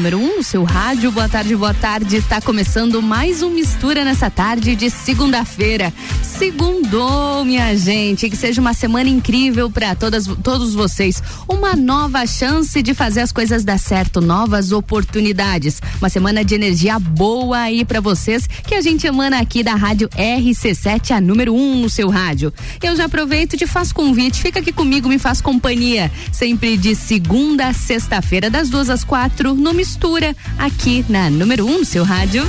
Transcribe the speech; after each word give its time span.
número 0.00 0.18
1 0.18 0.22
um, 0.22 0.36
no 0.38 0.42
seu 0.42 0.64
rádio. 0.64 1.12
Boa 1.12 1.28
tarde, 1.28 1.54
boa 1.54 1.74
tarde. 1.74 2.16
Está 2.16 2.40
começando 2.40 3.02
mais 3.02 3.42
um 3.42 3.50
Mistura 3.50 4.02
nessa 4.02 4.30
tarde 4.30 4.74
de 4.74 4.88
segunda-feira. 4.88 5.92
Segundou, 6.40 7.44
minha 7.44 7.76
gente. 7.76 8.30
Que 8.30 8.34
seja 8.34 8.62
uma 8.62 8.72
semana 8.72 9.10
incrível 9.10 9.70
para 9.70 9.94
todos 9.94 10.74
vocês. 10.74 11.22
Uma 11.46 11.76
nova 11.76 12.26
chance 12.26 12.82
de 12.82 12.94
fazer 12.94 13.20
as 13.20 13.30
coisas 13.30 13.62
dar 13.62 13.78
certo, 13.78 14.22
novas 14.22 14.72
oportunidades. 14.72 15.82
Uma 16.00 16.08
semana 16.08 16.42
de 16.42 16.54
energia 16.54 16.98
boa 16.98 17.58
aí 17.58 17.84
para 17.84 18.00
vocês 18.00 18.46
que 18.46 18.74
a 18.74 18.80
gente 18.80 19.06
emana 19.06 19.38
aqui 19.38 19.62
da 19.62 19.74
Rádio 19.74 20.08
RC7, 20.08 21.10
a 21.10 21.20
número 21.20 21.52
1 21.52 21.60
um 21.60 21.82
no 21.82 21.90
seu 21.90 22.08
rádio. 22.08 22.50
Eu 22.82 22.96
já 22.96 23.04
aproveito 23.04 23.52
e 23.52 23.58
te 23.58 23.66
faço 23.66 23.94
convite. 23.94 24.40
Fica 24.40 24.60
aqui 24.60 24.72
comigo, 24.72 25.10
me 25.10 25.18
faz 25.18 25.42
companhia. 25.42 26.10
Sempre 26.32 26.78
de 26.78 26.94
segunda 26.94 27.66
a 27.66 27.74
sexta-feira, 27.74 28.48
das 28.48 28.70
duas 28.70 28.88
às 28.88 29.04
quatro, 29.04 29.52
no 29.52 29.74
Mistura, 29.74 30.34
aqui 30.58 31.04
na 31.06 31.28
número 31.28 31.66
1 31.66 31.80
um, 31.80 31.84
seu 31.84 32.02
rádio. 32.02 32.48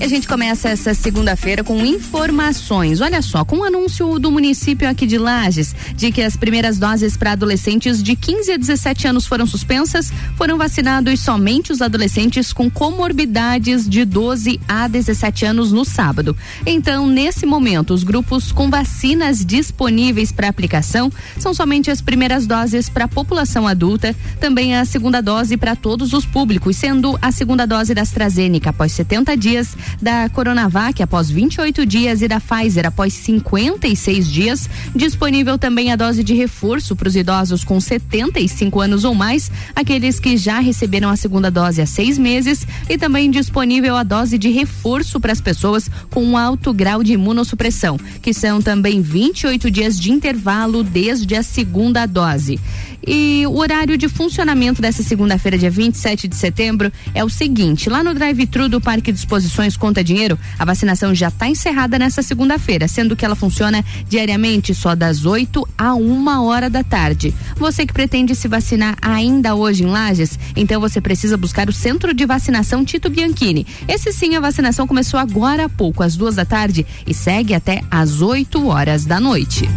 E 0.00 0.04
a 0.04 0.08
gente 0.08 0.28
começa 0.28 0.68
essa 0.68 0.94
segunda-feira 0.94 1.64
com 1.64 1.84
informações. 1.84 3.00
Olha 3.00 3.20
só, 3.20 3.44
com 3.44 3.58
o 3.58 3.64
anúncio 3.64 4.16
do 4.20 4.30
município 4.30 4.88
aqui 4.88 5.04
de 5.08 5.18
Lages 5.18 5.74
de 5.96 6.12
que 6.12 6.22
as 6.22 6.36
primeiras 6.36 6.78
doses 6.78 7.16
para 7.16 7.32
adolescentes 7.32 8.00
de 8.00 8.14
15 8.14 8.52
a 8.52 8.56
17 8.56 9.08
anos 9.08 9.26
foram 9.26 9.44
suspensas, 9.44 10.12
foram 10.36 10.56
vacinados 10.56 11.18
somente 11.18 11.72
os 11.72 11.82
adolescentes 11.82 12.52
com 12.52 12.70
comorbidades 12.70 13.88
de 13.88 14.04
12 14.04 14.60
a 14.68 14.86
17 14.86 15.44
anos 15.44 15.72
no 15.72 15.84
sábado. 15.84 16.36
Então, 16.64 17.08
nesse 17.08 17.44
momento, 17.44 17.92
os 17.92 18.04
grupos 18.04 18.52
com 18.52 18.70
vacinas 18.70 19.44
disponíveis 19.44 20.30
para 20.30 20.48
aplicação 20.48 21.10
são 21.40 21.52
somente 21.52 21.90
as 21.90 22.00
primeiras 22.00 22.46
doses 22.46 22.88
para 22.88 23.06
a 23.06 23.08
população 23.08 23.66
adulta, 23.66 24.14
também 24.38 24.76
a 24.76 24.84
segunda 24.84 25.20
dose 25.20 25.56
para 25.56 25.74
todos 25.74 26.12
os 26.12 26.24
públicos, 26.24 26.76
sendo 26.76 27.18
a 27.20 27.32
segunda 27.32 27.66
dose 27.66 27.94
da 27.94 28.02
AstraZeneca 28.02 28.70
após 28.70 28.92
70 28.92 29.36
dias 29.36 29.76
da 30.00 30.28
Coronavac 30.28 31.02
após 31.02 31.30
28 31.30 31.84
dias 31.86 32.22
e 32.22 32.28
da 32.28 32.40
Pfizer 32.40 32.86
após 32.86 33.12
56 33.14 34.28
dias. 34.30 34.68
Disponível 34.94 35.58
também 35.58 35.92
a 35.92 35.96
dose 35.96 36.22
de 36.22 36.34
reforço 36.34 36.94
para 36.94 37.08
os 37.08 37.16
idosos 37.16 37.64
com 37.64 37.80
75 37.80 38.80
anos 38.80 39.04
ou 39.04 39.14
mais, 39.14 39.50
aqueles 39.74 40.20
que 40.20 40.36
já 40.36 40.58
receberam 40.58 41.08
a 41.08 41.16
segunda 41.16 41.50
dose 41.50 41.80
há 41.80 41.86
seis 41.86 42.18
meses, 42.18 42.66
e 42.88 42.96
também 42.96 43.30
disponível 43.30 43.96
a 43.96 44.02
dose 44.02 44.38
de 44.38 44.50
reforço 44.50 45.20
para 45.20 45.32
as 45.32 45.40
pessoas 45.40 45.90
com 46.10 46.36
alto 46.36 46.72
grau 46.72 47.02
de 47.02 47.12
imunossupressão, 47.12 47.98
que 48.22 48.32
são 48.32 48.60
também 48.60 49.00
28 49.00 49.70
dias 49.70 49.98
de 49.98 50.12
intervalo 50.12 50.82
desde 50.82 51.34
a 51.34 51.42
segunda 51.42 52.06
dose. 52.06 52.58
E 53.06 53.46
o 53.46 53.58
horário 53.58 53.96
de 53.96 54.08
funcionamento 54.08 54.82
dessa 54.82 55.02
segunda-feira, 55.02 55.56
dia 55.56 55.70
27 55.70 56.28
de 56.28 56.36
setembro, 56.36 56.92
é 57.14 57.24
o 57.24 57.28
seguinte: 57.28 57.88
lá 57.88 58.02
no 58.02 58.14
drive-thru 58.14 58.68
do 58.68 58.80
Parque 58.80 59.12
de 59.12 59.18
Exposições 59.18 59.76
Conta 59.76 60.02
Dinheiro, 60.02 60.38
a 60.58 60.64
vacinação 60.64 61.14
já 61.14 61.28
está 61.28 61.48
encerrada 61.48 61.98
nessa 61.98 62.22
segunda-feira, 62.22 62.88
sendo 62.88 63.16
que 63.16 63.24
ela 63.24 63.34
funciona 63.34 63.84
diariamente 64.08 64.74
só 64.74 64.94
das 64.94 65.24
8 65.24 65.66
a 65.76 65.94
uma 65.94 66.42
hora 66.42 66.68
da 66.68 66.82
tarde. 66.82 67.34
Você 67.56 67.86
que 67.86 67.92
pretende 67.92 68.34
se 68.34 68.48
vacinar 68.48 68.96
ainda 69.00 69.54
hoje 69.54 69.84
em 69.84 69.86
Lages, 69.86 70.38
então 70.56 70.80
você 70.80 71.00
precisa 71.00 71.36
buscar 71.36 71.68
o 71.68 71.72
Centro 71.72 72.12
de 72.12 72.26
Vacinação 72.26 72.84
Tito 72.84 73.08
Bianchini. 73.08 73.66
Esse 73.86 74.12
sim, 74.12 74.34
a 74.34 74.40
vacinação 74.40 74.86
começou 74.86 75.18
agora 75.18 75.64
há 75.64 75.68
pouco, 75.68 76.02
às 76.02 76.16
duas 76.16 76.36
da 76.36 76.44
tarde, 76.44 76.86
e 77.06 77.14
segue 77.14 77.54
até 77.54 77.82
às 77.90 78.20
8 78.20 78.66
horas 78.66 79.04
da 79.04 79.20
noite. 79.20 79.68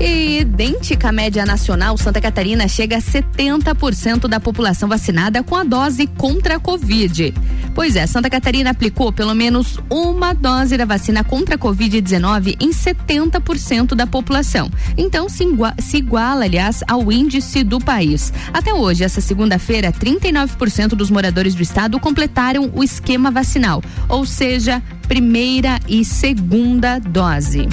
E 0.00 0.40
idêntica 0.40 1.10
à 1.10 1.12
média 1.12 1.44
nacional, 1.44 1.94
Santa 1.98 2.22
Catarina 2.22 2.66
chega 2.66 2.96
a 2.96 3.00
70% 3.00 4.26
da 4.26 4.40
população 4.40 4.88
vacinada 4.88 5.42
com 5.42 5.54
a 5.54 5.62
dose 5.62 6.06
contra 6.06 6.56
a 6.56 6.58
Covid. 6.58 7.34
Pois 7.74 7.96
é, 7.96 8.06
Santa 8.06 8.30
Catarina 8.30 8.70
aplicou 8.70 9.12
pelo 9.12 9.34
menos 9.34 9.78
uma 9.90 10.32
dose 10.32 10.78
da 10.78 10.86
vacina 10.86 11.22
contra 11.22 11.56
a 11.56 11.58
Covid-19 11.58 12.56
em 12.58 12.70
70% 12.70 13.94
da 13.94 14.06
população. 14.06 14.70
Então 14.96 15.28
se, 15.28 15.44
iguala, 15.44 15.74
se 15.78 15.98
iguala, 15.98 16.46
aliás, 16.46 16.82
ao 16.88 17.12
índice 17.12 17.62
do 17.62 17.78
país. 17.78 18.32
Até 18.54 18.72
hoje, 18.72 19.04
essa 19.04 19.20
segunda-feira, 19.20 19.92
39% 19.92 20.88
dos 20.88 21.10
moradores 21.10 21.54
do 21.54 21.62
estado 21.62 22.00
completaram 22.00 22.70
o 22.74 22.82
esquema 22.82 23.30
vacinal, 23.30 23.82
ou 24.08 24.24
seja, 24.24 24.82
primeira 25.06 25.78
e 25.86 26.06
segunda 26.06 26.98
dose. 26.98 27.68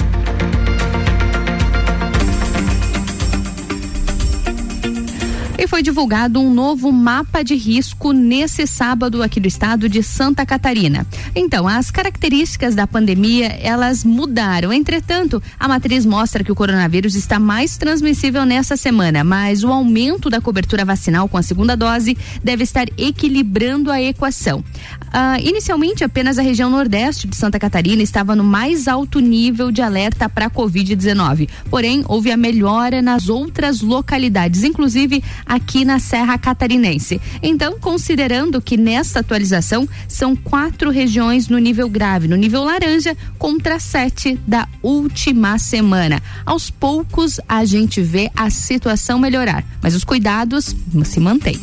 E 5.60 5.66
foi 5.66 5.82
divulgado 5.82 6.40
um 6.40 6.54
novo 6.54 6.92
mapa 6.92 7.42
de 7.42 7.56
risco 7.56 8.12
nesse 8.12 8.64
sábado 8.64 9.24
aqui 9.24 9.40
do 9.40 9.48
estado 9.48 9.88
de 9.88 10.04
Santa 10.04 10.46
Catarina. 10.46 11.04
Então, 11.34 11.66
as 11.66 11.90
características 11.90 12.76
da 12.76 12.86
pandemia, 12.86 13.48
elas 13.60 14.04
mudaram. 14.04 14.72
Entretanto, 14.72 15.42
a 15.58 15.66
matriz 15.66 16.06
mostra 16.06 16.44
que 16.44 16.52
o 16.52 16.54
coronavírus 16.54 17.16
está 17.16 17.40
mais 17.40 17.76
transmissível 17.76 18.44
nessa 18.44 18.76
semana, 18.76 19.24
mas 19.24 19.64
o 19.64 19.72
aumento 19.72 20.30
da 20.30 20.40
cobertura 20.40 20.84
vacinal 20.84 21.28
com 21.28 21.36
a 21.36 21.42
segunda 21.42 21.76
dose 21.76 22.16
deve 22.40 22.62
estar 22.62 22.86
equilibrando 22.96 23.90
a 23.90 24.00
equação. 24.00 24.62
Uh, 25.08 25.40
inicialmente, 25.42 26.04
apenas 26.04 26.38
a 26.38 26.42
região 26.42 26.70
nordeste 26.70 27.26
de 27.26 27.36
Santa 27.36 27.58
Catarina 27.58 28.02
estava 28.02 28.36
no 28.36 28.44
mais 28.44 28.86
alto 28.86 29.20
nível 29.20 29.70
de 29.70 29.80
alerta 29.80 30.28
para 30.28 30.46
a 30.46 30.50
Covid-19. 30.50 31.48
Porém, 31.70 32.04
houve 32.06 32.30
a 32.30 32.36
melhora 32.36 33.00
nas 33.00 33.28
outras 33.28 33.80
localidades, 33.80 34.64
inclusive 34.64 35.22
aqui 35.46 35.84
na 35.84 35.98
Serra 35.98 36.36
Catarinense. 36.38 37.20
Então, 37.42 37.78
considerando 37.78 38.60
que 38.60 38.76
nessa 38.76 39.20
atualização 39.20 39.88
são 40.06 40.36
quatro 40.36 40.90
regiões 40.90 41.48
no 41.48 41.58
nível 41.58 41.88
grave, 41.88 42.28
no 42.28 42.36
nível 42.36 42.64
laranja, 42.64 43.16
contra 43.38 43.78
sete 43.78 44.38
da 44.46 44.68
última 44.82 45.58
semana. 45.58 46.22
Aos 46.44 46.70
poucos 46.70 47.40
a 47.48 47.64
gente 47.64 48.00
vê 48.02 48.30
a 48.36 48.50
situação 48.50 49.18
melhorar, 49.18 49.64
mas 49.82 49.94
os 49.94 50.04
cuidados 50.04 50.74
se 51.04 51.20
mantêm. 51.20 51.58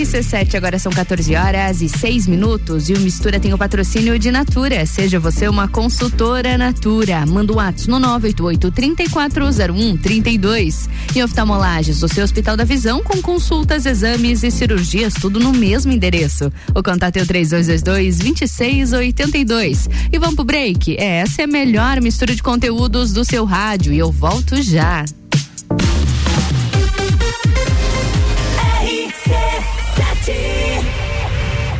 RC7, 0.00 0.54
agora 0.54 0.78
são 0.78 0.90
14 0.90 1.36
horas 1.36 1.82
e 1.82 1.88
6 1.88 2.26
minutos 2.26 2.88
e 2.88 2.94
o 2.94 3.00
Mistura 3.00 3.38
tem 3.38 3.52
o 3.52 3.58
patrocínio 3.58 4.18
de 4.18 4.30
Natura. 4.30 4.86
Seja 4.86 5.20
você 5.20 5.46
uma 5.46 5.68
consultora 5.68 6.56
Natura. 6.56 7.26
Manda 7.26 7.52
um 7.52 7.60
ato 7.60 7.90
no 7.90 7.98
988 7.98 8.70
3401 8.70 9.96
32. 9.98 10.88
E 11.14 11.22
oftalmolages, 11.22 12.02
o 12.02 12.08
seu 12.08 12.24
Hospital 12.24 12.56
da 12.56 12.64
Visão 12.64 13.02
com 13.02 13.20
consultas, 13.20 13.84
exames 13.84 14.42
e 14.42 14.50
cirurgias, 14.50 15.12
tudo 15.12 15.38
no 15.38 15.52
mesmo 15.52 15.92
endereço. 15.92 16.50
O 16.74 16.82
contato 16.82 17.18
é 17.18 17.22
o 17.22 17.26
3222 17.26 18.18
2682. 18.18 19.88
E 20.10 20.18
vamos 20.18 20.34
pro 20.34 20.44
break. 20.44 20.96
É, 20.98 21.20
essa 21.20 21.42
é 21.42 21.44
a 21.44 21.48
melhor 21.48 22.00
mistura 22.00 22.34
de 22.34 22.42
conteúdos 22.42 23.12
do 23.12 23.22
seu 23.22 23.44
rádio 23.44 23.92
e 23.92 23.98
eu 23.98 24.10
volto 24.10 24.62
já. 24.62 25.04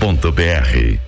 www.oftalmolages.br 0.00 1.07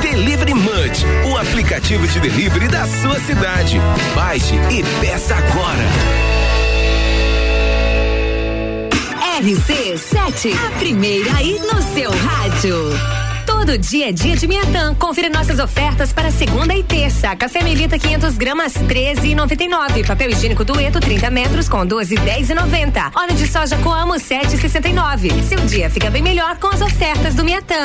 Delivery 0.00 0.54
Munch, 0.54 1.04
o 1.30 1.36
aplicativo 1.36 2.06
de 2.06 2.20
delivery 2.20 2.68
da 2.68 2.86
sua 2.86 3.18
cidade. 3.20 3.78
Baixe 4.14 4.54
e 4.70 4.82
peça 5.00 5.34
agora. 5.34 6.28
RC7, 9.40 10.52
a 10.66 10.78
primeira 10.78 11.32
aí 11.36 11.60
no 11.60 11.80
seu 11.94 12.10
rádio. 12.10 12.74
Todo 13.68 13.78
dia 13.78 14.08
é 14.08 14.12
dia 14.12 14.34
de 14.34 14.46
Miatã. 14.48 14.94
Confira 14.94 15.28
nossas 15.28 15.58
ofertas 15.58 16.12
para 16.12 16.30
segunda 16.30 16.74
e 16.74 16.82
terça. 16.82 17.36
Café 17.36 17.62
Melita 17.62 17.98
500 17.98 18.36
gramas 18.36 18.72
13,99. 18.74 20.06
Papel 20.06 20.30
higiênico 20.30 20.64
Dueto 20.64 20.98
30 20.98 21.30
metros 21.30 21.68
com 21.68 21.86
12 21.86 22.14
10,90. 22.16 23.12
Óleo 23.14 23.34
de 23.34 23.46
soja 23.46 23.76
Coamo 23.78 24.14
7,69. 24.14 25.42
Seu 25.44 25.58
dia 25.66 25.88
fica 25.88 26.10
bem 26.10 26.22
melhor 26.22 26.56
com 26.56 26.68
as 26.68 26.80
ofertas 26.80 27.34
do 27.34 27.44
Miatã. 27.44 27.84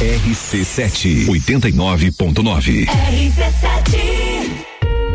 RC7 0.00 1.24
89.9. 1.26 2.86
RC7 2.86 3.96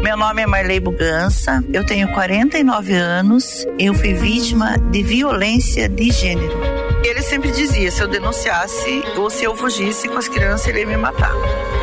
meu 0.02 0.18
nome 0.18 0.42
é 0.42 0.48
Marley 0.48 0.80
Bugança, 0.80 1.64
eu 1.72 1.86
tenho 1.86 2.08
49 2.08 2.94
anos, 2.94 3.68
eu 3.78 3.94
fui 3.94 4.16
vítima 4.16 4.80
de 4.92 5.04
violência 5.04 5.88
de 5.88 6.10
gênero. 6.10 6.81
Ele 7.04 7.22
sempre 7.22 7.52
dizia: 7.52 7.92
se 7.92 8.02
eu 8.02 8.08
denunciasse 8.08 9.04
ou 9.18 9.30
se 9.30 9.44
eu 9.44 9.56
fugisse 9.56 10.08
com 10.08 10.18
as 10.18 10.28
crianças, 10.28 10.68
ele 10.68 10.82
ia 10.82 10.88
me 10.88 10.98
matar. 10.98 11.34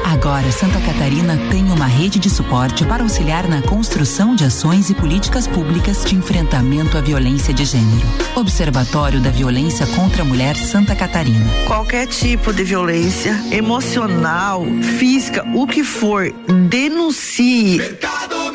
Agora, 0.05 0.51
Santa 0.51 0.81
Catarina 0.81 1.39
tem 1.51 1.65
uma 1.65 1.87
rede 1.87 2.19
de 2.19 2.31
suporte 2.31 2.85
para 2.85 3.03
auxiliar 3.03 3.47
na 3.47 3.61
construção 3.61 4.35
de 4.35 4.45
ações 4.45 4.89
e 4.89 4.95
políticas 4.95 5.47
públicas 5.47 6.05
de 6.05 6.15
enfrentamento 6.15 6.97
à 6.97 7.01
violência 7.01 7.53
de 7.53 7.65
gênero. 7.65 8.07
Observatório 8.35 9.21
da 9.21 9.31
Violência 9.31 9.87
contra 9.89 10.23
a 10.23 10.25
Mulher 10.25 10.57
Santa 10.57 10.97
Catarina. 10.97 11.45
Qualquer 11.67 12.07
tipo 12.07 12.53
de 12.53 12.65
violência, 12.65 13.39
emocional, 13.53 14.65
física, 14.99 15.45
o 15.55 15.67
que 15.67 15.85
for, 15.85 16.33
denuncie. 16.69 17.77
Mercado 17.77 18.53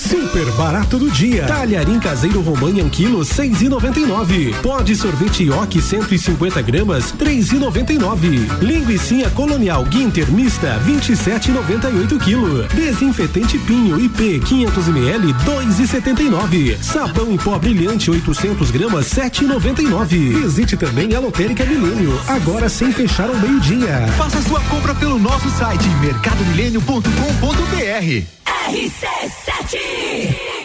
Super 0.00 0.50
barato 0.52 0.98
do 0.98 1.10
dia. 1.10 1.44
Talharim 1.44 2.00
caseiro 2.00 2.40
romanha 2.40 2.82
um 2.82 2.88
quilo 2.88 3.22
seis 3.22 3.60
e 3.60 3.68
noventa 3.68 4.00
e 4.00 4.06
nove. 4.06 4.54
Pode 4.62 4.96
sorvete 4.96 5.44
Yoki 5.44 5.82
150 5.82 6.62
gramas 6.62 7.12
três 7.12 7.52
e 7.52 7.56
noventa 7.56 7.92
e 7.92 7.98
nove. 7.98 8.48
Linguiça 8.62 9.28
colonial 9.34 9.84
Guinter 9.84 10.32
mista 10.32 10.80
27,98 10.86 12.18
kg. 12.18 12.66
Desinfetante 12.74 13.58
Pinho 13.58 14.00
IP 14.00 14.40
500 14.40 14.88
ml 14.88 15.34
2,79. 15.34 16.82
Sabão 16.82 17.32
em 17.32 17.36
pó 17.36 17.58
brilhante 17.58 18.10
800 18.10 18.70
gramas 18.70 19.04
7,99. 19.06 20.42
Visite 20.42 20.78
também 20.78 21.14
a 21.14 21.20
Lotérica 21.20 21.66
Milênio, 21.66 22.18
agora 22.26 22.70
sem 22.70 22.90
fechar 22.90 23.28
ao 23.28 23.36
meio-dia. 23.36 24.06
Faça 24.16 24.40
sua 24.42 24.60
compra 24.60 24.94
pelo 24.94 25.18
nosso 25.18 25.50
site 25.50 25.86
mercadomilênio.com.br. 26.00 28.39
RC7 28.70 30.60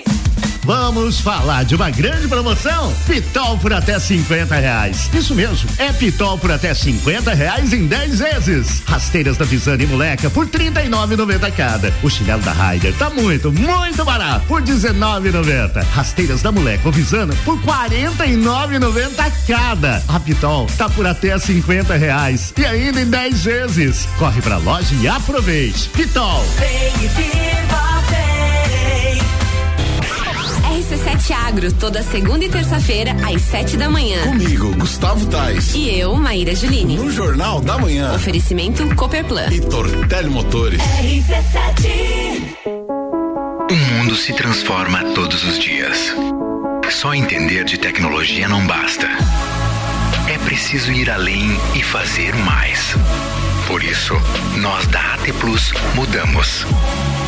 Vamos 0.65 1.19
falar 1.19 1.63
de 1.63 1.75
uma 1.75 1.91
grande 1.91 2.27
promoção? 2.27 2.91
Pitol 3.05 3.57
por 3.59 3.71
até 3.71 3.99
50 3.99 4.55
reais. 4.55 5.09
Isso 5.13 5.35
mesmo, 5.35 5.69
é 5.77 5.91
Pitol 5.93 6.39
por 6.39 6.51
até 6.51 6.73
50 6.73 7.33
reais 7.35 7.71
em 7.71 7.85
10 7.85 8.19
vezes. 8.19 8.83
Rasteiras 8.85 9.37
da 9.37 9.45
Visane 9.45 9.83
e 9.83 9.87
Moleca 9.87 10.27
por 10.29 10.47
39,90 10.47 11.51
cada. 11.51 11.93
O 12.01 12.09
chinelo 12.09 12.41
da 12.41 12.51
Ryder 12.51 12.95
tá 12.95 13.11
muito, 13.11 13.51
muito 13.51 14.03
barato 14.03 14.45
por 14.47 14.61
19,90. 14.63 15.83
Rasteiras 15.83 16.41
da 16.41 16.51
Moleca 16.51 16.87
ou 16.87 16.91
Visana 16.91 17.35
por 17.45 17.59
49,90 17.61 19.31
cada. 19.47 20.03
A 20.07 20.19
Pitol 20.19 20.65
tá 20.77 20.89
por 20.89 21.05
até 21.05 21.37
50 21.37 21.95
reais 21.95 22.53
e 22.57 22.65
ainda 22.65 23.01
em 23.01 23.09
10 23.09 23.43
vezes. 23.43 24.07
Corre 24.17 24.41
pra 24.41 24.57
loja 24.57 24.95
e 24.95 25.07
aproveite. 25.07 25.89
Pitol. 25.89 26.43
Vem 26.57 27.03
e 27.03 27.07
viva. 27.07 27.94
RC7 30.86 31.32
Agro, 31.32 31.74
toda 31.74 32.04
segunda 32.04 32.46
e 32.46 32.50
terça-feira, 32.50 33.15
às 33.27 33.42
sete 33.42 33.75
da 33.75 33.89
manhã. 33.89 34.22
Comigo, 34.22 34.72
Gustavo 34.75 35.25
Tais. 35.25 35.74
E 35.74 36.00
eu, 36.00 36.15
Maíra 36.15 36.54
Juline. 36.54 36.96
No 36.96 37.10
Jornal 37.10 37.60
da 37.60 37.75
Manhã. 37.75 38.13
Oferecimento 38.13 38.88
Cooperplan. 38.96 39.48
E 39.51 39.62
Tortelli 39.62 40.30
Motores. 40.30 40.80
RC7. 40.80 42.56
O 42.68 43.75
mundo 43.96 44.15
se 44.15 44.32
transforma 44.34 45.04
todos 45.15 45.44
os 45.44 45.58
dias. 45.58 46.13
Só 46.92 47.15
entender 47.15 47.63
de 47.63 47.80
tecnologia 47.80 48.48
não 48.48 48.68
basta. 48.68 49.08
É 50.27 50.38
preciso 50.46 50.92
ir 50.92 51.10
além 51.10 51.58
e 51.74 51.82
fazer 51.82 52.36
mais. 52.36 52.94
Por 53.67 53.84
isso, 53.84 54.13
nós 54.57 54.88
da 54.88 55.13
AT 55.13 55.31
Plus 55.39 55.74
mudamos 55.95 56.65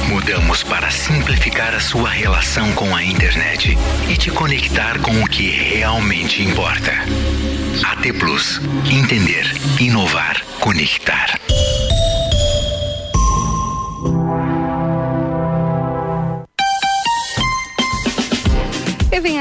Mudamos 0.10 0.64
para 0.64 0.90
simplificar 0.90 1.76
a 1.76 1.82
sua 1.82 2.10
relação 2.10 2.72
com 2.74 2.96
a 2.96 3.04
internet 3.04 3.78
e 4.08 4.16
te 4.16 4.32
conectar 4.32 5.00
com 5.00 5.22
o 5.22 5.28
que 5.28 5.50
realmente 5.50 6.42
importa. 6.42 6.94
AT 7.84 8.14
Plus. 8.18 8.62
Entender, 8.90 9.46
inovar, 9.80 10.42
conectar. 10.62 11.38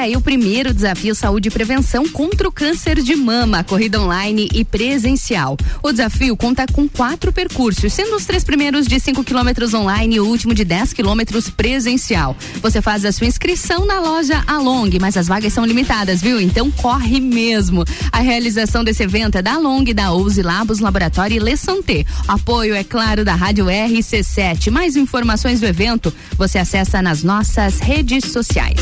Aí 0.07 0.17
o 0.17 0.21
primeiro 0.21 0.73
desafio 0.73 1.15
Saúde 1.17 1.49
e 1.49 1.51
Prevenção 1.51 2.09
contra 2.09 2.49
o 2.49 2.53
câncer 2.53 3.03
de 3.03 3.17
mama, 3.17 3.65
corrida 3.65 4.01
online 4.01 4.49
e 4.55 4.65
presencial. 4.65 5.57
O 5.83 5.91
desafio 5.91 6.37
conta 6.37 6.65
com 6.73 6.89
quatro 6.89 7.33
percursos, 7.33 7.93
sendo 7.93 8.15
os 8.15 8.25
três 8.25 8.45
primeiros 8.45 8.87
de 8.87 9.01
5 9.01 9.25
quilômetros 9.25 9.75
online 9.75 10.17
e 10.17 10.21
o 10.21 10.27
último 10.27 10.55
de 10.55 10.65
10 10.65 10.93
quilômetros 10.93 11.51
presencial. 11.51 12.37
Você 12.63 12.81
faz 12.81 13.05
a 13.05 13.11
sua 13.11 13.27
inscrição 13.27 13.85
na 13.85 13.99
loja 13.99 14.45
Along, 14.47 14.97
mas 15.01 15.17
as 15.17 15.27
vagas 15.27 15.53
são 15.53 15.67
limitadas, 15.67 16.23
viu? 16.23 16.41
Então 16.41 16.71
corre 16.71 17.19
mesmo. 17.19 17.85
A 18.13 18.21
realização 18.21 18.85
desse 18.85 19.03
evento 19.03 19.39
é 19.39 19.43
da 19.43 19.55
Along, 19.55 19.93
da 19.93 20.13
Ouse 20.13 20.41
Labos 20.41 20.79
Laboratório 20.79 21.37
e 21.37 21.41
Le 21.41 21.57
Santé. 21.57 22.05
Apoio, 22.29 22.77
é 22.77 22.85
claro, 22.85 23.25
da 23.25 23.35
Rádio 23.35 23.67
RC7. 23.67 24.71
Mais 24.71 24.95
informações 24.95 25.59
do 25.59 25.67
evento 25.67 26.15
você 26.39 26.59
acessa 26.59 27.03
nas 27.03 27.25
nossas 27.25 27.81
redes 27.81 28.31
sociais. 28.31 28.77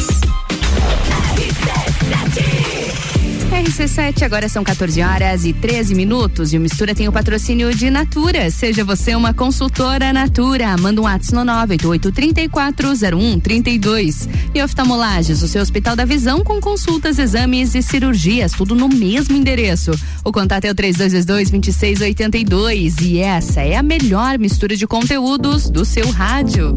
RC7, 3.75 4.23
agora 4.23 4.49
são 4.49 4.63
14 4.63 5.03
horas 5.03 5.45
e 5.45 5.53
13 5.53 5.97
minutos 5.97 6.53
e 6.53 6.59
o 6.59 6.61
Mistura 6.61 6.95
tem 6.95 7.09
o 7.09 7.13
patrocínio 7.13 7.75
de 7.75 7.91
Natura. 7.91 8.49
Seja 8.51 8.85
você 8.85 9.17
uma 9.17 9.35
consultora 9.35 10.13
Natura. 10.13 10.77
Manda 10.77 11.01
um 11.01 11.05
WhatsApp 11.05 11.35
no 11.35 11.45
988-340132. 11.45 14.29
E 14.55 14.63
oftalmolages, 14.63 15.43
o 15.43 15.49
seu 15.49 15.61
Hospital 15.61 15.97
da 15.97 16.05
Visão 16.05 16.45
com 16.45 16.61
consultas, 16.61 17.19
exames 17.19 17.75
e 17.75 17.83
cirurgias, 17.83 18.53
tudo 18.53 18.77
no 18.77 18.89
mesmo 18.89 19.37
endereço. 19.37 19.91
O 20.23 20.31
contato 20.31 20.67
é 20.67 20.71
o 20.71 20.75
3222-2682 20.75 23.03
e 23.03 23.19
essa 23.19 23.61
é 23.61 23.75
a 23.77 23.83
melhor 23.83 24.39
mistura 24.39 24.77
de 24.77 24.87
conteúdos 24.87 25.69
do 25.69 25.85
seu 25.85 26.09
rádio. 26.11 26.77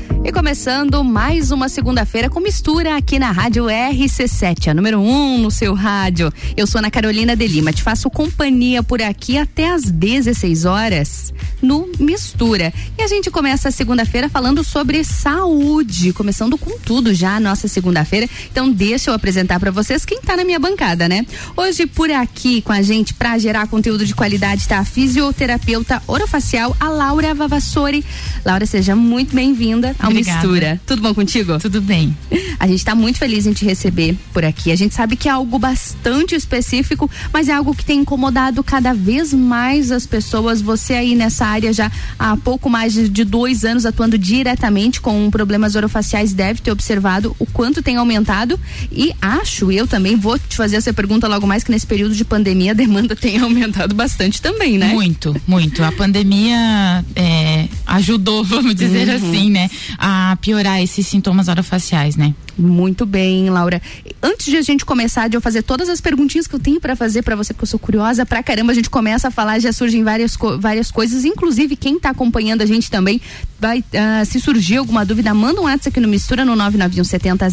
E 0.23 0.31
começando 0.31 1.03
mais 1.03 1.51
uma 1.51 1.67
segunda-feira 1.67 2.29
com 2.29 2.39
mistura 2.39 2.95
aqui 2.95 3.17
na 3.17 3.31
Rádio 3.31 3.65
RC7, 3.65 4.67
a 4.67 4.73
número 4.73 4.99
1 4.99 5.03
um 5.03 5.37
no 5.39 5.49
seu 5.49 5.73
rádio. 5.73 6.31
Eu 6.55 6.67
sou 6.67 6.77
Ana 6.77 6.91
Carolina 6.91 7.35
de 7.35 7.47
Lima, 7.47 7.73
te 7.73 7.81
faço 7.81 8.07
companhia 8.07 8.83
por 8.83 9.01
aqui 9.01 9.35
até 9.39 9.71
às 9.71 9.89
16 9.89 10.65
horas 10.65 11.33
no 11.59 11.89
Mistura. 11.99 12.71
E 12.97 13.01
a 13.01 13.07
gente 13.07 13.31
começa 13.31 13.69
a 13.69 13.71
segunda-feira 13.71 14.29
falando 14.29 14.63
sobre 14.63 15.03
saúde, 15.03 16.13
começando 16.13 16.55
com 16.55 16.77
tudo 16.77 17.15
já 17.15 17.37
a 17.37 17.39
nossa 17.39 17.67
segunda-feira. 17.67 18.29
Então 18.51 18.71
deixa 18.71 19.09
eu 19.09 19.15
apresentar 19.15 19.59
para 19.59 19.71
vocês 19.71 20.05
quem 20.05 20.21
tá 20.21 20.37
na 20.37 20.43
minha 20.43 20.59
bancada, 20.59 21.09
né? 21.09 21.25
Hoje 21.57 21.87
por 21.87 22.11
aqui 22.11 22.61
com 22.61 22.71
a 22.71 22.83
gente 22.83 23.15
para 23.15 23.39
gerar 23.39 23.67
conteúdo 23.67 24.05
de 24.05 24.13
qualidade 24.13 24.67
tá 24.67 24.77
a 24.77 24.85
fisioterapeuta 24.85 26.01
orofacial, 26.05 26.77
a 26.79 26.89
Laura 26.89 27.33
Vavassori. 27.33 28.05
Laura, 28.45 28.67
seja 28.67 28.95
muito 28.95 29.35
bem-vinda 29.35 29.95
ao 29.99 30.10
Obrigada. 30.11 30.47
Mistura. 30.47 30.81
Tudo 30.85 31.01
bom 31.01 31.13
contigo? 31.13 31.59
Tudo 31.59 31.81
bem. 31.81 32.15
A 32.59 32.67
gente 32.67 32.77
está 32.77 32.95
muito 32.95 33.17
feliz 33.17 33.45
em 33.45 33.53
te 33.53 33.65
receber 33.65 34.15
por 34.33 34.45
aqui. 34.45 34.71
A 34.71 34.75
gente 34.75 34.93
sabe 34.93 35.15
que 35.15 35.27
é 35.27 35.31
algo 35.31 35.57
bastante 35.57 36.35
específico, 36.35 37.09
mas 37.33 37.49
é 37.49 37.53
algo 37.53 37.73
que 37.73 37.83
tem 37.83 37.99
incomodado 37.99 38.63
cada 38.63 38.93
vez 38.93 39.33
mais 39.33 39.91
as 39.91 40.05
pessoas. 40.05 40.61
Você 40.61 40.93
aí 40.93 41.15
nessa 41.15 41.45
área 41.45 41.73
já 41.73 41.91
há 42.17 42.37
pouco 42.37 42.69
mais 42.69 42.93
de 42.93 43.23
dois 43.23 43.65
anos 43.65 43.85
atuando 43.85 44.17
diretamente 44.17 45.01
com 45.01 45.29
problemas 45.31 45.75
orofaciais 45.75 46.33
deve 46.33 46.61
ter 46.61 46.71
observado 46.71 47.35
o 47.39 47.45
quanto 47.45 47.81
tem 47.81 47.97
aumentado 47.97 48.59
e 48.91 49.13
acho, 49.21 49.71
eu 49.71 49.87
também 49.87 50.15
vou 50.15 50.37
te 50.37 50.55
fazer 50.55 50.75
essa 50.75 50.93
pergunta 50.93 51.27
logo 51.27 51.47
mais 51.47 51.63
que 51.63 51.71
nesse 51.71 51.87
período 51.87 52.15
de 52.15 52.25
pandemia 52.25 52.71
a 52.71 52.75
demanda 52.75 53.15
tem 53.17 53.39
aumentado 53.39 53.95
bastante 53.95 54.41
também, 54.41 54.77
né? 54.77 54.93
Muito, 54.93 55.35
muito. 55.47 55.83
A 55.83 55.91
pandemia 55.91 57.03
é, 57.15 57.67
ajudou, 57.87 58.43
vamos 58.45 58.75
dizer 58.75 59.07
uhum. 59.07 59.15
assim, 59.15 59.49
né? 59.49 59.69
A 60.01 60.35
piorar 60.41 60.81
esses 60.81 61.05
sintomas 61.05 61.47
orofaciais, 61.47 62.15
né? 62.15 62.33
Muito 62.57 63.05
bem, 63.05 63.49
Laura. 63.49 63.81
Antes 64.21 64.45
de 64.47 64.57
a 64.57 64.61
gente 64.61 64.85
começar, 64.85 65.27
de 65.27 65.37
eu 65.37 65.41
fazer 65.41 65.63
todas 65.63 65.89
as 65.89 66.01
perguntinhas 66.01 66.47
que 66.47 66.55
eu 66.55 66.59
tenho 66.59 66.79
para 66.79 66.95
fazer 66.95 67.21
para 67.21 67.35
você, 67.35 67.53
porque 67.53 67.63
eu 67.63 67.67
sou 67.67 67.79
curiosa 67.79 68.25
pra 68.25 68.43
caramba, 68.43 68.71
a 68.71 68.75
gente 68.75 68.89
começa 68.89 69.29
a 69.29 69.31
falar, 69.31 69.59
já 69.59 69.71
surgem 69.71 70.03
várias, 70.03 70.37
várias 70.59 70.91
coisas, 70.91 71.25
inclusive 71.25 71.75
quem 71.75 71.99
tá 71.99 72.09
acompanhando 72.09 72.61
a 72.61 72.65
gente 72.65 72.89
também, 72.91 73.21
vai, 73.59 73.79
uh, 73.79 74.25
se 74.25 74.39
surgir 74.39 74.77
alguma 74.77 75.05
dúvida, 75.05 75.33
manda 75.33 75.61
um 75.61 75.65
WhatsApp 75.65 75.89
aqui 75.89 75.99
no 75.99 76.07
Mistura 76.07 76.43
no 76.43 76.55
99170 76.55 77.47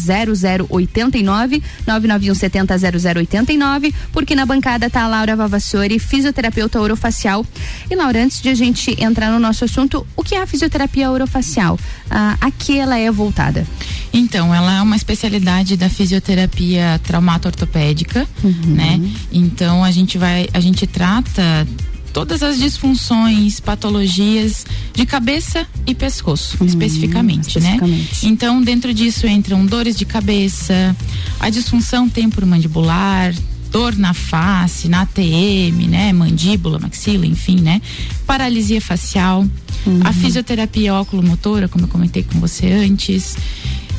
0089, 0.67 1.63
99170 1.85 2.77
0089, 2.77 3.93
porque 4.11 4.35
na 4.35 4.45
bancada 4.45 4.89
tá 4.89 5.03
a 5.03 5.07
Laura 5.07 5.35
Vavassori, 5.35 5.99
fisioterapeuta 5.99 6.81
orofacial. 6.81 7.45
E 7.89 7.95
Laura, 7.95 8.23
antes 8.23 8.41
de 8.41 8.49
a 8.49 8.55
gente 8.55 8.95
entrar 9.01 9.31
no 9.31 9.39
nosso 9.39 9.63
assunto, 9.65 10.05
o 10.15 10.23
que 10.23 10.35
é 10.35 10.41
a 10.41 10.47
fisioterapia 10.47 11.11
orofacial? 11.11 11.75
Uh, 11.75 12.37
a 12.41 12.51
que 12.51 12.77
ela 12.77 12.97
é 12.97 13.11
voltada? 13.11 13.65
Então, 14.11 14.53
ela 14.53 14.77
é 14.77 14.81
uma 14.81 14.88
especialidade 14.95 15.77
da 15.77 15.89
fisioterapia 15.89 16.99
traumato-ortopédica, 17.03 18.27
uhum. 18.43 18.75
né? 18.75 18.99
Então 19.31 19.83
a 19.83 19.91
gente 19.91 20.17
vai, 20.17 20.47
a 20.53 20.59
gente 20.59 20.85
trata 20.87 21.67
todas 22.13 22.41
as 22.41 22.57
disfunções, 22.57 23.59
patologias 23.59 24.65
de 24.93 25.05
cabeça 25.05 25.65
e 25.85 25.93
pescoço, 25.93 26.57
uhum, 26.59 26.67
especificamente, 26.67 27.59
né? 27.59 27.75
especificamente, 27.75 28.25
né? 28.25 28.31
Então, 28.31 28.61
dentro 28.61 28.93
disso 28.93 29.27
entram 29.27 29.65
dores 29.65 29.95
de 29.95 30.05
cabeça, 30.05 30.95
a 31.39 31.49
disfunção 31.49 32.09
temporomandibular, 32.09 33.33
dor 33.71 33.95
na 33.95 34.13
face, 34.13 34.87
na 34.87 35.01
ATM, 35.01 35.87
né? 35.87 36.11
Mandíbula, 36.11 36.79
maxila, 36.79 37.25
enfim, 37.25 37.61
né? 37.61 37.81
Paralisia 38.25 38.81
facial, 38.81 39.45
uhum. 39.85 39.99
a 40.03 40.11
fisioterapia 40.11 40.93
óculo-motora, 40.95 41.67
como 41.67 41.85
eu 41.85 41.89
comentei 41.89 42.23
com 42.23 42.39
você 42.39 42.71
antes 42.71 43.37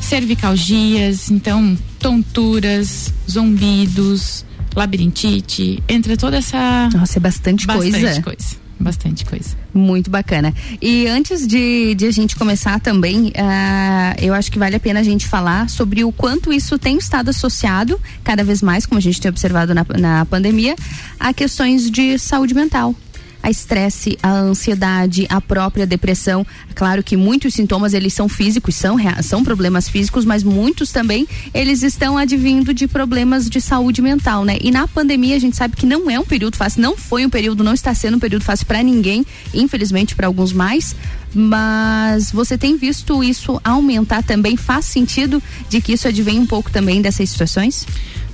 cervicalgias, 0.01 1.31
então 1.31 1.77
tonturas, 1.99 3.13
zumbidos, 3.29 4.45
labirintite, 4.75 5.83
entra 5.89 6.17
toda 6.17 6.39
essa. 6.39 6.89
Nossa, 6.93 7.19
é 7.19 7.21
bastante, 7.21 7.67
bastante 7.67 7.91
coisa. 7.93 8.07
Bastante 8.07 8.25
coisa. 8.25 8.61
Bastante 8.81 9.25
coisa. 9.27 9.57
Muito 9.75 10.11
bacana. 10.11 10.55
E 10.81 11.07
antes 11.07 11.47
de, 11.47 11.95
de 11.95 12.07
a 12.07 12.11
gente 12.11 12.35
começar 12.35 12.81
também, 12.81 13.27
uh, 13.27 14.15
eu 14.19 14.33
acho 14.33 14.51
que 14.51 14.59
vale 14.59 14.75
a 14.75 14.81
pena 14.81 15.01
a 15.01 15.03
gente 15.03 15.29
falar 15.29 15.69
sobre 15.69 16.03
o 16.03 16.11
quanto 16.11 16.51
isso 16.51 16.79
tem 16.79 16.97
estado 16.97 17.29
associado, 17.29 18.01
cada 18.25 18.43
vez 18.43 18.63
mais, 18.63 18.87
como 18.87 18.99
a 18.99 19.03
gente 19.03 19.21
tem 19.21 19.29
observado 19.29 19.75
na, 19.75 19.85
na 19.99 20.25
pandemia, 20.25 20.75
a 21.19 21.35
questões 21.35 21.91
de 21.91 22.19
saúde 22.19 22.55
mental 22.55 22.95
a 23.43 23.51
estresse, 23.51 24.19
a 24.23 24.31
ansiedade, 24.33 25.27
a 25.29 25.41
própria 25.41 25.87
depressão. 25.87 26.47
Claro 26.75 27.03
que 27.03 27.17
muitos 27.17 27.55
sintomas 27.55 27.95
eles 27.95 28.13
são 28.13 28.29
físicos, 28.29 28.75
são, 28.75 28.97
são 29.23 29.43
problemas 29.43 29.89
físicos, 29.89 30.25
mas 30.25 30.43
muitos 30.43 30.93
também 30.93 31.27
eles 31.55 31.83
estão 31.83 32.19
advindo 32.19 32.75
de 32.75 32.87
problemas 32.87 33.49
de 33.49 33.61
saúde 33.61 34.03
mental, 34.03 34.45
né? 34.45 34.59
E 34.61 34.71
na 34.71 34.87
pandemia 34.87 35.37
a 35.37 35.39
gente 35.39 35.57
sabe 35.57 35.77
que 35.77 35.87
não 35.87 36.11
é 36.11 36.19
um 36.19 36.25
período 36.25 36.57
fácil, 36.57 36.83
não 36.83 36.97
foi 36.97 37.25
um 37.25 37.31
período, 37.31 37.65
não 37.65 37.75
está 37.75 37.95
sendo 37.95 38.17
um 38.17 38.21
período 38.21 38.45
fácil 38.45 38.67
para 38.67 38.83
ninguém, 38.83 39.25
infelizmente 39.55 40.15
para 40.15 40.27
alguns 40.27 40.53
mais, 40.53 40.95
mas 41.35 42.31
você 42.33 42.59
tem 42.59 42.77
visto 42.77 43.23
isso 43.23 43.61
aumentar 43.63 44.23
também? 44.23 44.57
Faz 44.57 44.87
sentido 44.87 45.43
de 45.69 45.81
que 45.81 45.93
isso 45.93 46.09
advém 46.09 46.39
um 46.39 46.47
pouco 46.47 46.71
também 46.71 47.01
dessas 47.01 47.31
situações? 47.31 47.87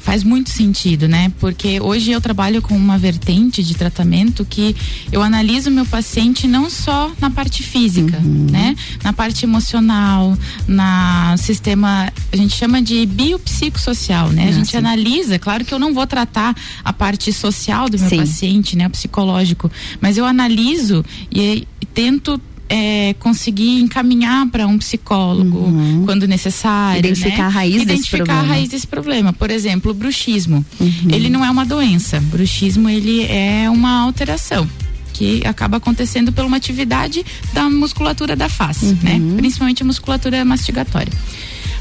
Faz 0.07 0.23
muito 0.23 0.51
sentido, 0.51 1.09
né? 1.09 1.33
Porque 1.41 1.81
hoje 1.81 2.13
eu 2.13 2.21
trabalho 2.21 2.63
com 2.63 2.77
uma 2.77 2.97
vertente 2.97 3.61
de 3.61 3.75
tratamento 3.75 4.45
que 4.45 4.77
eu 5.11 5.21
analiso 5.21 5.69
meu 5.69 5.85
paciente 5.85 6.47
não 6.47 6.71
só 6.71 7.11
na 7.21 7.29
parte 7.29 7.65
física, 7.65 8.17
uhum. 8.19 8.47
né? 8.49 8.77
Na 9.03 9.13
parte 9.13 9.45
emocional, 9.45 10.39
na 10.69 11.35
sistema, 11.39 12.13
a 12.33 12.37
gente 12.37 12.55
chama 12.55 12.81
de 12.81 13.05
biopsicossocial, 13.05 14.29
né? 14.31 14.49
a 14.49 14.53
gente 14.53 14.77
analisa, 14.77 15.41
claro 15.41 15.65
que 15.65 15.75
eu 15.75 15.79
não 15.81 15.93
vou 15.93 16.07
tratar 16.07 16.55
a 16.85 16.93
parte 16.93 17.33
social 17.33 17.89
do 17.89 17.99
meu 17.99 18.09
Sim. 18.09 18.19
paciente, 18.19 18.77
né? 18.77 18.87
O 18.87 18.91
psicológico, 18.91 19.69
mas 20.01 20.17
eu 20.17 20.25
analiso 20.25 21.05
e, 21.33 21.67
e 21.81 21.87
tento 21.87 22.41
é, 22.69 23.15
conseguir 23.15 23.81
encaminhar 23.81 24.47
para 24.49 24.67
um 24.67 24.79
psicólogo 24.79 25.59
uhum. 25.59 26.03
quando 26.05 26.27
necessário. 26.27 26.99
Identificar 26.99 27.37
né? 27.37 27.45
a 27.45 27.49
raiz 27.49 27.83
Identificar 27.83 27.97
desse 27.97 28.17
problema. 28.17 28.41
a 28.41 28.43
raiz 28.43 28.69
desse 28.69 28.87
problema. 28.87 29.33
Por 29.33 29.51
exemplo, 29.51 29.91
o 29.91 29.95
bruxismo. 29.95 30.65
Uhum. 30.81 31.09
Ele 31.11 31.29
não 31.29 31.45
é 31.45 31.51
uma 31.51 31.65
doença. 31.65 32.21
Bruxismo 32.21 32.89
ele 32.89 33.25
é 33.25 33.69
uma 33.71 34.01
alteração 34.01 34.69
que 35.13 35.41
acaba 35.47 35.79
acontecendo 35.79 36.31
por 36.31 36.45
uma 36.45 36.59
atividade 36.59 37.25
da 37.55 37.71
musculatura 37.71 38.37
da 38.37 38.49
face, 38.49 38.87
uhum. 38.87 38.99
né? 39.03 39.21
Principalmente 39.37 39.83
a 39.83 39.87
musculatura 39.87 40.45
mastigatória. 40.45 41.13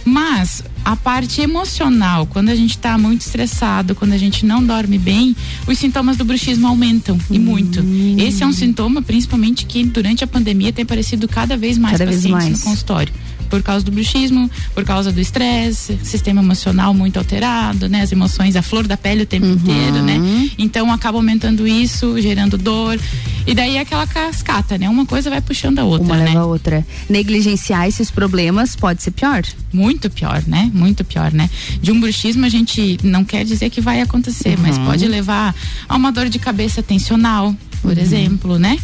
Mas 0.05 0.63
a 0.85 0.95
parte 0.95 1.41
emocional, 1.41 2.27
quando 2.27 2.49
a 2.49 2.55
gente 2.55 2.77
está 2.77 2.95
muito 2.95 3.21
estressado, 3.21 3.95
quando 3.95 4.13
a 4.13 4.17
gente 4.17 4.45
não 4.45 4.63
dorme 4.63 4.99
bem, 4.99 5.35
os 5.67 5.79
sintomas 5.79 6.15
do 6.15 6.23
bruxismo 6.23 6.67
aumentam 6.67 7.17
e 7.31 7.39
muito. 7.39 7.81
Hum. 7.81 8.15
Esse 8.19 8.43
é 8.43 8.45
um 8.45 8.53
sintoma, 8.53 9.01
principalmente, 9.01 9.65
que 9.65 9.83
durante 9.83 10.23
a 10.23 10.27
pandemia 10.27 10.71
tem 10.71 10.83
aparecido 10.83 11.27
cada 11.27 11.57
vez 11.57 11.79
mais 11.79 11.97
cada 11.97 12.05
pacientes 12.05 12.31
vez 12.31 12.49
mais. 12.49 12.59
no 12.59 12.69
consultório 12.69 13.11
por 13.55 13.63
causa 13.63 13.85
do 13.85 13.91
bruxismo, 13.91 14.51
por 14.73 14.83
causa 14.83 15.13
do 15.13 15.21
estresse, 15.21 15.97
sistema 16.03 16.41
emocional 16.41 16.93
muito 16.93 17.17
alterado, 17.17 17.87
né? 17.87 18.01
As 18.01 18.11
emoções, 18.11 18.57
a 18.57 18.61
flor 18.61 18.85
da 18.85 18.97
pele 18.97 19.23
o 19.23 19.25
tempo 19.25 19.45
uhum. 19.45 19.53
inteiro, 19.53 20.01
né? 20.03 20.49
Então 20.57 20.91
acaba 20.91 21.17
aumentando 21.17 21.65
isso, 21.65 22.19
gerando 22.19 22.57
dor. 22.57 22.99
E 23.47 23.53
daí 23.53 23.77
é 23.77 23.79
aquela 23.79 24.05
cascata, 24.05 24.77
né? 24.77 24.89
Uma 24.89 25.05
coisa 25.05 25.29
vai 25.29 25.39
puxando 25.39 25.79
a 25.79 25.85
outra, 25.85 26.05
Uma 26.05 26.17
né? 26.17 26.25
leva 26.25 26.39
a 26.39 26.45
outra. 26.45 26.85
Negligenciar 27.09 27.87
esses 27.87 28.11
problemas 28.11 28.75
pode 28.75 29.01
ser 29.01 29.11
pior? 29.11 29.41
Muito 29.71 30.09
pior, 30.09 30.43
né? 30.45 30.69
Muito 30.73 31.05
pior, 31.05 31.31
né? 31.31 31.49
De 31.81 31.93
um 31.93 31.99
bruxismo 31.99 32.45
a 32.45 32.49
gente 32.49 32.97
não 33.03 33.23
quer 33.23 33.45
dizer 33.45 33.69
que 33.69 33.79
vai 33.79 34.01
acontecer, 34.01 34.57
uhum. 34.57 34.63
mas 34.63 34.77
pode 34.79 35.07
levar 35.07 35.55
a 35.87 35.95
uma 35.95 36.11
dor 36.11 36.27
de 36.27 36.39
cabeça 36.39 36.83
tensional, 36.83 37.55
por 37.81 37.95
uhum. 37.95 38.03
exemplo, 38.03 38.59
né? 38.59 38.77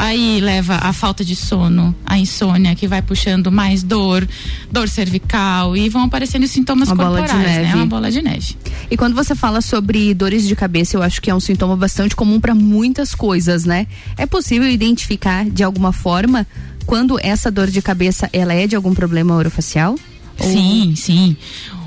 Aí 0.00 0.40
leva 0.40 0.76
a 0.76 0.94
falta 0.94 1.22
de 1.22 1.36
sono, 1.36 1.94
a 2.06 2.18
insônia, 2.18 2.74
que 2.74 2.88
vai 2.88 3.02
puxando 3.02 3.52
mais 3.52 3.82
dor, 3.82 4.26
dor 4.72 4.88
cervical 4.88 5.76
e 5.76 5.90
vão 5.90 6.04
aparecendo 6.04 6.44
os 6.44 6.50
sintomas 6.50 6.88
Uma 6.88 7.04
bola 7.04 7.20
de 7.20 7.28
corporais, 7.28 7.56
né? 7.56 7.62
neve. 7.64 7.76
Uma 7.76 7.86
bola 7.86 8.10
de 8.10 8.22
neve. 8.22 8.56
E 8.90 8.96
quando 8.96 9.14
você 9.14 9.34
fala 9.34 9.60
sobre 9.60 10.14
dores 10.14 10.48
de 10.48 10.56
cabeça, 10.56 10.96
eu 10.96 11.02
acho 11.02 11.20
que 11.20 11.28
é 11.28 11.34
um 11.34 11.38
sintoma 11.38 11.76
bastante 11.76 12.16
comum 12.16 12.40
para 12.40 12.54
muitas 12.54 13.14
coisas, 13.14 13.66
né? 13.66 13.86
É 14.16 14.24
possível 14.24 14.70
identificar 14.70 15.44
de 15.44 15.62
alguma 15.62 15.92
forma 15.92 16.46
quando 16.86 17.18
essa 17.22 17.50
dor 17.50 17.70
de 17.70 17.82
cabeça 17.82 18.26
ela 18.32 18.54
é 18.54 18.66
de 18.66 18.74
algum 18.74 18.94
problema 18.94 19.36
orofacial? 19.36 19.96
Sim, 20.40 20.94
sim. 20.96 21.36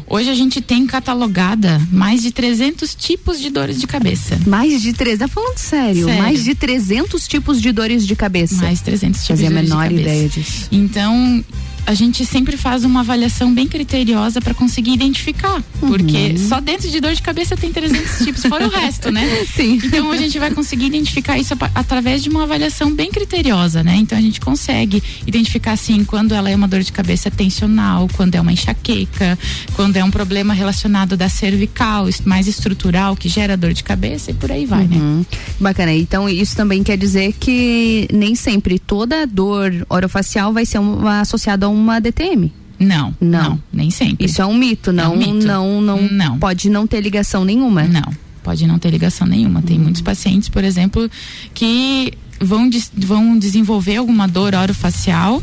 Hoje 0.08 0.30
a 0.30 0.34
gente 0.36 0.62
tem 0.62 0.86
catalogada 0.86 1.82
mais 1.92 2.22
de 2.22 2.32
300 2.32 2.94
tipos 2.96 3.40
de 3.40 3.50
dores 3.50 3.80
de 3.80 3.88
cabeça. 3.88 4.38
Mais 4.46 4.82
de 4.82 4.94
300, 4.94 5.20
tá 5.20 5.28
falando 5.28 5.58
sério? 5.58 6.06
Sério. 6.06 6.22
Mais 6.22 6.44
de 6.44 6.56
300 6.56 7.28
tipos 7.28 7.62
de 7.62 7.72
dores 7.72 8.06
de 8.06 8.16
cabeça. 8.16 8.56
Mais 8.56 8.82
300 8.82 9.22
tipos 9.22 9.28
Fazia 9.42 9.48
de 9.50 9.54
a 9.54 9.56
dores 9.56 9.70
de 9.70 9.72
menor 9.76 9.84
cabeça. 9.90 10.02
ideia 10.02 10.30
disso. 10.30 10.68
Então, 10.72 11.44
a 11.86 11.94
gente 11.94 12.26
sempre 12.26 12.56
faz 12.58 12.84
uma 12.84 13.02
avaliação 13.02 13.54
bem 13.54 13.68
criteriosa 13.68 14.40
para 14.42 14.54
conseguir 14.54 14.94
identificar, 14.94 15.62
Uhum. 15.82 15.90
porque 15.90 16.38
só 16.38 16.60
dentro 16.60 16.90
de 16.90 17.00
dor 17.00 17.14
de 17.14 17.22
cabeça 17.22 17.56
tem 17.58 17.72
300 17.72 18.20
tipos, 18.26 18.46
fora 18.46 18.68
o 18.68 18.70
resto, 18.70 19.12
né? 19.12 19.24
Sim. 19.54 19.80
Então 19.84 20.12
a 20.12 20.18
gente 20.18 20.38
vai 20.40 20.52
conseguir 20.52 20.86
identificar 20.88 21.38
isso 21.38 21.54
através 21.76 22.24
de 22.24 22.30
uma 22.30 22.44
avaliação 22.44 22.92
bem 22.92 23.12
criteriosa, 23.12 23.84
né? 23.84 23.96
Então 23.98 24.18
a 24.18 24.22
gente 24.22 24.40
consegue 24.40 25.04
identificar 25.28 25.74
assim 25.74 26.04
quando 26.04 26.34
ela 26.34 26.50
é 26.50 26.56
uma 26.56 26.68
dor 26.68 26.82
de 26.84 26.92
cabeça 26.92 27.30
tensional, 27.30 28.08
quando 28.16 28.36
é 28.36 28.42
uma 28.42 28.52
enxaqueca, 28.54 29.38
quando 29.76 29.98
é 29.98 30.04
um 30.04 30.12
problema 30.12 30.54
relacionado 30.54 31.18
da 31.18 31.28
cervical, 31.30 32.08
mais 32.26 32.48
estrutural 32.48 33.16
que 33.16 33.28
gera 33.28 33.58
dor 33.58 33.74
de 33.74 33.84
cabeça 33.84 34.32
e 34.32 34.34
por 34.34 34.52
aí 34.52 34.66
vai, 34.66 34.86
né? 34.86 34.96
Uhum. 34.98 35.26
Bacana. 35.60 35.94
Então, 35.94 36.30
isso 36.30 36.56
também 36.56 36.84
quer 36.84 36.98
dizer 36.98 37.34
que 37.40 38.08
nem 38.12 38.36
sempre 38.36 38.80
toda 38.80 39.26
dor 39.28 39.86
orofacial 39.90 40.54
vai 40.54 40.66
ser 40.66 40.80
uma, 40.80 41.22
associada 41.22 41.66
a 41.66 41.70
uma 41.74 42.00
DTM. 42.00 42.52
Não, 42.80 43.16
não, 43.22 43.62
nem 43.72 43.90
sempre. 43.90 44.26
Isso 44.26 44.42
é 44.42 44.46
um 44.46 44.54
mito, 44.58 44.92
não, 44.92 45.14
um 45.14 45.18
mito. 45.18 45.46
não, 45.48 45.82
não, 45.82 46.02
Não. 46.02 46.40
pode 46.40 46.70
não 46.70 46.86
ter 46.86 47.00
ligação 47.02 47.46
nenhuma. 47.46 47.84
Não, 47.84 48.12
pode 48.44 48.66
não 48.68 48.78
ter 48.78 48.90
ligação 48.90 49.26
nenhuma. 49.26 49.62
Tem 49.62 49.80
muitos 49.80 50.02
pacientes, 50.02 50.50
por 50.50 50.64
exemplo, 50.64 51.10
que 51.54 52.12
vão, 52.42 52.68
des- 52.68 52.92
vão 52.98 53.38
desenvolver 53.38 53.98
alguma 53.98 54.28
dor 54.28 54.54
orofacial 54.54 55.42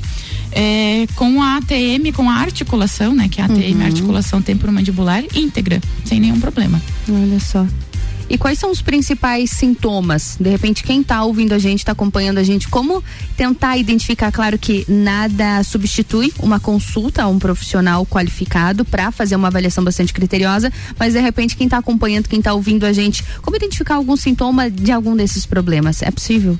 é, 0.52 1.06
com 1.16 1.40
a 1.40 1.56
ATM, 1.58 2.12
com 2.14 2.28
a 2.28 2.34
articulação, 2.34 3.14
né? 3.14 3.28
Que 3.28 3.40
é 3.40 3.44
a 3.44 3.46
ATM, 3.46 3.76
Uhum. 3.78 3.87
articulação 3.87 4.42
temporomandibular 4.42 5.22
íntegra, 5.34 5.80
sem 6.04 6.20
nenhum 6.20 6.40
problema. 6.40 6.82
Olha 7.08 7.40
só. 7.40 7.66
E 8.30 8.38
quais 8.38 8.60
são 8.60 8.70
os 8.70 8.80
principais 8.80 9.50
sintomas? 9.50 10.37
De 10.38 10.49
repente, 10.49 10.84
quem 10.84 11.00
está 11.00 11.25
ouvindo 11.25 11.52
a 11.52 11.58
gente, 11.58 11.80
está 11.80 11.90
acompanhando 11.90 12.38
a 12.38 12.44
gente, 12.44 12.68
como 12.68 13.02
tentar 13.37 13.76
identificar? 13.76 14.30
Claro 14.30 14.56
que 14.56 14.84
nada 14.88 15.64
substitui 15.64 16.32
uma 16.38 16.60
consulta 16.60 17.25
a 17.25 17.26
um 17.26 17.40
profissional 17.40 18.06
qualificado 18.06 18.84
para 18.84 19.10
fazer 19.10 19.34
uma 19.34 19.49
avaliação 19.49 19.82
bastante 19.82 20.12
criteriosa, 20.12 20.72
mas 20.96 21.14
de 21.14 21.20
repente, 21.20 21.56
quem 21.56 21.66
está 21.66 21.78
acompanhando, 21.78 22.28
quem 22.28 22.38
está 22.38 22.54
ouvindo 22.54 22.87
a 22.87 22.92
gente, 22.92 23.25
como 23.42 23.56
identificar 23.56 23.96
algum 23.96 24.16
sintoma 24.16 24.70
de 24.70 24.92
algum 24.92 25.16
desses 25.16 25.44
problemas? 25.44 26.00
É 26.00 26.10
possível? 26.12 26.56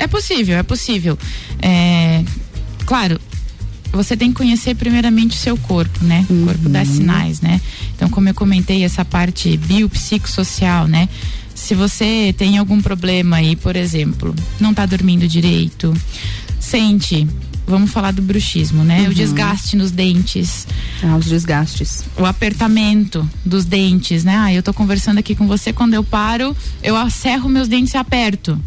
É 0.00 0.08
possível, 0.08 0.56
é 0.56 0.62
possível. 0.64 1.16
É, 1.62 2.24
claro, 2.84 3.20
você 3.96 4.16
tem 4.16 4.30
que 4.30 4.36
conhecer 4.36 4.74
primeiramente 4.74 5.36
o 5.36 5.40
seu 5.40 5.56
corpo, 5.56 6.04
né? 6.04 6.24
O 6.28 6.44
corpo 6.44 6.68
dá 6.68 6.84
sinais, 6.84 7.40
né? 7.40 7.60
Então, 7.94 8.08
como 8.08 8.28
eu 8.28 8.34
comentei, 8.34 8.84
essa 8.84 9.04
parte 9.04 9.56
biopsicossocial, 9.56 10.86
né? 10.86 11.08
Se 11.54 11.74
você 11.74 12.34
tem 12.36 12.58
algum 12.58 12.80
problema 12.80 13.36
aí, 13.36 13.56
por 13.56 13.76
exemplo, 13.76 14.34
não 14.60 14.74
tá 14.74 14.84
dormindo 14.84 15.26
direito, 15.26 15.94
sente, 16.60 17.26
vamos 17.66 17.90
falar 17.90 18.12
do 18.12 18.22
bruxismo, 18.22 18.84
né? 18.84 19.02
Uhum. 19.02 19.08
O 19.08 19.14
desgaste 19.14 19.76
nos 19.76 19.90
dentes. 19.90 20.66
Ah, 21.02 21.16
os 21.16 21.26
desgastes. 21.26 22.04
O 22.16 22.24
apertamento 22.24 23.28
dos 23.44 23.64
dentes, 23.64 24.22
né? 24.22 24.36
Ah, 24.36 24.52
eu 24.52 24.62
tô 24.62 24.72
conversando 24.72 25.18
aqui 25.18 25.34
com 25.34 25.46
você, 25.46 25.72
quando 25.72 25.94
eu 25.94 26.04
paro, 26.04 26.56
eu 26.82 26.96
acerro 26.96 27.48
meus 27.48 27.68
dentes 27.68 27.94
e 27.94 27.96
aperto. 27.96 28.60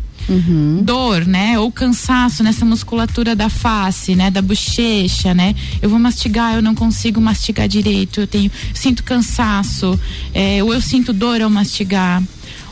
Dor, 0.84 1.26
né? 1.26 1.58
Ou 1.60 1.72
cansaço 1.72 2.44
nessa 2.44 2.66
musculatura 2.66 3.36
da 3.36 3.50
face, 3.50 4.16
né? 4.16 4.30
Da 4.30 4.42
bochecha, 4.42 5.34
né? 5.34 5.56
Eu 5.82 5.90
vou 5.90 6.00
mastigar, 6.00 6.56
eu 6.56 6.62
não 6.62 6.76
consigo 6.76 7.20
mastigar 7.20 7.68
direito, 7.68 8.22
eu 8.22 8.28
tenho, 8.28 8.52
sinto 8.74 9.04
cansaço, 9.04 10.00
é, 10.34 10.64
ou 10.64 10.74
eu 10.74 10.82
sinto 10.82 11.14
dor 11.14 11.42
ao 11.42 11.50
mastigar, 11.50 12.22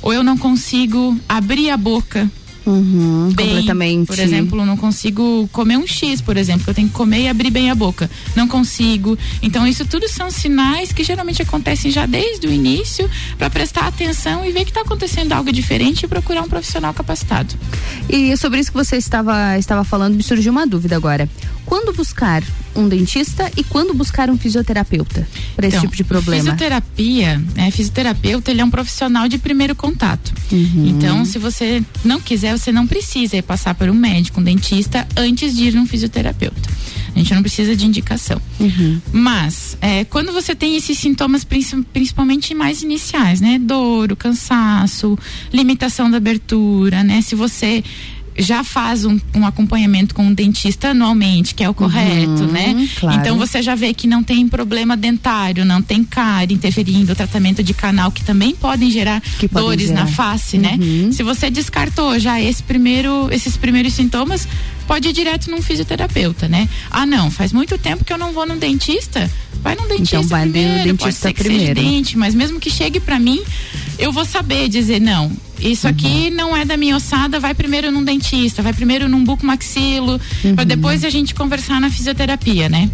ou 0.01 0.13
eu 0.13 0.23
não 0.23 0.38
consigo 0.38 1.17
abrir 1.27 1.69
a 1.69 1.77
boca. 1.77 2.29
Uhum, 2.67 3.32
bem. 3.34 3.47
completamente. 3.47 4.08
Por 4.08 4.19
exemplo, 4.19 4.65
não 4.65 4.75
consigo 4.75 5.47
comer 5.53 5.77
um 5.77 5.88
X, 5.88 6.19
por 6.19 6.36
exemplo, 6.36 6.65
que 6.65 6.69
eu 6.69 6.73
tenho 6.73 6.89
que 6.89 6.93
comer 6.93 7.21
e 7.21 7.27
abrir 7.30 7.49
bem 7.49 7.71
a 7.71 7.75
boca. 7.75 8.10
Não 8.36 8.47
consigo. 8.47 9.17
Então, 9.41 9.65
isso 9.65 9.86
tudo 9.86 10.08
são 10.10 10.30
sinais 10.30 10.91
que 10.91 11.03
geralmente 11.03 11.41
acontecem 11.41 11.89
já 11.91 12.06
desde 12.06 12.45
o 12.45 12.51
início 12.51 13.10
para 13.38 13.49
prestar 13.49 13.88
atenção 13.88 14.45
e 14.45 14.51
ver 14.51 14.65
que 14.65 14.71
está 14.71 14.82
acontecendo 14.82 15.32
algo 15.32 15.51
diferente 15.51 16.03
e 16.03 16.08
procurar 16.08 16.41
um 16.41 16.49
profissional 16.49 16.93
capacitado. 16.93 17.56
E 18.10 18.36
sobre 18.36 18.60
isso 18.60 18.71
que 18.71 18.77
você 18.77 18.97
estava, 18.97 19.58
estava 19.58 19.84
falando, 19.84 20.15
me 20.15 20.23
surgiu 20.23 20.51
uma 20.51 20.67
dúvida 20.67 20.95
agora. 20.95 21.30
Quando 21.65 21.93
buscar 21.93 22.43
um 22.75 22.88
dentista 22.88 23.51
e 23.58 23.63
quando 23.63 23.93
buscar 23.93 24.30
um 24.30 24.38
fisioterapeuta 24.38 25.27
para 25.56 25.67
esse 25.67 25.77
Então, 25.77 25.86
tipo 25.86 25.95
de 25.97 26.03
problema? 26.03 26.43
Fisioterapia, 26.43 27.41
né? 27.56 27.71
Fisioterapeuta, 27.71 28.51
ele 28.51 28.62
é 28.62 28.65
um 28.65 28.69
profissional 28.69 29.27
de 29.27 29.38
primeiro 29.38 29.75
contato. 29.75 30.34
Uhum. 30.51 30.88
Então, 30.88 31.25
se 31.25 31.38
você 31.39 31.84
não 32.06 32.21
quiser, 32.21 32.57
você 32.58 32.72
não 32.72 32.88
precisa 32.88 33.38
ir 33.38 33.41
passar 33.41 33.76
por 33.76 33.89
um 33.89 33.93
médico, 33.93 34.39
um 34.39 34.43
dentista, 34.43 35.08
antes 35.15 35.56
de 35.56 35.65
ir 35.65 35.74
num 35.74 35.86
fisioterapeuta. 35.86 36.70
A 37.15 37.20
gente 37.20 37.34
não 37.34 37.41
precisa 37.41 37.76
de 37.76 37.86
indicação. 37.86 38.39
Uhum. 38.60 39.02
Mas, 39.12 39.76
é, 39.82 40.04
quando 40.06 40.32
você 40.32 40.54
tem 40.54 40.76
esses 40.76 40.98
sintomas, 41.00 41.43
princi- 41.43 41.82
principalmente 41.91 42.54
mais 42.54 42.84
iniciais, 42.84 43.41
né? 43.41 43.58
Dor, 43.60 44.15
cansaço, 44.15 45.17
limitação 45.52 46.12
da 46.12 46.17
abertura, 46.17 47.04
né? 47.04 47.22
Se 47.22 47.34
você 47.34 47.84
já 48.38 48.63
faz 48.63 49.04
um, 49.06 49.19
um 49.36 49.45
acompanhamento 49.45 50.13
com 50.13 50.23
um 50.23 50.34
dentista 50.34 50.89
anualmente, 50.89 51.56
que 51.56 51.63
é 51.63 51.69
o 51.69 51.73
correto, 51.73 52.43
Uhum, 52.43 52.52
né? 52.52 52.88
claro. 53.00 53.19
Então 53.19 53.38
você 53.38 53.62
já 53.62 53.73
vê 53.76 53.93
que 53.93 54.08
não 54.08 54.21
tem 54.23 54.47
problema 54.47 54.95
dentário, 54.95 55.65
não 55.65 55.82
tem 55.82 56.04
cárie 56.04 56.56
interferindo, 56.56 57.15
tratamento 57.15 57.63
de 57.63 57.73
canal 57.73 58.12
que 58.12 58.23
também 58.23 58.54
podem 58.56 58.91
gerar 58.91 59.21
Que 59.21 59.47
podem 59.47 59.67
dores 59.69 59.88
gerar. 59.88 60.02
na 60.02 60.08
face, 60.08 60.58
né? 60.58 60.78
Se 61.12 61.23
você 61.23 61.50
descartou 61.50 62.19
já 62.19 62.39
esse 62.39 62.62
primeiro, 62.62 63.28
esses 63.32 63.58
primeiros 63.58 63.93
sintomas, 63.93 64.47
pode 64.88 65.08
ir 65.10 65.13
direto 65.13 65.50
num 65.50 65.62
fisioterapeuta, 65.62 66.47
né? 66.47 66.69
Ah, 66.91 67.06
não, 67.06 67.30
faz 67.32 67.52
muito 67.52 67.78
tempo 67.78 68.06
que 68.06 68.13
eu 68.13 68.17
não 68.17 68.32
vou 68.34 68.45
num 68.45 68.58
dentista. 68.58 69.30
Vai 69.63 69.76
num 69.76 69.88
dentista 69.88 70.17
Então 70.17 70.28
vai 70.28 70.45
no 70.45 70.52
primeiro, 70.52 70.78
pode 70.78 70.88
dentista 70.93 71.28
ser 71.30 71.34
que 71.34 71.43
seja 71.43 71.56
primeiro. 71.56 71.82
dente, 71.82 72.17
mas 72.17 72.36
mesmo 72.36 72.60
que 72.60 72.69
chegue 72.69 73.00
pra 73.00 73.19
mim, 73.19 73.41
eu 73.97 74.12
vou 74.13 74.23
saber 74.23 74.69
dizer 74.69 75.02
não. 75.02 75.32
Isso 75.60 75.88
aqui 75.88 76.30
não 76.30 76.56
é 76.56 76.63
da 76.65 76.78
minha 76.78 76.96
ossada, 76.96 77.39
vai 77.39 77.54
primeiro 77.54 77.91
num 77.91 78.04
dentista, 78.04 78.62
vai 78.62 78.74
primeiro 78.74 79.10
num 79.10 79.24
bucomaxilo, 79.24 80.20
pra 80.56 80.63
depois 80.63 81.04
a 81.04 81.10
gente 81.10 81.34
conversar 81.34 81.82
na 81.82 81.89
fisioterapia, 81.89 82.70
né? 82.70 82.89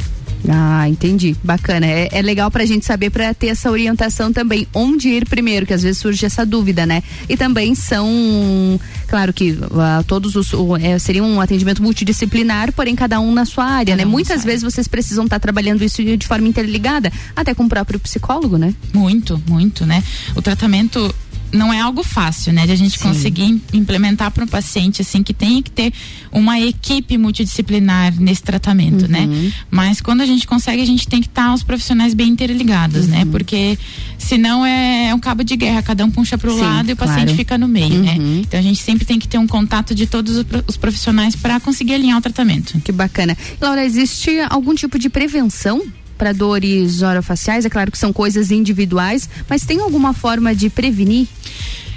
Ah, 0.50 0.88
entendi. 0.90 1.36
Bacana. 1.44 1.86
É, 1.86 2.10
é 2.12 2.22
legal 2.22 2.52
pra 2.52 2.66
gente 2.66 2.86
saber 2.86 3.10
pra 3.10 3.34
ter 3.34 3.48
essa 3.48 3.72
orientação 3.72 4.32
também. 4.34 4.68
Onde 4.74 5.10
ir 5.10 5.28
primeiro, 5.28 5.66
que 5.66 5.74
às 5.74 5.84
vezes 5.84 6.00
surge 6.00 6.26
essa 6.26 6.46
dúvida, 6.46 6.86
né? 6.86 7.02
E 7.30 7.38
também 7.38 7.74
são, 7.76 8.80
claro 9.08 9.32
que 9.32 9.58
ah, 9.74 10.04
todos 10.06 10.36
os. 10.36 10.52
é, 10.82 11.00
seria 11.00 11.24
um 11.24 11.40
atendimento 11.40 11.82
multidisciplinar, 11.82 12.74
porém 12.74 12.96
cada 12.96 13.20
um 13.20 13.34
na 13.34 13.46
sua 13.46 13.66
área, 13.66 13.96
né? 13.96 14.06
um 14.06 14.10
Muitas 14.10 14.44
vezes 14.44 14.64
vocês 14.64 14.88
precisam 14.88 15.24
estar 15.24 15.40
trabalhando 15.40 15.84
isso 15.84 16.04
de 16.04 16.28
forma 16.28 16.48
interligada, 16.48 17.12
até 17.36 17.54
com 17.54 17.64
o 17.64 17.70
próprio 17.70 18.00
psicólogo, 18.00 18.58
né? 18.58 18.74
Muito, 18.94 19.42
muito, 19.48 19.86
né? 19.86 20.04
O 20.36 20.42
tratamento 20.42 21.14
não 21.54 21.72
é 21.72 21.80
algo 21.80 22.04
fácil, 22.04 22.52
né? 22.52 22.66
De 22.66 22.72
a 22.72 22.76
gente 22.76 22.98
Sim. 22.98 23.04
conseguir 23.08 23.44
im- 23.44 23.62
implementar 23.74 24.32
para 24.32 24.44
um 24.44 24.48
paciente 24.48 25.02
assim 25.04 25.22
que 25.22 25.34
tem 25.34 25.62
que 25.62 25.70
ter 25.70 25.94
uma 26.32 26.60
equipe 26.60 27.18
multidisciplinar 27.18 28.20
nesse 28.20 28.42
tratamento, 28.42 29.08
né? 29.08 29.30
Mas 29.70 30.02
quando 30.02 30.22
a 30.22 30.26
gente 30.26 30.48
consegue, 30.48 30.82
a 30.82 30.86
gente 30.86 31.08
tem 31.08 31.22
que 31.22 31.28
estar 31.28 31.54
os 31.54 31.62
profissionais 31.64 32.14
bem 32.14 32.30
interligados, 32.30 33.08
né? 33.08 33.24
Porque 33.26 33.78
senão 34.18 34.66
é, 34.66 35.10
é 35.10 35.16
um 35.16 35.20
cabo 35.20 35.44
de 35.44 35.56
guerra, 35.56 35.82
cada 35.84 36.04
um 36.04 36.10
puxa 36.10 36.38
para 36.38 36.52
o 36.52 36.58
lado 36.58 36.90
e 36.90 36.94
o 36.94 36.96
paciente 36.96 37.26
claro. 37.26 37.38
fica 37.38 37.58
no 37.58 37.68
meio, 37.68 38.02
né? 38.02 38.18
Então 38.42 38.60
a 38.60 38.64
gente 38.64 38.82
sempre 38.82 39.06
tem 39.06 39.20
que 39.20 39.28
ter 39.28 39.38
um 39.38 39.48
contato 39.48 39.94
de 39.94 40.08
todos 40.08 40.44
os 40.68 40.78
profissionais 40.78 41.36
para 41.36 41.60
conseguir 41.60 41.94
alinhar 41.94 42.18
o 42.18 42.22
tratamento. 42.22 42.80
Que 42.82 42.92
bacana. 42.92 43.38
Laura, 43.62 43.86
existe 43.86 44.32
algum 44.50 44.74
tipo 44.74 44.98
de 44.98 45.08
prevenção 45.10 45.82
para 46.24 46.32
dores 46.32 47.02
orofaciais? 47.02 47.66
É 47.66 47.70
claro 47.70 47.92
que 47.92 47.98
são 47.98 48.14
coisas 48.14 48.50
individuais, 48.50 49.28
mas 49.50 49.66
tem 49.66 49.82
alguma 49.82 50.14
forma 50.14 50.56
de 50.56 50.70
prevenir? 50.70 51.28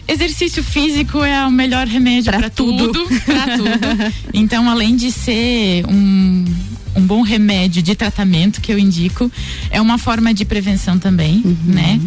Exercício 0.08 0.64
físico 0.64 1.22
é 1.22 1.46
o 1.46 1.50
melhor 1.50 1.86
remédio 1.86 2.32
para 2.32 2.50
tudo, 2.50 2.92
para 3.24 3.54
tudo. 3.56 4.14
Então, 4.34 4.68
além 4.68 4.96
de 4.96 5.12
ser 5.12 5.86
um, 5.86 6.44
um 6.96 7.06
bom 7.06 7.22
remédio 7.22 7.80
de 7.80 7.94
tratamento 7.94 8.60
que 8.60 8.72
eu 8.72 8.78
indico, 8.78 9.30
é 9.70 9.80
uma 9.80 9.96
forma 9.96 10.34
de 10.34 10.44
prevenção 10.44 10.98
também, 10.98 11.40
né? 11.64 12.00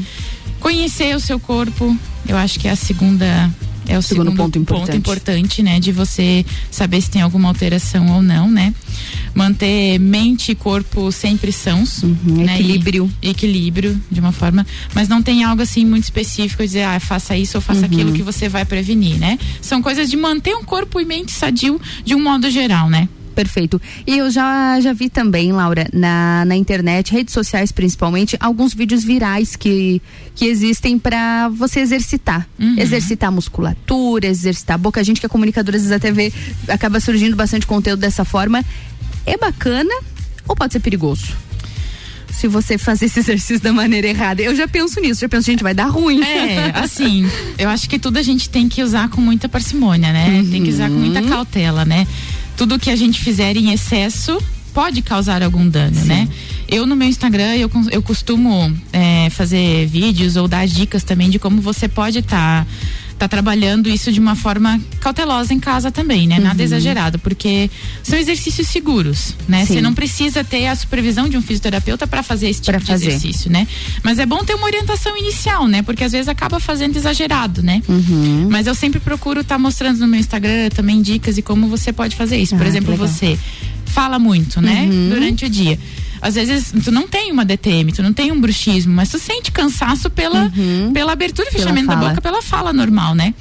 Conhecer 0.60 1.16
o 1.16 1.22
seu 1.22 1.40
corpo, 1.40 1.98
eu 2.28 2.36
acho 2.36 2.60
que 2.60 2.68
é 2.68 2.72
a 2.72 2.76
segunda 2.76 3.50
é 3.90 3.98
o 3.98 4.02
segundo, 4.02 4.30
segundo 4.30 4.38
ponto, 4.38 4.60
importante. 4.60 4.86
ponto 4.86 4.98
importante, 4.98 5.64
né? 5.64 5.80
De 5.80 5.92
você 5.92 6.46
saber 6.70 7.02
se 7.02 7.10
tem 7.10 7.22
alguma 7.22 7.50
alteração 7.50 8.08
ou 8.16 8.22
não, 8.22 8.50
né? 8.50 8.74
Manter 9.34 10.00
mente 10.00 10.52
e 10.52 10.56
corpo 10.56 11.12
sempre 11.12 11.52
sãos. 11.52 12.04
Uhum, 12.04 12.46
né? 12.46 12.56
Equilíbrio. 12.56 13.12
E, 13.22 13.30
equilíbrio, 13.30 14.00
de 14.12 14.20
uma 14.20 14.32
forma. 14.32 14.66
Mas 14.94 15.08
não 15.08 15.24
tem 15.24 15.44
algo 15.44 15.62
assim 15.64 15.84
muito 15.86 16.04
específico, 16.04 16.62
dizer, 16.62 16.84
ah, 16.84 17.00
faça 17.00 17.36
isso 17.36 17.58
ou 17.58 17.62
faça 17.62 17.82
uhum. 17.82 17.86
aquilo 17.86 18.14
que 18.14 18.22
você 18.22 18.48
vai 18.48 18.64
prevenir, 18.64 19.18
né? 19.18 19.40
São 19.60 19.82
coisas 19.82 20.10
de 20.10 20.16
manter 20.16 20.56
um 20.56 20.64
corpo 20.64 21.02
e 21.02 21.06
mente 21.06 21.32
sadio 21.32 21.82
de 22.06 22.14
um 22.14 22.22
modo 22.22 22.50
geral, 22.50 22.90
né? 22.90 23.10
Perfeito. 23.40 23.82
E 24.06 24.18
eu 24.18 24.30
já, 24.30 24.82
já 24.82 24.92
vi 24.92 25.10
também, 25.10 25.54
Laura, 25.54 25.88
na, 25.94 26.44
na 26.44 26.58
internet, 26.58 27.14
redes 27.14 27.34
sociais 27.34 27.72
principalmente, 27.72 28.36
alguns 28.38 28.74
vídeos 28.74 29.02
virais 29.02 29.56
que, 29.56 30.02
que 30.36 30.44
existem 30.44 31.00
para 31.00 31.48
você 31.48 31.80
exercitar. 31.80 32.46
Uhum. 32.60 32.76
Exercitar 32.78 33.30
a 33.30 33.32
musculatura, 33.32 34.28
exercitar 34.28 34.76
a 34.76 34.78
boca. 34.78 35.00
A 35.00 35.04
gente 35.04 35.22
que 35.22 35.26
é 35.26 35.30
comunicadora, 35.30 35.78
às 35.78 35.84
vezes 35.84 35.96
até 35.96 36.12
vê, 36.12 36.34
acaba 36.68 37.00
surgindo 37.00 37.34
bastante 37.38 37.66
conteúdo 37.66 38.02
dessa 38.02 38.26
forma. 38.26 38.62
É 39.26 39.38
bacana 39.38 39.94
ou 40.46 40.54
pode 40.54 40.74
ser 40.74 40.82
perigoso? 40.82 41.34
Se 42.32 42.48
você 42.48 42.78
fazer 42.78 43.06
esse 43.06 43.20
exercício 43.20 43.62
da 43.62 43.74
maneira 43.74 44.08
errada. 44.08 44.42
Eu 44.42 44.56
já 44.56 44.68
penso 44.68 45.00
nisso, 45.00 45.22
já 45.22 45.30
penso, 45.30 45.46
gente, 45.46 45.64
vai 45.64 45.74
dar 45.74 45.88
ruim. 45.88 46.22
É, 46.24 46.72
assim, 46.76 47.30
eu 47.58 47.70
acho 47.70 47.90
que 47.90 48.00
tudo 48.00 48.18
a 48.18 48.24
gente 48.24 48.50
tem 48.50 48.70
que 48.70 48.82
usar 48.84 49.10
com 49.10 49.22
muita 49.22 49.50
parcimônia, 49.50 50.14
né? 50.14 50.40
Uhum. 50.40 50.52
Tem 50.52 50.64
que 50.64 50.70
usar 50.70 50.90
com 50.90 50.96
muita 50.96 51.22
cautela, 51.24 51.86
né? 51.86 52.08
tudo 52.60 52.78
que 52.78 52.90
a 52.90 52.96
gente 52.98 53.22
fizer 53.22 53.56
em 53.56 53.72
excesso 53.72 54.38
pode 54.74 55.02
causar 55.02 55.42
algum 55.42 55.66
dano, 55.66 55.96
Sim. 55.96 56.08
né? 56.08 56.28
Eu 56.68 56.86
no 56.86 56.94
meu 56.94 57.08
Instagram 57.08 57.56
eu, 57.56 57.72
eu 57.90 58.02
costumo 58.04 58.76
é, 58.92 59.30
fazer 59.30 59.88
vídeos 59.88 60.36
ou 60.36 60.46
dar 60.46 60.68
dicas 60.68 61.02
também 61.02 61.30
de 61.30 61.40
como 61.40 61.62
você 61.62 61.88
pode 61.88 62.20
estar 62.20 62.66
tá 62.66 62.72
tá 63.20 63.28
trabalhando 63.28 63.90
isso 63.90 64.14
de 64.14 64.20
uma 64.20 64.34
forma 64.34 64.80
cautelosa 65.02 65.54
em 65.54 65.60
casa 65.60 65.92
também, 65.92 66.26
né? 66.26 66.40
Nada 66.40 66.58
uhum. 66.58 66.64
exagerado, 66.64 67.20
porque 67.20 67.70
são 68.02 68.18
exercícios 68.18 68.70
seguros, 68.70 69.36
né? 69.48 69.66
Você 69.66 69.82
não 69.82 69.94
precisa 69.94 70.42
ter 70.42 70.68
a 70.68 70.76
supervisão 70.76 71.28
de 71.28 71.36
um 71.36 71.42
fisioterapeuta 71.42 72.08
para 72.08 72.24
fazer 72.24 72.48
esse 72.48 72.62
tipo 72.62 72.72
pra 72.72 72.80
de 72.80 72.86
fazer. 72.86 73.08
exercício, 73.08 73.52
né? 73.52 73.68
Mas 74.04 74.20
é 74.20 74.26
bom 74.26 74.44
ter 74.46 74.56
uma 74.56 74.66
orientação 74.66 75.18
inicial, 75.18 75.68
né? 75.68 75.82
Porque 75.82 76.06
às 76.06 76.14
vezes 76.14 76.30
acaba 76.30 76.62
fazendo 76.62 76.96
exagerado, 76.96 77.62
né? 77.62 77.82
Uhum. 77.90 78.48
Mas 78.50 78.68
eu 78.68 78.74
sempre 78.74 79.02
procuro 79.02 79.42
estar 79.42 79.56
tá 79.56 79.60
mostrando 79.60 80.00
no 80.00 80.08
meu 80.08 80.20
Instagram 80.20 80.70
também 80.74 81.02
dicas 81.02 81.38
e 81.38 81.42
como 81.42 81.68
você 81.68 81.92
pode 81.92 82.16
fazer 82.16 82.38
isso. 82.38 82.56
Por 82.56 82.66
ah, 82.66 82.70
exemplo, 82.70 82.96
você 82.96 83.38
fala 83.90 84.18
muito, 84.18 84.62
né? 84.62 84.88
Uhum. 84.90 85.10
Durante 85.10 85.46
o 85.46 85.50
dia 85.50 85.78
às 86.22 86.36
vezes 86.36 86.74
tu 86.84 86.92
não 86.92 87.08
tem 87.08 87.32
uma 87.32 87.46
DTM, 87.46 87.92
tu 87.92 88.04
não 88.04 88.14
tem 88.14 88.32
um 88.32 88.40
bruxismo, 88.40 88.94
mas 88.94 89.10
tu 89.10 89.18
sente 89.18 89.52
cansaço 89.52 90.10
pela, 90.10 90.52
uhum. 90.56 90.92
pela 90.94 91.14
abertura 91.14 91.48
e 91.50 91.52
fechamento 91.52 91.88
da 91.88 91.96
boca, 91.96 92.22
pela 92.22 92.42
fala 92.42 92.74
normal, 92.74 93.16
né? 93.16 93.34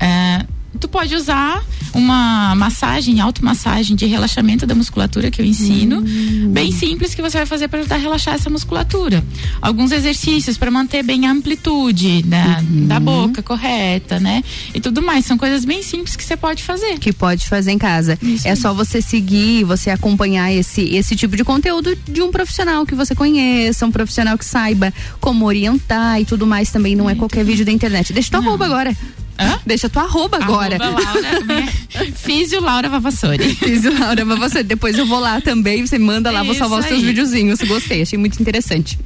É, 0.00 0.44
tu 0.78 0.88
pode 0.88 1.14
usar 1.14 1.62
uma 1.92 2.54
massagem, 2.54 3.20
automassagem 3.20 3.96
de 3.96 4.06
relaxamento 4.06 4.66
da 4.66 4.74
musculatura 4.74 5.30
que 5.30 5.40
eu 5.40 5.46
ensino, 5.46 6.00
hum. 6.00 6.50
bem 6.52 6.72
simples 6.72 7.14
que 7.14 7.22
você 7.22 7.38
vai 7.38 7.46
fazer 7.46 7.68
para 7.68 7.80
ajudar 7.80 7.96
a 7.96 7.98
relaxar 7.98 8.34
essa 8.34 8.50
musculatura. 8.50 9.24
Alguns 9.62 9.92
exercícios 9.92 10.58
para 10.58 10.70
manter 10.70 11.02
bem 11.02 11.26
a 11.26 11.30
amplitude 11.30 12.22
da, 12.22 12.60
uhum. 12.60 12.86
da 12.86 13.00
boca 13.00 13.42
correta, 13.42 14.18
né? 14.18 14.42
E 14.74 14.80
tudo 14.80 15.02
mais. 15.02 15.24
São 15.24 15.38
coisas 15.38 15.64
bem 15.64 15.82
simples 15.82 16.16
que 16.16 16.24
você 16.24 16.36
pode 16.36 16.62
fazer. 16.62 16.98
Que 16.98 17.12
pode 17.12 17.46
fazer 17.46 17.70
em 17.70 17.78
casa. 17.78 18.18
Isso 18.20 18.46
é 18.48 18.54
só 18.54 18.74
você 18.74 19.00
seguir, 19.00 19.64
você 19.64 19.90
acompanhar 19.90 20.52
esse, 20.52 20.82
esse 20.94 21.14
tipo 21.14 21.36
de 21.36 21.44
conteúdo 21.44 21.96
de 22.08 22.22
um 22.22 22.30
profissional 22.30 22.84
que 22.84 22.94
você 22.94 23.14
conheça, 23.14 23.86
um 23.86 23.92
profissional 23.92 24.36
que 24.36 24.44
saiba 24.44 24.92
como 25.20 25.46
orientar 25.46 26.20
e 26.20 26.24
tudo 26.24 26.46
mais 26.46 26.70
também. 26.70 26.96
Não 26.96 27.08
é, 27.08 27.12
é 27.12 27.16
qualquer 27.16 27.44
vídeo 27.44 27.64
da 27.64 27.72
internet. 27.72 28.12
Deixa 28.12 28.30
tua 28.30 28.40
roupa 28.40 28.64
agora. 28.64 28.94
Hã? 29.38 29.58
Deixa 29.66 29.88
tua 29.88 30.02
arroba 30.02 30.36
agora. 30.36 30.76
Arroba 30.80 31.00
Laura, 31.02 31.72
Físio 32.16 32.60
Laura 32.60 32.88
Vavassori. 32.88 33.54
Físio 33.54 33.98
Laura 33.98 34.24
Vavassori. 34.24 34.64
Depois 34.64 34.96
eu 34.98 35.06
vou 35.06 35.18
lá 35.18 35.40
também, 35.40 35.86
você 35.86 35.98
manda 35.98 36.30
lá, 36.30 36.42
vou 36.42 36.54
salvar 36.54 36.80
os 36.80 36.86
teus 36.86 37.02
videozinhos. 37.02 37.60
Gostei, 37.60 38.02
achei 38.02 38.18
muito 38.18 38.40
interessante. 38.40 38.98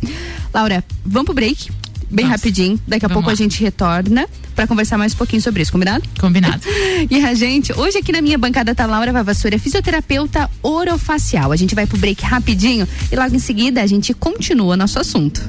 Laura, 0.52 0.84
vamos 1.04 1.26
pro 1.26 1.34
break? 1.34 1.70
Bem 2.10 2.24
Nossa. 2.24 2.36
rapidinho. 2.36 2.80
Daqui 2.86 3.04
a 3.04 3.08
Vamos 3.08 3.16
pouco 3.16 3.28
lá. 3.28 3.32
a 3.34 3.36
gente 3.36 3.60
retorna 3.62 4.26
para 4.54 4.66
conversar 4.66 4.96
mais 4.96 5.12
um 5.12 5.16
pouquinho 5.16 5.42
sobre 5.42 5.62
isso, 5.62 5.70
combinado? 5.70 6.04
Combinado. 6.18 6.62
e 7.10 7.24
a 7.24 7.34
gente, 7.34 7.72
hoje 7.72 7.98
aqui 7.98 8.12
na 8.12 8.22
minha 8.22 8.38
bancada 8.38 8.74
tá 8.74 8.86
Laura 8.86 9.12
Vavassori, 9.12 9.58
fisioterapeuta 9.58 10.48
orofacial. 10.62 11.52
A 11.52 11.56
gente 11.56 11.74
vai 11.74 11.86
pro 11.86 11.98
break 11.98 12.24
rapidinho 12.24 12.88
e 13.12 13.16
logo 13.16 13.34
em 13.34 13.38
seguida 13.38 13.82
a 13.82 13.86
gente 13.86 14.14
continua 14.14 14.76
nosso 14.76 14.98
assunto. 14.98 15.42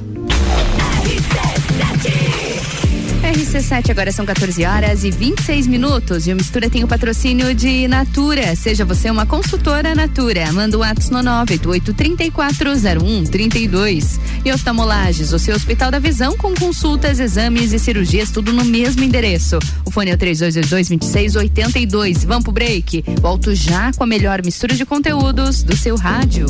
RC7, 3.30 3.90
agora 3.90 4.10
são 4.10 4.26
14 4.26 4.64
horas 4.64 5.04
e 5.04 5.10
26 5.10 5.68
minutos. 5.68 6.26
E 6.26 6.32
o 6.32 6.36
Mistura 6.36 6.68
tem 6.68 6.82
o 6.82 6.88
patrocínio 6.88 7.54
de 7.54 7.86
Natura. 7.86 8.56
Seja 8.56 8.84
você 8.84 9.08
uma 9.08 9.24
consultora 9.24 9.94
Natura. 9.94 10.50
Manda 10.52 10.76
o 10.76 10.82
ato 10.82 11.12
no 11.12 11.20
988340132. 11.20 14.18
E 14.44 14.52
oftalmolages, 14.52 15.32
o 15.32 15.38
seu 15.38 15.54
Hospital 15.54 15.92
da 15.92 16.00
Visão 16.00 16.36
com 16.36 16.52
consultas, 16.56 17.20
exames 17.20 17.72
e 17.72 17.78
cirurgias, 17.78 18.32
tudo 18.32 18.52
no 18.52 18.64
mesmo 18.64 19.04
endereço. 19.04 19.60
O 19.84 19.92
fone 19.92 20.10
é 20.10 20.14
o 20.14 20.18
3222-2682. 20.18 22.26
Vamos 22.26 22.42
pro 22.42 22.52
break. 22.52 23.04
Volto 23.20 23.54
já 23.54 23.92
com 23.92 24.02
a 24.02 24.08
melhor 24.08 24.44
mistura 24.44 24.74
de 24.74 24.84
conteúdos 24.84 25.62
do 25.62 25.76
seu 25.76 25.96
rádio. 25.96 26.46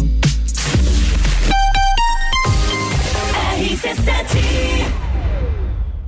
RC7 3.60 4.69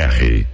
R. 0.00 0.49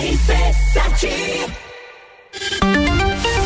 RC7 0.00 1.52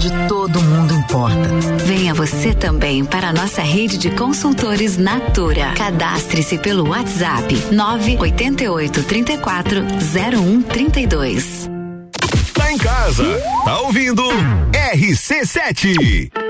Onde 0.00 0.28
todo 0.28 0.62
mundo 0.62 0.94
porta. 1.08 1.84
Venha 1.84 2.14
você 2.14 2.54
também 2.54 3.04
para 3.04 3.28
a 3.28 3.32
nossa 3.34 3.60
rede 3.60 3.98
de 3.98 4.08
consultores 4.12 4.96
Natura. 4.96 5.74
Cadastre-se 5.76 6.56
pelo 6.56 6.88
WhatsApp 6.88 7.54
988 7.70 9.02
34 9.02 9.82
0132. 9.84 11.68
Tá 12.54 12.72
em 12.72 12.78
casa, 12.78 13.24
tá 13.66 13.80
ouvindo 13.80 14.22
RC7. 14.72 16.49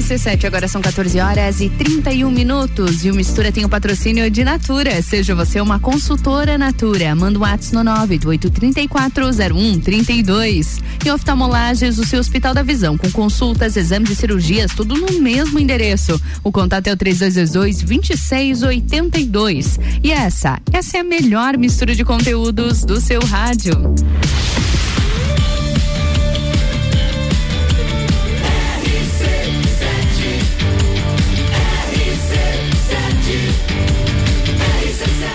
RC7, 0.01 0.45
agora 0.45 0.67
são 0.67 0.81
14 0.81 1.19
horas 1.19 1.61
e 1.61 1.69
31 1.69 2.31
minutos. 2.31 3.05
E 3.05 3.11
o 3.11 3.15
Mistura 3.15 3.51
tem 3.51 3.63
o 3.63 3.69
patrocínio 3.69 4.31
de 4.31 4.43
Natura. 4.43 4.99
Seja 5.01 5.33
você 5.35 5.61
uma 5.61 5.79
consultora 5.79 6.57
Natura. 6.57 7.13
Manda 7.13 7.37
um 7.37 7.43
WhatsApp 7.43 7.75
no 7.75 7.83
988340132. 7.91 10.81
E 11.05 11.11
oftalmolages, 11.11 11.99
o 11.99 12.05
seu 12.05 12.19
Hospital 12.19 12.55
da 12.55 12.63
Visão, 12.63 12.97
com 12.97 13.11
consultas, 13.11 13.77
exames 13.77 14.09
e 14.09 14.15
cirurgias, 14.15 14.73
tudo 14.73 14.95
no 14.95 15.21
mesmo 15.21 15.59
endereço. 15.59 16.19
O 16.43 16.51
contato 16.51 16.87
é 16.87 16.93
o 16.93 16.97
3222-2682. 16.97 19.79
E 20.03 20.11
essa, 20.11 20.59
essa 20.73 20.97
é 20.97 21.01
a 21.01 21.03
melhor 21.03 21.55
mistura 21.57 21.93
de 21.93 22.03
conteúdos 22.03 22.83
do 22.83 22.99
seu 22.99 23.23
rádio. 23.23 23.93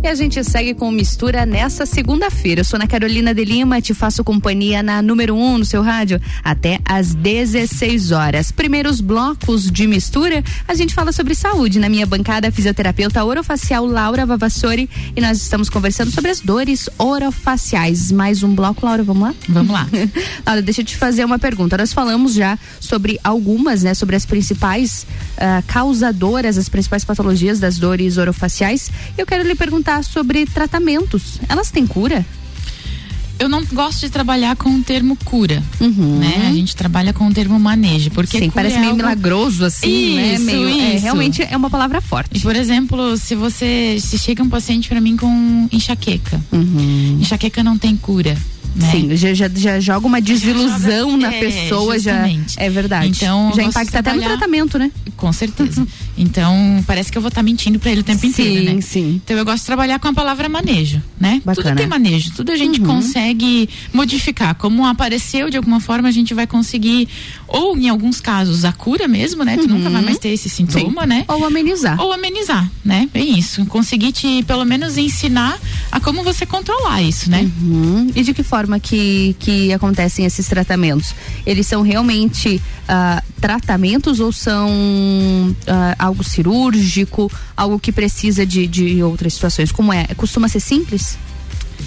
E 0.00 0.06
a 0.06 0.14
gente 0.14 0.42
segue 0.44 0.74
com 0.74 0.92
mistura 0.92 1.44
nessa 1.44 1.84
segunda-feira. 1.84 2.60
Eu 2.60 2.64
sou 2.64 2.76
Ana 2.76 2.86
Carolina 2.86 3.34
de 3.34 3.44
Lima, 3.44 3.80
te 3.80 3.92
faço 3.92 4.22
companhia 4.22 4.80
na 4.80 5.02
número 5.02 5.34
1 5.34 5.42
um 5.42 5.58
no 5.58 5.64
seu 5.64 5.82
rádio 5.82 6.20
até 6.42 6.78
às 6.84 7.14
16 7.14 8.12
horas. 8.12 8.52
Primeiros 8.52 9.00
blocos 9.00 9.68
de 9.68 9.88
mistura, 9.88 10.44
a 10.68 10.74
gente 10.74 10.94
fala 10.94 11.10
sobre 11.10 11.34
saúde. 11.34 11.80
Na 11.80 11.88
minha 11.88 12.06
bancada, 12.06 12.46
a 12.46 12.52
fisioterapeuta 12.52 13.24
orofacial 13.24 13.84
Laura 13.86 14.24
Vavassori 14.24 14.88
e 15.16 15.20
nós 15.20 15.38
estamos 15.38 15.68
conversando 15.68 16.12
sobre 16.12 16.30
as 16.30 16.38
dores 16.38 16.88
orofaciais. 16.96 18.12
Mais 18.12 18.44
um 18.44 18.54
bloco, 18.54 18.86
Laura, 18.86 19.02
vamos 19.02 19.22
lá? 19.24 19.34
Vamos 19.48 19.72
lá. 19.72 19.88
Laura, 20.46 20.62
deixa 20.62 20.80
eu 20.80 20.84
te 20.84 20.96
fazer 20.96 21.24
uma 21.24 21.40
pergunta. 21.40 21.76
Nós 21.76 21.92
falamos 21.92 22.34
já 22.34 22.56
sobre 22.78 23.18
algumas, 23.24 23.82
né, 23.82 23.94
sobre 23.94 24.14
as 24.14 24.24
principais 24.24 25.04
uh, 25.34 25.62
causadoras, 25.66 26.56
as 26.56 26.68
principais 26.68 27.04
patologias 27.04 27.58
das 27.58 27.78
dores 27.78 28.16
orofaciais. 28.16 28.92
Eu 29.18 29.26
quero 29.26 29.42
lhe 29.42 29.56
perguntar 29.56 29.87
sobre 30.04 30.46
tratamentos. 30.46 31.40
Elas 31.48 31.70
têm 31.70 31.86
cura? 31.86 32.24
Eu 33.40 33.48
não 33.48 33.64
gosto 33.66 34.00
de 34.00 34.10
trabalhar 34.10 34.56
com 34.56 34.68
o 34.68 34.82
termo 34.82 35.14
cura, 35.24 35.62
Uhum. 35.80 36.18
né? 36.18 36.48
A 36.48 36.52
gente 36.52 36.74
trabalha 36.74 37.12
com 37.12 37.28
o 37.28 37.32
termo 37.32 37.56
manejo, 37.58 38.10
porque 38.10 38.36
Sim, 38.36 38.50
cura 38.50 38.54
parece 38.56 38.74
é 38.76 38.78
meio 38.80 38.90
algo- 38.90 39.02
milagroso 39.02 39.64
assim, 39.64 40.16
né? 40.16 40.34
Isso, 40.34 40.44
Meio, 40.44 40.68
é, 40.68 40.94
isso. 40.96 41.02
realmente 41.04 41.42
é 41.48 41.56
uma 41.56 41.70
palavra 41.70 42.00
forte. 42.00 42.36
E, 42.36 42.40
por 42.40 42.56
exemplo, 42.56 43.16
se 43.16 43.36
você 43.36 43.96
se 44.00 44.18
chega 44.18 44.42
um 44.42 44.48
paciente 44.48 44.88
para 44.88 45.00
mim 45.00 45.16
com 45.16 45.68
enxaqueca, 45.70 46.40
enxaqueca 47.20 47.62
não 47.62 47.78
tem 47.78 47.96
cura. 47.96 48.36
Né? 48.74 48.90
Sim, 48.92 49.16
já, 49.16 49.34
já, 49.34 49.48
já 49.52 49.80
joga 49.80 50.06
uma 50.06 50.20
desilusão 50.20 51.16
na 51.16 51.32
É, 51.34 51.40
pessoa, 51.40 51.98
já 51.98 52.12
justamente. 52.12 52.54
é 52.58 52.68
verdade. 52.70 53.08
Então, 53.08 53.52
já 53.54 53.62
impacta 53.64 53.98
até 54.00 54.12
no 54.12 54.22
tratamento, 54.22 54.78
né? 54.78 54.90
Com 55.16 55.32
certeza. 55.32 55.86
Então, 56.20 56.82
parece 56.86 57.12
que 57.12 57.16
eu 57.16 57.22
vou 57.22 57.28
estar 57.28 57.42
mentindo 57.42 57.78
para 57.78 57.92
ele 57.92 58.00
o 58.00 58.04
tempo 58.04 58.20
Sim, 58.20 58.26
inteiro, 58.28 58.74
né? 58.74 58.80
sim. 58.80 59.20
Então, 59.24 59.36
eu 59.36 59.44
gosto 59.44 59.60
de 59.60 59.66
trabalhar 59.66 59.98
com 60.00 60.08
a 60.08 60.12
palavra 60.12 60.48
manejo, 60.48 61.00
né? 61.18 61.40
Bacana. 61.44 61.68
Tudo 61.68 61.76
tem 61.78 61.86
manejo, 61.86 62.32
tudo 62.34 62.50
a 62.52 62.56
gente 62.56 62.80
Uhum. 62.80 62.86
consegue 62.86 63.68
modificar. 63.92 64.54
Como 64.56 64.84
apareceu 64.84 65.48
de 65.48 65.56
alguma 65.56 65.78
forma, 65.80 66.08
a 66.08 66.10
gente 66.10 66.34
vai 66.34 66.46
conseguir, 66.46 67.08
ou 67.46 67.76
em 67.78 67.88
alguns 67.88 68.20
casos, 68.20 68.64
a 68.64 68.72
cura 68.72 69.06
mesmo, 69.06 69.44
né? 69.44 69.56
Tu 69.56 69.68
nunca 69.68 69.88
vai 69.90 70.02
mais 70.02 70.18
ter 70.18 70.30
esse 70.30 70.48
sintoma, 70.48 71.06
né? 71.06 71.24
Ou 71.28 71.44
amenizar. 71.44 72.00
Ou 72.00 72.12
amenizar, 72.12 72.68
né? 72.84 73.08
Bem 73.12 73.38
isso. 73.38 73.64
Conseguir 73.66 74.12
te, 74.12 74.42
pelo 74.44 74.64
menos, 74.64 74.96
ensinar 74.98 75.56
a 75.92 76.00
como 76.00 76.24
você 76.24 76.44
controlar 76.44 77.00
isso, 77.02 77.30
né? 77.30 77.48
Uhum. 77.62 78.10
E 78.14 78.22
de 78.24 78.34
que 78.34 78.42
forma 78.42 78.80
que, 78.80 79.36
que 79.38 79.72
acontecem 79.72 80.24
esses 80.24 80.46
tratamentos? 80.48 81.14
Eles 81.46 81.66
são 81.66 81.82
realmente 81.82 82.60
ah, 82.88 83.22
tratamentos 83.40 84.18
ou 84.20 84.32
são 84.32 84.68
ah, 85.66 86.07
algo 86.08 86.24
cirúrgico, 86.24 87.30
algo 87.56 87.78
que 87.78 87.92
precisa 87.92 88.44
de, 88.44 88.66
de 88.66 89.02
outras 89.02 89.34
situações? 89.34 89.70
Como 89.70 89.92
é? 89.92 90.06
Costuma 90.16 90.48
ser 90.48 90.60
simples? 90.60 91.16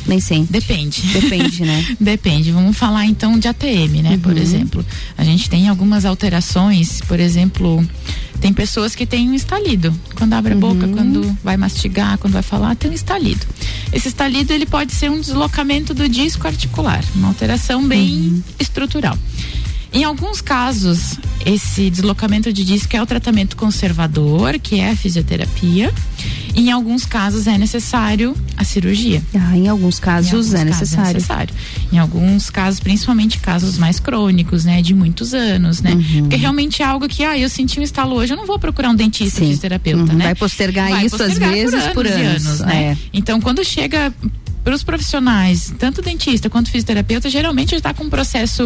Nem 0.07 0.19
sim. 0.19 0.47
Depende. 0.49 1.01
Depende, 1.13 1.63
né? 1.63 1.85
Depende. 1.99 2.51
Vamos 2.51 2.77
falar 2.77 3.05
então 3.05 3.37
de 3.37 3.47
ATM, 3.47 4.01
né? 4.01 4.11
Uhum. 4.11 4.19
Por 4.19 4.37
exemplo, 4.37 4.85
a 5.17 5.23
gente 5.23 5.49
tem 5.49 5.67
algumas 5.67 6.05
alterações, 6.05 7.01
por 7.01 7.19
exemplo, 7.19 7.85
tem 8.39 8.51
pessoas 8.51 8.95
que 8.95 9.05
têm 9.05 9.29
um 9.29 9.33
estalido. 9.33 9.93
Quando 10.15 10.33
abre 10.33 10.53
a 10.53 10.55
uhum. 10.55 10.61
boca, 10.61 10.87
quando 10.87 11.37
vai 11.43 11.57
mastigar, 11.57 12.17
quando 12.17 12.33
vai 12.33 12.41
falar, 12.41 12.75
tem 12.75 12.89
um 12.89 12.93
estalido. 12.93 13.45
Esse 13.93 14.07
estalido 14.07 14.53
ele 14.53 14.65
pode 14.65 14.93
ser 14.93 15.11
um 15.11 15.19
deslocamento 15.19 15.93
do 15.93 16.07
disco 16.07 16.47
articular, 16.47 17.03
uma 17.15 17.27
alteração 17.27 17.87
bem 17.87 18.09
uhum. 18.09 18.43
estrutural. 18.59 19.17
Em 19.93 20.05
alguns 20.05 20.39
casos, 20.39 21.17
esse 21.45 21.89
deslocamento 21.89 22.53
de 22.53 22.63
disco 22.63 22.95
é 22.95 23.01
o 23.01 23.05
tratamento 23.05 23.57
conservador, 23.57 24.57
que 24.57 24.79
é 24.79 24.89
a 24.89 24.95
fisioterapia. 24.95 25.93
Em 26.55 26.71
alguns 26.71 27.05
casos 27.05 27.47
é 27.47 27.57
necessário 27.57 28.35
a 28.55 28.63
cirurgia. 28.63 29.21
Ah, 29.33 29.57
em 29.57 29.67
alguns 29.67 29.99
casos, 29.99 30.31
em 30.31 30.35
alguns 30.35 30.53
é, 30.53 30.57
casos 30.57 30.79
necessário. 30.79 31.09
é 31.09 31.13
necessário. 31.13 31.55
Em 31.91 31.97
alguns 31.97 32.49
casos, 32.49 32.79
principalmente 32.79 33.39
casos 33.39 33.77
mais 33.77 33.99
crônicos, 33.99 34.63
né, 34.63 34.81
de 34.81 34.93
muitos 34.93 35.33
anos, 35.33 35.81
né? 35.81 35.91
Uhum. 35.91 36.21
Porque 36.21 36.35
realmente 36.37 36.81
é 36.81 36.85
algo 36.85 37.07
que, 37.07 37.23
ah, 37.23 37.37
eu 37.37 37.49
senti 37.49 37.79
um 37.79 37.83
estalo 37.83 38.15
hoje, 38.15 38.33
eu 38.33 38.37
não 38.37 38.45
vou 38.45 38.59
procurar 38.59 38.89
um 38.89 38.95
dentista, 38.95 39.39
Sim. 39.39 39.47
fisioterapeuta, 39.47 40.11
uhum. 40.11 40.17
né? 40.17 40.25
Vai 40.25 40.35
postergar 40.35 40.89
Vai 40.89 41.05
isso 41.05 41.17
postergar 41.17 41.49
às 41.49 41.55
vezes 41.55 41.71
por 41.71 41.81
anos, 41.81 41.93
por 41.93 42.07
anos, 42.07 42.45
anos 42.45 42.59
né? 42.61 42.83
É. 42.83 42.97
Então, 43.13 43.41
quando 43.41 43.63
chega 43.63 44.13
para 44.63 44.75
os 44.75 44.83
profissionais, 44.83 45.73
tanto 45.77 46.01
dentista 46.01 46.49
quanto 46.49 46.69
fisioterapeuta, 46.69 47.29
geralmente 47.29 47.73
está 47.75 47.93
com 47.93 48.03
um 48.03 48.09
processo 48.09 48.65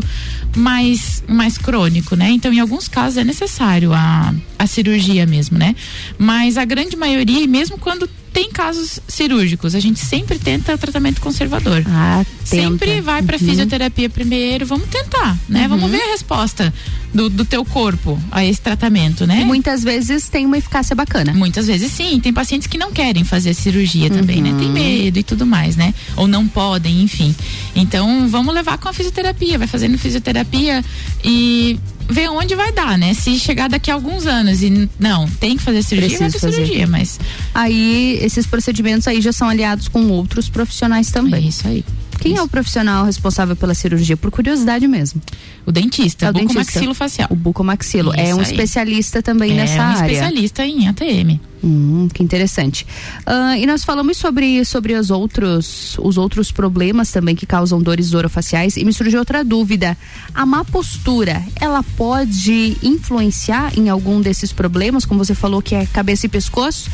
mais, 0.56 1.24
mais 1.28 1.58
crônico, 1.58 2.16
né? 2.16 2.30
Então, 2.32 2.52
em 2.52 2.60
alguns 2.60 2.88
casos 2.88 3.18
é 3.18 3.24
necessário 3.24 3.94
a, 3.94 4.34
a 4.60 4.68
cirurgia 4.68 5.26
mesmo, 5.26 5.58
né? 5.58 5.76
Mas 6.18 6.58
a 6.58 6.66
grande 6.66 6.96
maioria, 6.96 7.48
mesmo 7.48 7.78
quando 7.78 8.10
tem 8.36 8.50
casos 8.52 9.00
cirúrgicos, 9.08 9.74
a 9.76 9.80
gente 9.80 9.98
sempre 9.98 10.38
tenta 10.38 10.78
tratamento 10.78 11.22
conservador. 11.22 11.82
Ah, 11.88 12.26
sempre 12.44 13.00
vai 13.00 13.24
para 13.24 13.38
uhum. 13.38 13.48
fisioterapia 13.48 14.10
primeiro, 14.10 14.66
vamos 14.66 14.90
tentar, 14.90 15.38
né? 15.48 15.62
Uhum. 15.62 15.70
Vamos 15.70 15.92
ver 15.92 16.02
a 16.02 16.12
resposta 16.12 16.74
do, 17.14 17.30
do 17.30 17.46
teu 17.46 17.64
corpo 17.64 18.20
a 18.30 18.44
esse 18.44 18.60
tratamento, 18.60 19.26
né? 19.26 19.40
E 19.40 19.46
muitas 19.46 19.86
vezes 19.86 20.28
tem 20.28 20.46
uma 20.46 20.58
eficácia 20.58 20.94
bacana. 20.94 21.32
Muitas 21.34 21.68
vezes 21.68 21.94
sim, 21.94 22.20
tem 22.20 22.34
pacientes 22.34 22.68
que 22.68 22.78
não 22.78 22.92
querem 22.92 23.24
fazer 23.24 23.54
cirurgia 23.54 24.12
uhum. 24.12 24.18
também, 24.18 24.42
né? 24.42 24.54
Tem 24.60 24.68
uhum. 24.68 24.74
medo 24.74 25.18
e 25.18 25.24
tudo 25.24 25.46
mais, 25.46 25.78
né? 25.78 25.94
Ou 26.18 26.28
não 26.28 26.46
podem, 26.46 27.04
enfim. 27.04 27.34
Então, 27.74 28.28
vamos 28.28 28.54
levar 28.54 28.78
com 28.78 28.90
a 28.90 28.94
fisioterapia, 28.94 29.58
vai 29.58 29.68
fazendo 29.68 29.98
fisioterapia 29.98 30.84
e 31.24 31.80
ver 32.10 32.30
onde 32.30 32.56
vai 32.56 32.72
dar, 32.72 32.98
né? 32.98 33.14
Se 33.14 33.38
chegar 33.40 33.70
daqui 33.70 33.92
a 33.92 33.94
alguns 33.94 34.26
anos 34.26 34.62
e 34.62 34.90
não, 35.00 35.28
tem 35.28 35.58
que 35.58 35.64
fazer 35.64 35.84
cirurgia, 35.84 36.18
Preciso 36.18 36.32
vai 36.32 36.40
fazer 36.40 36.66
cirurgia, 36.66 36.88
mas 36.88 37.20
aí 37.54 38.20
esses 38.22 38.46
procedimentos 38.46 39.08
aí 39.08 39.22
já 39.22 39.32
são 39.32 39.50
aliados 39.50 39.88
com 39.88 40.08
outros 40.10 40.50
profissionais 40.50 41.12
também. 41.12 41.46
É 41.46 41.48
isso 41.48 41.68
aí. 41.68 41.84
Quem 42.20 42.38
é 42.38 42.42
o 42.42 42.48
profissional 42.48 43.06
responsável 43.06 43.56
pela 43.56 43.74
cirurgia? 43.74 44.18
Por 44.18 44.32
curiosidade 44.32 44.88
mesmo. 44.88 45.22
O 45.66 45.72
dentista, 45.72 46.28
é 46.28 46.30
o 46.30 46.34
bucomaxilofacial. 46.34 47.28
O 47.32 47.36
bucomaxilo. 47.36 48.12
Isso 48.12 48.20
é 48.20 48.36
um 48.36 48.40
aí. 48.40 48.44
especialista 48.44 49.22
também 49.22 49.52
é 49.52 49.56
nessa 49.56 49.78
um 49.78 49.82
área. 49.82 50.12
especialista 50.12 50.66
em 50.66 50.88
ATM. 50.88 51.40
Hum, 51.64 52.08
que 52.14 52.22
interessante. 52.22 52.86
Uh, 53.26 53.56
e 53.58 53.66
nós 53.66 53.84
falamos 53.84 54.18
sobre, 54.18 54.64
sobre 54.66 54.94
os, 54.94 55.10
outros, 55.10 55.98
os 56.00 56.18
outros 56.18 56.52
problemas 56.52 57.12
também 57.12 57.36
que 57.36 57.46
causam 57.46 57.82
dores 57.82 58.14
orofaciais. 58.14 58.78
E 58.78 58.86
me 58.86 58.94
surgiu 58.94 59.20
outra 59.20 59.44
dúvida. 59.44 59.98
A 60.34 60.46
má 60.46 60.64
postura, 60.64 61.42
ela 61.60 61.82
pode 61.98 62.78
influenciar 62.84 63.78
em 63.78 63.90
algum 63.90 64.22
desses 64.22 64.54
problemas? 64.54 65.06
Como 65.06 65.24
você 65.24 65.34
falou 65.34 65.62
que 65.62 65.74
é 65.74 65.86
cabeça 65.88 66.28
e 66.28 66.30
pescoço. 66.30 66.90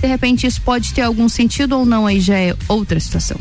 De 0.00 0.06
repente 0.06 0.46
isso 0.46 0.60
pode 0.60 0.92
ter 0.92 1.02
algum 1.02 1.28
sentido 1.28 1.78
ou 1.78 1.84
não? 1.84 2.06
Aí 2.06 2.20
já 2.20 2.38
é 2.38 2.56
outra 2.68 2.98
situação. 3.00 3.38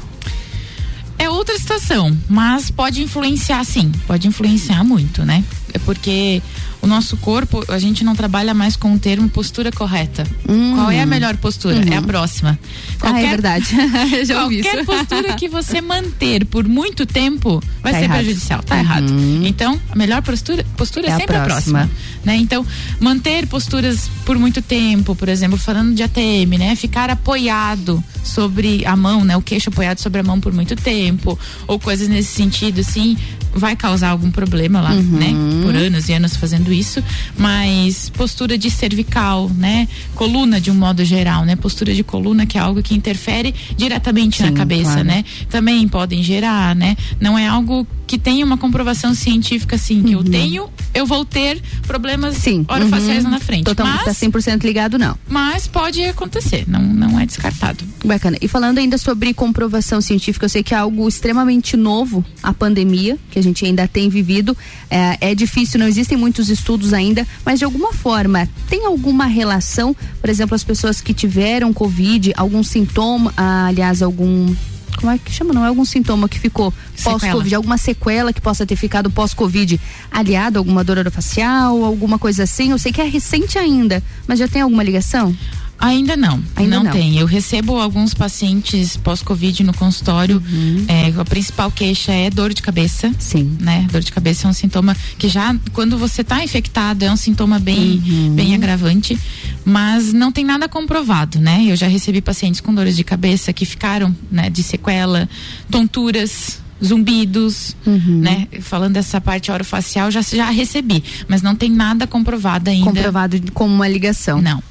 É 1.24 1.30
outra 1.30 1.58
situação, 1.58 2.16
mas 2.28 2.70
pode 2.70 3.02
influenciar 3.02 3.64
sim, 3.64 3.90
pode 4.06 4.28
influenciar 4.28 4.84
muito, 4.84 5.24
né? 5.24 5.42
É 5.74 5.80
porque 5.80 6.42
o 6.84 6.88
nosso 6.88 7.16
corpo, 7.16 7.64
a 7.70 7.80
gente 7.80 8.04
não 8.04 8.14
trabalha 8.14 8.54
mais 8.54 8.76
com 8.76 8.94
o 8.94 9.00
termo 9.00 9.30
postura 9.30 9.72
correta. 9.72 10.28
Hum. 10.48 10.74
Qual 10.76 10.92
é 10.92 11.02
a 11.02 11.06
melhor 11.06 11.38
postura? 11.38 11.78
Uhum. 11.78 11.94
É 11.94 11.96
a 11.96 12.02
próxima. 12.02 12.60
Qualquer, 13.00 13.20
ah, 13.20 13.26
é 13.26 13.30
verdade. 13.30 13.66
Já 14.28 14.36
qualquer 14.36 14.86
postura 14.86 15.34
que 15.36 15.48
você 15.48 15.80
manter 15.80 16.46
por 16.46 16.68
muito 16.68 17.06
tempo 17.06 17.64
vai 17.82 17.94
tá 17.94 18.00
ser 18.00 18.04
errado. 18.04 18.18
prejudicial. 18.18 18.64
Tá 18.64 18.76
uhum. 18.76 18.82
errado. 18.82 19.14
Então, 19.46 19.82
a 19.90 19.96
melhor 19.96 20.22
postura, 20.22 20.66
postura 20.76 21.08
é, 21.08 21.12
é 21.12 21.18
sempre 21.18 21.38
a 21.38 21.46
próxima. 21.46 21.84
a 21.84 21.88
próxima. 21.88 22.14
Né? 22.26 22.36
Então, 22.36 22.66
manter 23.00 23.48
posturas 23.48 24.10
por 24.26 24.38
muito 24.38 24.62
tempo, 24.62 25.16
por 25.16 25.30
exemplo, 25.30 25.58
falando 25.58 25.96
de 25.96 26.04
ATM, 26.04 26.58
né? 26.60 26.76
Ficar 26.76 27.10
apoiado 27.10 28.04
sobre 28.26 28.86
a 28.86 28.96
mão, 28.96 29.24
né? 29.24 29.38
O 29.38 29.42
queixo 29.42 29.70
apoiado 29.70 30.00
sobre 30.00 30.20
a 30.20 30.24
mão 30.24 30.40
por 30.40 30.52
muito 30.52 30.76
tempo, 30.76 31.40
ou 31.66 31.80
coisas 31.80 32.10
nesse 32.10 32.36
sentido, 32.36 32.82
assim, 32.82 33.18
vai 33.54 33.76
causar 33.76 34.10
algum 34.10 34.32
problema 34.32 34.82
lá, 34.82 34.92
uhum. 34.92 35.02
né? 35.02 35.34
Por 35.64 35.76
anos 35.76 36.10
e 36.10 36.14
anos 36.14 36.36
fazendo 36.36 36.72
isso, 36.74 37.04
mas 37.38 38.10
postura 38.10 38.58
de 38.58 38.70
cervical, 38.70 39.50
né? 39.50 39.88
Coluna 40.16 40.60
de 40.60 40.72
um 40.72 40.76
modo 40.76 41.04
geral, 41.04 41.46
né? 41.46 41.56
Postura 41.56 41.94
de 41.94 42.04
coluna 42.04 42.46
que 42.46 42.58
é 42.58 42.62
algo 42.62 42.82
que 42.82 42.94
interfere 42.94 43.54
diretamente 43.76 44.38
Sim, 44.38 44.44
na 44.46 44.52
cabeça, 44.52 44.92
claro. 44.94 45.04
né? 45.04 45.26
Também 45.50 45.88
podem 45.88 46.24
gerar, 46.24 46.76
né? 46.76 46.96
Não 47.20 47.38
é 47.38 47.48
algo 47.48 47.88
que 48.06 48.18
tenha 48.18 48.46
uma 48.46 48.58
comprovação 48.58 49.16
científica 49.16 49.76
assim, 49.76 50.04
que 50.04 50.16
uhum. 50.16 50.22
eu 50.22 50.30
tenho, 50.30 50.70
eu 50.94 51.06
vou 51.06 51.26
ter 51.26 51.62
problemas 51.88 52.38
Sim. 52.38 52.66
orofaciais 52.68 53.24
uhum. 53.24 53.32
na 53.32 53.40
frente. 53.40 53.64
Total, 53.64 53.88
mas, 53.88 54.04
tá 54.04 54.12
100% 54.12 54.64
ligado 54.64 54.98
não. 54.98 55.18
Mas 55.28 55.68
pode 55.68 56.04
acontecer, 56.04 56.66
não 56.68 56.82
não 56.82 57.20
é 57.20 57.26
descartado. 57.26 57.84
Bacana. 58.04 58.38
E 58.42 58.48
falando 58.48 58.78
ainda 58.78 58.98
sobre 58.98 59.34
comprovação 59.34 60.02
científica, 60.02 60.46
eu 60.46 60.50
sei 60.50 60.64
que 60.64 60.74
é 60.74 60.78
algo 60.78 61.08
extremamente 61.08 61.78
novo, 61.78 62.24
a 62.42 62.54
pandemia, 62.54 63.18
que 63.32 63.40
a 63.40 63.43
gente 63.44 63.66
ainda 63.66 63.88
tem 63.88 64.10
vivido. 64.10 64.58
É, 64.90 65.32
é 65.32 65.36
difícil, 65.36 65.80
não 65.80 65.88
existem 65.88 66.18
muitos 66.18 66.50
estudos 66.50 66.94
ainda, 66.94 67.28
mas 67.46 67.60
de 67.60 67.66
alguma 67.66 67.94
forma, 67.94 68.50
tem 68.70 68.86
alguma 68.86 69.26
relação, 69.26 69.96
por 70.20 70.30
exemplo, 70.30 70.56
as 70.56 70.64
pessoas 70.64 71.02
que 71.02 71.14
tiveram 71.14 71.74
Covid, 71.74 72.34
algum 72.36 72.64
sintoma, 72.64 73.34
ah, 73.38 73.68
aliás, 73.68 74.02
algum 74.02 74.54
como 74.98 75.12
é 75.12 75.18
que 75.18 75.32
chama? 75.32 75.54
Não 75.54 75.66
é 75.66 75.68
algum 75.68 75.84
sintoma 75.84 76.30
que 76.30 76.40
ficou 76.40 76.74
pós-Covid, 77.04 77.56
alguma 77.56 77.78
sequela 77.78 78.32
que 78.32 78.40
possa 78.40 78.66
ter 78.66 78.76
ficado 78.76 79.10
pós-Covid, 79.10 79.80
aliado 80.12 80.58
a 80.58 80.62
alguma 80.62 80.84
dor 80.84 80.98
orofacial, 81.00 81.84
alguma 81.84 82.18
coisa 82.18 82.44
assim? 82.44 82.72
Eu 82.72 82.78
sei 82.78 82.92
que 82.92 83.02
é 83.02 83.06
recente 83.06 83.58
ainda, 83.58 84.02
mas 84.28 84.40
já 84.40 84.48
tem 84.48 84.62
alguma 84.62 84.84
ligação? 84.84 85.36
Ainda 85.84 86.16
não, 86.16 86.42
Ainda 86.56 86.78
não, 86.78 86.84
não, 86.86 86.92
tem. 86.94 87.18
Eu 87.18 87.26
recebo 87.26 87.78
alguns 87.78 88.14
pacientes 88.14 88.96
pós-Covid 88.96 89.66
no 89.66 89.74
consultório. 89.74 90.42
Uhum. 90.50 90.86
É, 90.88 91.14
a 91.20 91.26
principal 91.26 91.70
queixa 91.70 92.14
é 92.14 92.30
dor 92.30 92.54
de 92.54 92.62
cabeça. 92.62 93.12
Sim. 93.20 93.58
Né? 93.60 93.86
Dor 93.92 94.02
de 94.02 94.10
cabeça 94.10 94.48
é 94.48 94.50
um 94.50 94.54
sintoma 94.54 94.96
que 95.18 95.28
já, 95.28 95.54
quando 95.74 95.98
você 95.98 96.22
está 96.22 96.42
infectado, 96.42 97.04
é 97.04 97.12
um 97.12 97.18
sintoma 97.18 97.60
bem, 97.60 98.02
uhum. 98.08 98.34
bem 98.34 98.56
agravante. 98.56 99.20
Mas 99.66 100.14
não 100.14 100.32
tem 100.32 100.46
nada 100.46 100.70
comprovado, 100.70 101.38
né? 101.38 101.66
Eu 101.68 101.76
já 101.76 101.88
recebi 101.88 102.22
pacientes 102.22 102.62
com 102.62 102.74
dores 102.74 102.96
de 102.96 103.04
cabeça 103.04 103.52
que 103.52 103.66
ficaram, 103.66 104.16
né, 104.32 104.50
de 104.50 104.64
sequela, 104.64 105.28
tonturas, 105.70 106.62
zumbidos, 106.82 107.76
uhum. 107.86 108.22
né? 108.22 108.48
Falando 108.62 108.94
dessa 108.94 109.20
parte 109.20 109.52
orofacial, 109.52 110.10
já 110.10 110.22
já 110.22 110.50
recebi, 110.50 111.04
mas 111.28 111.42
não 111.42 111.56
tem 111.56 111.70
nada 111.70 112.08
comprovado 112.08 112.70
ainda. 112.70 112.86
Comprovado 112.86 113.52
como 113.54 113.74
uma 113.76 113.88
ligação. 113.88 114.42
Não. 114.42 114.64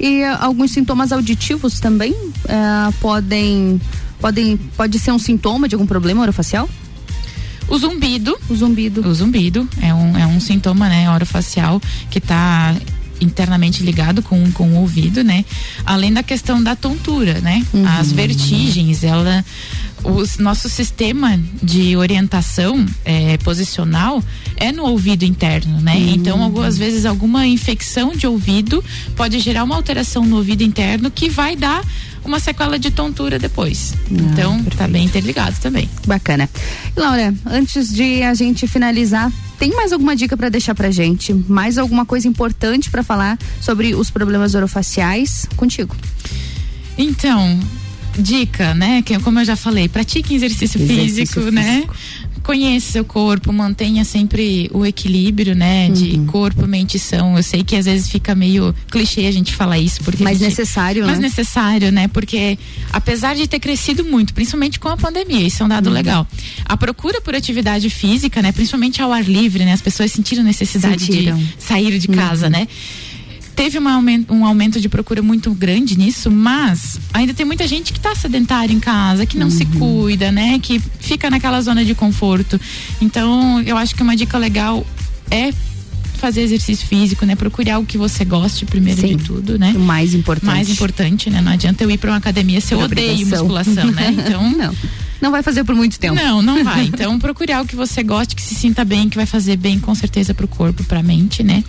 E 0.00 0.24
uh, 0.24 0.38
alguns 0.40 0.70
sintomas 0.70 1.12
auditivos 1.12 1.78
também 1.78 2.12
uh, 2.12 2.92
podem, 3.00 3.78
podem, 4.18 4.56
pode 4.56 4.98
ser 4.98 5.12
um 5.12 5.18
sintoma 5.18 5.68
de 5.68 5.74
algum 5.74 5.86
problema 5.86 6.22
orofacial? 6.22 6.68
O 7.68 7.78
zumbido. 7.78 8.36
O 8.48 8.56
zumbido. 8.56 9.06
O 9.06 9.14
zumbido 9.14 9.68
é 9.80 9.92
um, 9.92 10.18
é 10.18 10.26
um 10.26 10.40
sintoma, 10.40 10.88
né, 10.88 11.08
orofacial 11.10 11.80
que 12.10 12.18
está 12.18 12.74
internamente 13.20 13.82
ligado 13.82 14.22
com, 14.22 14.50
com 14.52 14.70
o 14.70 14.76
ouvido, 14.76 15.22
né? 15.22 15.44
Além 15.84 16.12
da 16.12 16.22
questão 16.22 16.62
da 16.62 16.74
tontura, 16.74 17.40
né? 17.40 17.64
Uhum. 17.72 17.86
As 17.86 18.12
vertigens, 18.12 19.04
ela 19.04 19.44
o 20.02 20.42
nosso 20.42 20.68
sistema 20.68 21.38
de 21.62 21.96
orientação 21.96 22.86
é, 23.04 23.36
posicional 23.38 24.22
é 24.56 24.72
no 24.72 24.84
ouvido 24.84 25.24
interno, 25.24 25.80
né? 25.80 25.94
Uhum. 25.94 26.14
Então, 26.14 26.42
algumas 26.42 26.78
vezes, 26.78 27.04
alguma 27.04 27.46
infecção 27.46 28.12
de 28.14 28.26
ouvido 28.26 28.82
pode 29.16 29.38
gerar 29.40 29.64
uma 29.64 29.76
alteração 29.76 30.24
no 30.24 30.36
ouvido 30.36 30.62
interno 30.62 31.10
que 31.10 31.28
vai 31.28 31.54
dar 31.54 31.82
uma 32.24 32.40
sequela 32.40 32.78
de 32.78 32.90
tontura 32.90 33.38
depois. 33.38 33.94
Ah, 33.94 34.06
então, 34.10 34.54
perfeito. 34.54 34.76
tá 34.76 34.88
bem 34.88 35.04
interligado 35.04 35.56
também. 35.60 35.88
Bacana. 36.06 36.48
Laura, 36.96 37.34
antes 37.46 37.92
de 37.92 38.22
a 38.22 38.34
gente 38.34 38.66
finalizar, 38.66 39.30
tem 39.60 39.74
mais 39.76 39.92
alguma 39.92 40.16
dica 40.16 40.38
para 40.38 40.48
deixar 40.48 40.74
pra 40.74 40.90
gente? 40.90 41.34
Mais 41.34 41.76
alguma 41.76 42.06
coisa 42.06 42.26
importante 42.26 42.90
para 42.90 43.02
falar 43.02 43.38
sobre 43.60 43.94
os 43.94 44.10
problemas 44.10 44.54
orofaciais? 44.54 45.46
Contigo. 45.54 45.94
Então, 46.96 47.60
dica, 48.20 48.74
né? 48.74 49.02
Que 49.02 49.18
como 49.20 49.40
eu 49.40 49.44
já 49.44 49.56
falei, 49.56 49.88
pratique 49.88 50.34
exercício, 50.34 50.80
exercício 50.80 51.04
físico, 51.04 51.40
físico, 51.40 51.50
né? 51.50 51.84
Conheça 52.42 52.92
seu 52.92 53.04
corpo, 53.04 53.52
mantenha 53.52 54.04
sempre 54.04 54.70
o 54.72 54.84
equilíbrio, 54.84 55.54
né? 55.54 55.90
De 55.90 56.16
uhum. 56.16 56.26
corpo, 56.26 56.66
mente 56.66 56.96
e 56.96 56.98
são. 56.98 57.36
Eu 57.36 57.42
sei 57.42 57.62
que 57.62 57.76
às 57.76 57.84
vezes 57.84 58.08
fica 58.08 58.34
meio 58.34 58.74
clichê 58.90 59.26
a 59.26 59.30
gente 59.30 59.54
falar 59.54 59.78
isso, 59.78 60.02
porque. 60.02 60.22
Mais 60.22 60.38
gente, 60.38 60.48
necessário, 60.48 61.04
mais 61.04 61.18
né? 61.18 61.22
Mais 61.22 61.36
necessário, 61.36 61.92
né? 61.92 62.08
Porque 62.08 62.58
apesar 62.92 63.34
de 63.34 63.46
ter 63.46 63.60
crescido 63.60 64.04
muito, 64.04 64.32
principalmente 64.32 64.80
com 64.80 64.88
a 64.88 64.96
pandemia, 64.96 65.46
isso 65.46 65.62
é 65.62 65.66
um 65.66 65.68
dado 65.68 65.88
uhum. 65.88 65.92
legal. 65.92 66.26
A 66.64 66.76
procura 66.76 67.20
por 67.20 67.34
atividade 67.34 67.90
física, 67.90 68.40
né? 68.40 68.52
Principalmente 68.52 69.02
ao 69.02 69.12
ar 69.12 69.24
livre, 69.24 69.64
né? 69.64 69.72
As 69.72 69.82
pessoas 69.82 70.10
sentiram 70.10 70.42
necessidade 70.42 71.04
Sentiram. 71.04 71.36
de 71.36 71.54
sair 71.58 71.98
de 71.98 72.08
casa, 72.08 72.46
uhum. 72.46 72.52
né? 72.52 72.68
Teve 73.60 73.78
um 73.78 73.86
aumento, 73.86 74.32
um 74.32 74.46
aumento 74.46 74.80
de 74.80 74.88
procura 74.88 75.20
muito 75.20 75.52
grande 75.52 75.98
nisso, 75.98 76.30
mas 76.30 76.98
ainda 77.12 77.34
tem 77.34 77.44
muita 77.44 77.68
gente 77.68 77.92
que 77.92 77.98
está 77.98 78.14
sedentária 78.14 78.72
em 78.72 78.80
casa, 78.80 79.26
que 79.26 79.36
não 79.36 79.48
uhum. 79.48 79.50
se 79.50 79.66
cuida, 79.66 80.32
né? 80.32 80.58
Que 80.58 80.80
fica 80.98 81.28
naquela 81.28 81.60
zona 81.60 81.84
de 81.84 81.94
conforto. 81.94 82.58
Então, 83.02 83.60
eu 83.60 83.76
acho 83.76 83.94
que 83.94 84.02
uma 84.02 84.16
dica 84.16 84.38
legal 84.38 84.86
é 85.30 85.52
fazer 86.14 86.40
exercício 86.40 86.88
físico, 86.88 87.26
né? 87.26 87.36
Procurar 87.36 87.78
o 87.78 87.84
que 87.84 87.98
você 87.98 88.24
goste 88.24 88.64
primeiro 88.64 89.02
Sim, 89.02 89.16
de 89.18 89.24
tudo, 89.24 89.58
né? 89.58 89.74
O 89.76 89.80
mais 89.80 90.14
importante. 90.14 90.46
Mais 90.46 90.70
importante, 90.70 91.28
né? 91.28 91.42
Não 91.42 91.52
adianta 91.52 91.84
eu 91.84 91.90
ir 91.90 91.98
para 91.98 92.12
uma 92.12 92.16
academia 92.16 92.62
se 92.62 92.72
eu 92.72 92.80
odeio 92.80 93.26
musculação, 93.26 93.90
né? 93.92 94.16
Então, 94.24 94.50
não. 94.50 94.74
Não 95.20 95.30
vai 95.30 95.42
fazer 95.42 95.64
por 95.64 95.74
muito 95.74 95.98
tempo. 95.98 96.14
Não, 96.14 96.40
não 96.40 96.62
vai. 96.64 96.84
Então, 96.84 97.18
procurar 97.18 97.62
o 97.62 97.66
que 97.66 97.76
você 97.76 98.02
goste, 98.02 98.34
que 98.34 98.42
se 98.42 98.54
sinta 98.54 98.84
bem, 98.84 99.08
que 99.08 99.16
vai 99.16 99.26
fazer 99.26 99.56
bem 99.56 99.78
com 99.78 99.94
certeza 99.94 100.32
pro 100.32 100.48
corpo, 100.48 100.82
pra 100.84 101.02
mente, 101.02 101.42
né? 101.42 101.62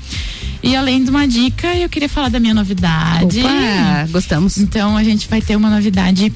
E 0.63 0.75
além 0.75 1.03
de 1.03 1.09
uma 1.09 1.27
dica, 1.27 1.75
eu 1.75 1.89
queria 1.89 2.07
falar 2.07 2.29
da 2.29 2.39
minha 2.39 2.53
novidade. 2.53 3.39
Opa, 3.39 4.07
gostamos. 4.11 4.57
Então 4.57 4.95
a 4.95 5.03
gente 5.03 5.27
vai 5.27 5.41
ter 5.41 5.55
uma 5.55 5.69
novidade 5.69 6.31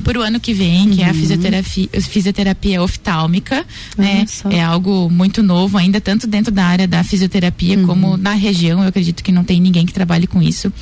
para 0.00 0.18
o 0.18 0.22
ano 0.22 0.40
que 0.40 0.52
vem, 0.52 0.88
uhum. 0.88 0.96
que 0.96 1.02
é 1.02 1.06
a 1.06 1.08
uhum. 1.08 1.14
fisioterapia, 1.14 1.88
fisioterapia 2.00 2.82
oftálmica, 2.82 3.64
né? 3.96 4.24
É 4.50 4.62
algo 4.62 5.08
muito 5.10 5.42
novo 5.42 5.78
ainda, 5.78 6.00
tanto 6.00 6.26
dentro 6.26 6.52
da 6.52 6.64
área 6.64 6.86
da 6.86 7.02
fisioterapia 7.04 7.78
uhum. 7.78 7.86
como 7.86 8.16
na 8.16 8.32
região. 8.32 8.82
Eu 8.82 8.88
acredito 8.88 9.22
que 9.22 9.32
não 9.32 9.44
tem 9.44 9.60
ninguém 9.60 9.86
que 9.86 9.92
trabalhe 9.92 10.26
com 10.26 10.42
isso. 10.42 10.72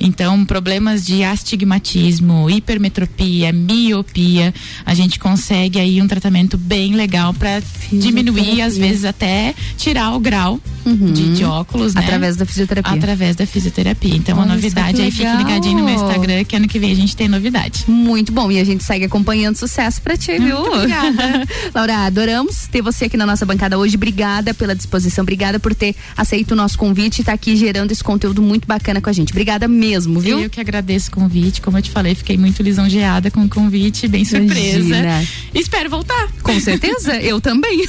Então, 0.00 0.44
problemas 0.44 1.04
de 1.04 1.22
astigmatismo, 1.22 2.50
hipermetropia, 2.50 3.52
miopia, 3.52 4.52
a 4.84 4.94
gente 4.94 5.18
consegue 5.18 5.78
aí 5.78 6.00
um 6.00 6.08
tratamento 6.08 6.56
bem 6.58 6.94
legal 6.94 7.32
para 7.34 7.62
diminuir, 7.92 8.62
às 8.62 8.76
vezes 8.76 9.04
até 9.04 9.54
tirar 9.76 10.14
o 10.14 10.20
grau 10.20 10.60
uhum. 10.84 11.12
de, 11.12 11.34
de, 11.34 11.44
óculos, 11.44 11.94
né? 11.94 12.02
Através 12.02 12.36
da 12.36 12.46
fisioterapia. 12.46 12.92
Através 12.92 13.36
da 13.36 13.46
fisioterapia. 13.46 14.14
Então, 14.14 14.36
Olha, 14.36 14.46
uma 14.46 14.54
novidade 14.54 15.00
aí, 15.00 15.10
fique 15.10 15.36
ligadinho 15.36 15.78
no 15.78 15.84
meu 15.84 15.94
Instagram, 15.94 16.44
que 16.44 16.56
ano 16.56 16.68
que 16.68 16.78
vem 16.78 16.92
a 16.92 16.94
gente 16.94 17.16
tem 17.16 17.28
novidade. 17.28 17.84
Muito 17.86 18.32
bom. 18.32 18.50
E 18.50 18.58
a 18.62 18.64
gente 18.64 18.84
segue 18.84 19.04
acompanhando 19.04 19.56
sucesso 19.56 20.00
pra 20.00 20.16
ti, 20.16 20.38
viu? 20.38 20.60
Muito 20.60 20.76
obrigada. 20.76 21.48
Laura, 21.74 21.96
adoramos 22.06 22.66
ter 22.68 22.80
você 22.80 23.06
aqui 23.06 23.16
na 23.16 23.26
nossa 23.26 23.44
bancada 23.44 23.78
hoje. 23.78 23.96
Obrigada 23.96 24.54
pela 24.54 24.74
disposição, 24.74 25.22
obrigada 25.22 25.58
por 25.58 25.74
ter 25.74 25.94
aceito 26.16 26.52
o 26.52 26.56
nosso 26.56 26.78
convite 26.78 27.18
e 27.18 27.22
estar 27.22 27.32
tá 27.32 27.34
aqui 27.34 27.56
gerando 27.56 27.90
esse 27.90 28.02
conteúdo 28.02 28.40
muito 28.40 28.66
bacana 28.66 29.00
com 29.00 29.10
a 29.10 29.12
gente. 29.12 29.32
Obrigada 29.32 29.66
mesmo, 29.68 30.20
viu? 30.20 30.40
Eu 30.40 30.50
que 30.50 30.60
agradeço 30.60 31.10
o 31.10 31.14
convite. 31.14 31.60
Como 31.60 31.76
eu 31.76 31.82
te 31.82 31.90
falei, 31.90 32.14
fiquei 32.14 32.38
muito 32.38 32.62
lisonjeada 32.62 33.30
com 33.30 33.40
o 33.44 33.48
convite, 33.48 34.06
bem 34.06 34.24
surpresa. 34.24 34.78
Imagina. 34.78 35.26
Espero 35.54 35.90
voltar. 35.90 36.28
Com 36.42 36.58
certeza, 36.60 37.16
eu 37.20 37.40
também. 37.40 37.84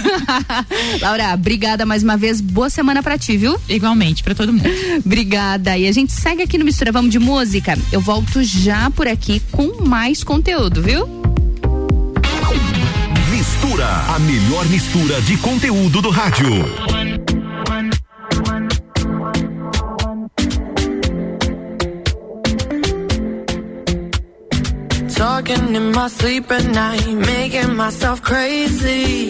Laura, 1.02 1.34
obrigada 1.34 1.86
mais 1.86 2.04
uma 2.04 2.18
vez. 2.18 2.42
Boa 2.42 2.70
semana 2.70 3.04
pra 3.04 3.18
ti, 3.18 3.38
viu? 3.38 3.60
Igualmente, 3.70 4.24
pra 4.24 4.34
todo 4.34 4.52
mundo. 4.52 4.68
obrigada. 5.06 5.78
E 5.78 5.88
a 5.88 5.92
gente 5.92 6.12
segue 6.12 6.42
aqui 6.42 6.58
no 6.58 6.66
Mistura 6.66 6.92
Vamos 6.92 7.12
de 7.12 7.20
Música. 7.20 7.78
Eu 7.92 8.02
volto 8.02 8.44
já 8.44 8.90
por 8.92 9.08
aqui 9.08 9.42
com 9.52 9.86
mais 9.86 10.24
conteúdo 10.24 10.63
conteúdo, 10.64 10.82
viu? 10.82 11.08
Mistura, 13.32 13.88
a 14.16 14.20
melhor 14.20 14.66
mistura 14.68 15.20
de 15.22 15.38
conteúdo 15.38 16.02
do 16.02 16.10
rádio. 16.10 16.66
Talking 25.16 25.76
in 25.76 25.92
my 25.92 26.08
sleep 26.10 26.52
at 26.52 26.64
night, 26.66 27.08
making 27.08 27.76
myself 27.76 28.22
crazy. 28.22 29.30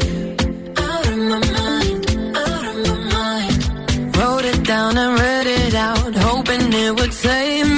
Out 0.77 1.07
of 1.07 1.17
my 1.17 1.39
mind, 1.39 2.05
out 2.35 2.65
of 2.65 2.75
my 2.87 2.97
mind. 3.13 4.17
Wrote 4.17 4.45
it 4.45 4.63
down 4.63 4.97
and 4.97 5.19
read 5.19 5.47
it 5.47 5.73
out, 5.73 6.15
hoping 6.15 6.73
it 6.73 6.99
would 6.99 7.13
save 7.13 7.67
me. 7.67 7.72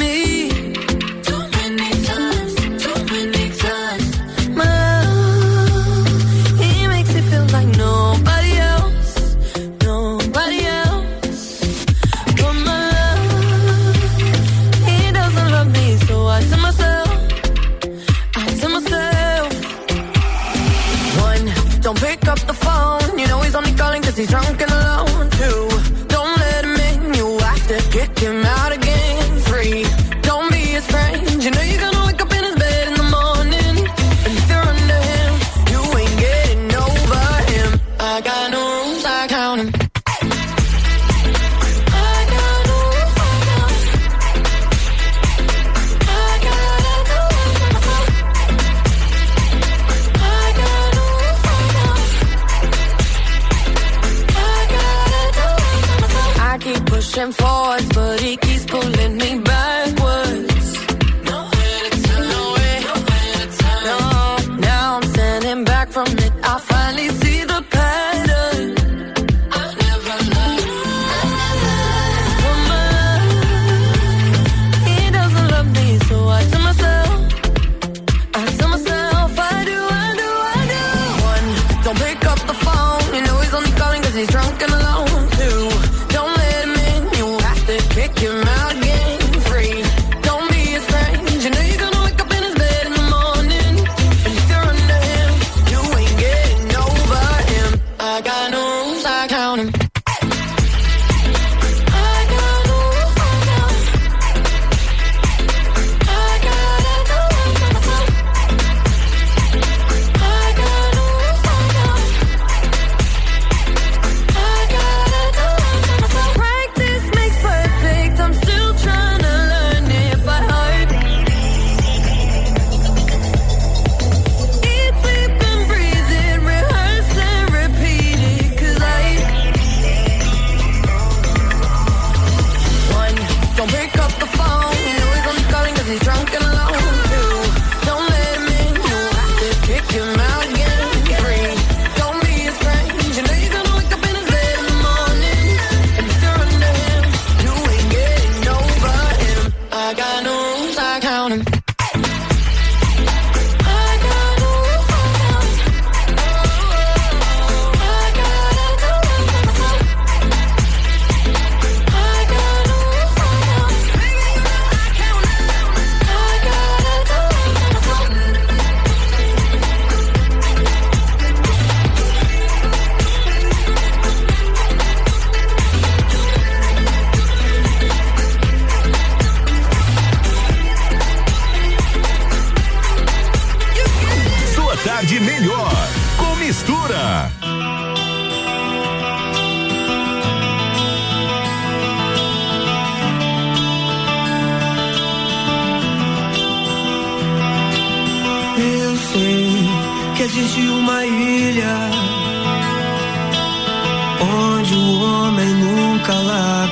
and 57.25 57.35
forth 57.35 57.84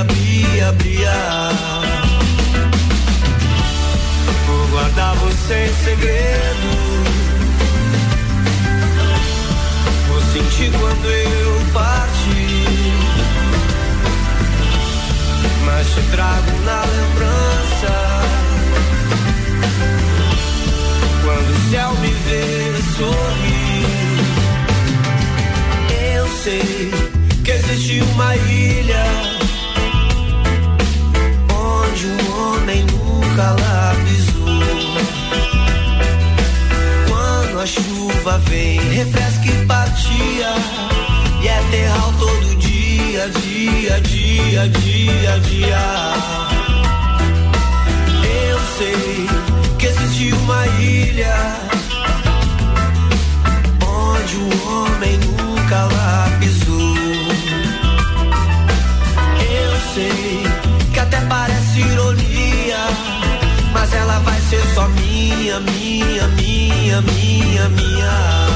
abria, 0.00 0.68
abria, 0.68 0.68
abria. 0.68 1.12
Vou 4.46 4.66
guardar 4.68 5.14
você 5.16 5.54
em 5.54 5.74
segredo. 5.84 6.68
Vou 10.08 10.20
sentir 10.32 10.70
quando 10.78 11.06
eu 11.06 11.60
partir. 11.72 12.92
Mas 15.64 15.86
te 15.88 16.00
trago 16.10 16.50
na 16.64 16.80
lembrança. 16.84 17.94
Quando 21.24 21.50
o 21.50 21.70
céu 21.70 21.94
me 21.96 22.10
vê 22.10 22.74
sorrir, 22.96 23.86
eu 26.14 26.28
sei 26.42 26.90
que 27.44 27.50
existe 27.50 28.00
uma 28.00 28.36
ilha 28.36 29.35
nunca 33.36 33.50
lá 33.50 33.94
pisou. 34.04 34.46
Quando 37.08 37.60
a 37.60 37.66
chuva 37.66 38.38
vem, 38.48 38.80
refresca 38.80 39.46
e 39.46 39.66
partia, 39.66 40.54
e 41.42 41.48
é 41.48 41.62
terral 41.70 42.12
todo 42.18 42.56
dia, 42.56 43.28
dia, 43.28 44.00
dia, 44.00 44.68
dia, 44.68 45.40
dia. 45.40 45.78
Eu 48.48 48.58
sei 48.78 49.26
que 49.78 49.86
existe 49.86 50.32
uma 50.32 50.66
ilha 50.80 51.36
onde 53.82 54.36
o 54.36 54.48
homem 54.68 55.18
nunca 55.18 55.84
lá 55.84 56.28
pisou. 56.40 56.95
Ela 63.96 64.18
vai 64.20 64.40
ser 64.42 64.62
só 64.74 64.86
minha, 64.88 65.60
minha, 65.60 66.28
minha, 66.28 67.00
minha, 67.02 67.68
minha. 67.70 68.46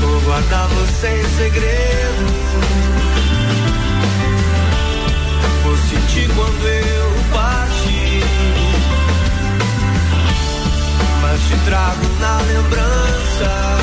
Vou 0.00 0.20
guardar 0.20 0.68
você 0.68 1.08
em 1.08 1.36
segredo. 1.36 2.24
Vou 5.64 5.76
sentir 5.76 6.28
quando 6.34 6.66
eu 6.66 7.12
partir. 7.32 8.24
Mas 11.22 11.40
te 11.48 11.56
trago 11.64 12.06
na 12.20 12.36
lembrança. 12.38 13.78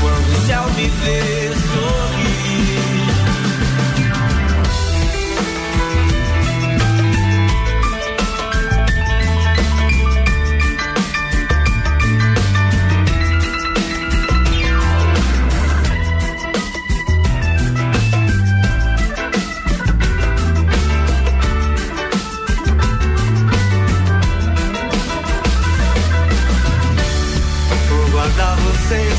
Quando 0.00 0.36
o 0.36 0.46
céu 0.46 0.64
me 0.76 0.88
vê 0.88 1.52
sorrir. 1.54 2.15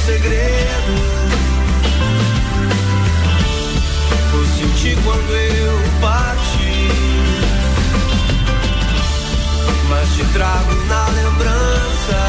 Segredo. 0.07 0.93
Vou 4.31 4.45
sentir 4.45 4.97
quando 5.03 5.35
eu 5.35 5.99
partir. 5.99 6.91
Mas 9.89 10.09
te 10.15 10.23
trago 10.31 10.75
na 10.85 11.09
lembrança. 11.09 12.19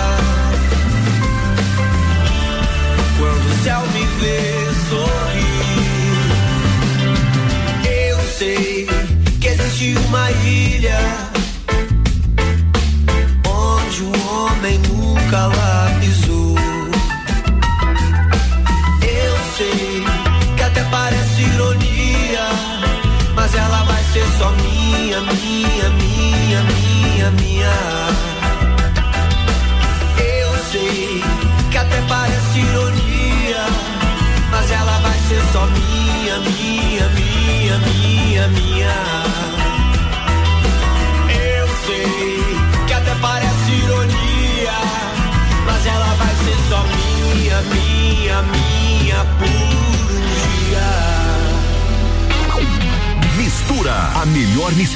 Quando 3.17 3.47
o 3.47 3.63
céu 3.63 3.83
me 3.93 4.07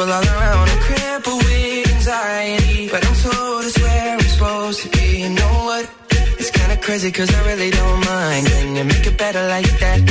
people 0.00 0.14
all 0.14 0.24
around 0.24 0.68
are 0.68 0.82
crippled 0.82 1.44
with 1.44 1.94
anxiety. 1.94 2.88
But 2.88 3.04
I'm 3.06 3.14
told 3.16 3.64
it's 3.64 3.78
where 3.78 4.12
I'm 4.14 4.20
supposed 4.20 4.80
to 4.82 4.88
be. 4.88 5.22
You 5.22 5.28
know 5.30 5.54
what? 5.68 5.90
It's 6.38 6.50
kinda 6.50 6.76
crazy 6.76 7.10
cause 7.12 7.30
I 7.34 7.40
really 7.50 7.70
don't 7.70 8.04
mind. 8.06 8.46
Can 8.46 8.76
you 8.76 8.84
make 8.84 9.06
it 9.06 9.18
better 9.18 9.46
like 9.46 9.72
that? 9.80 10.09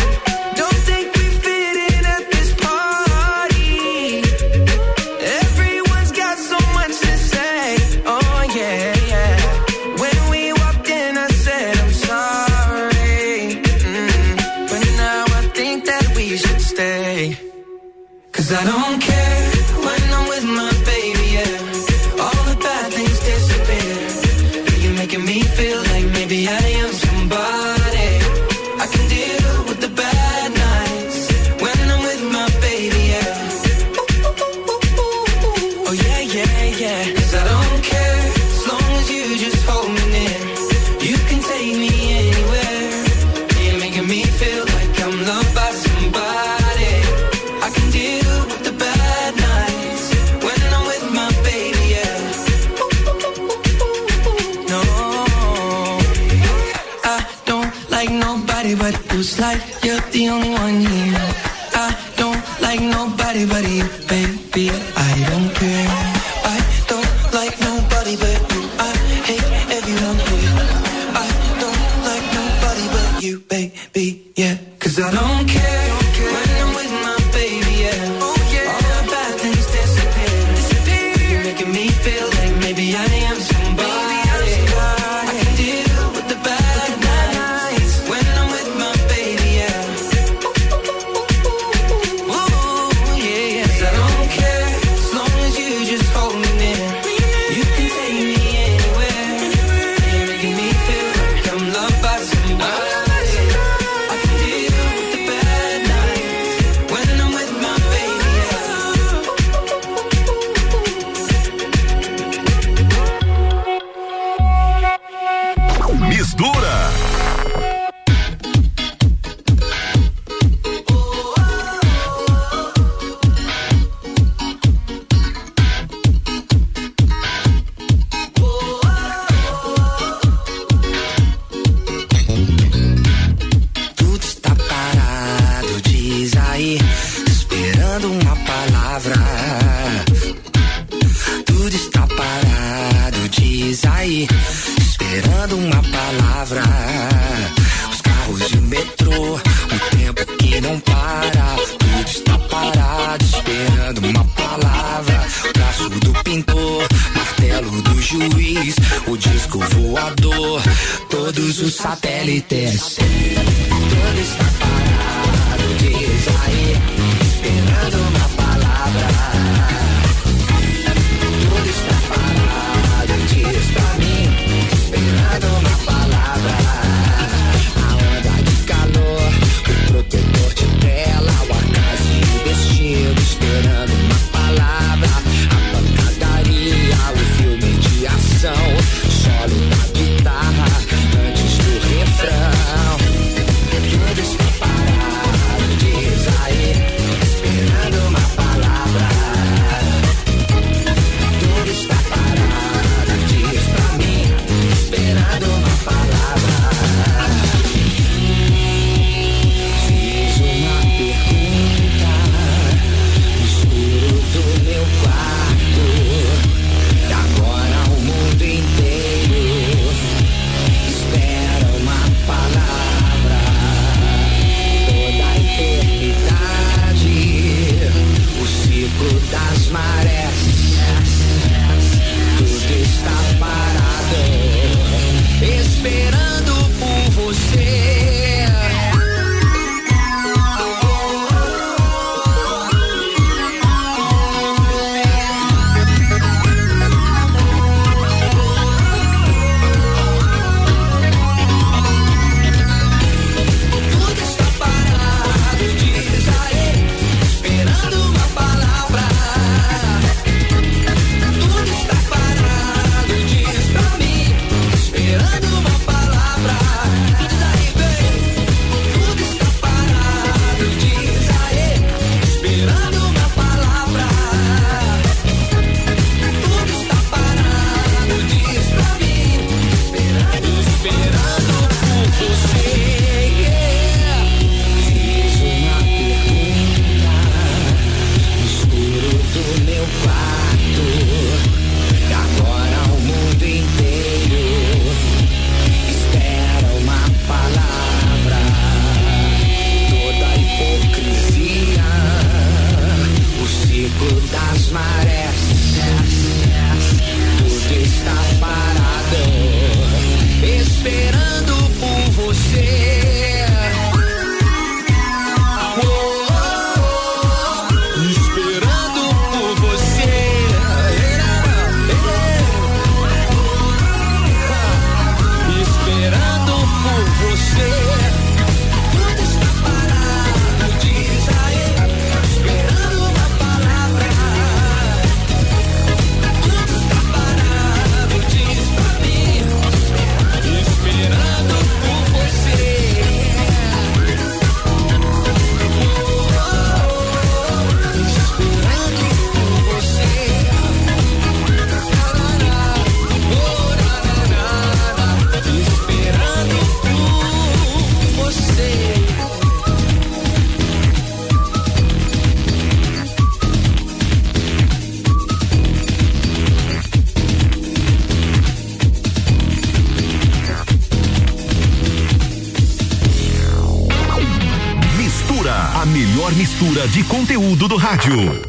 Conteúdo 377.60 377.68
do 377.68 377.76
rádio. 377.76 378.49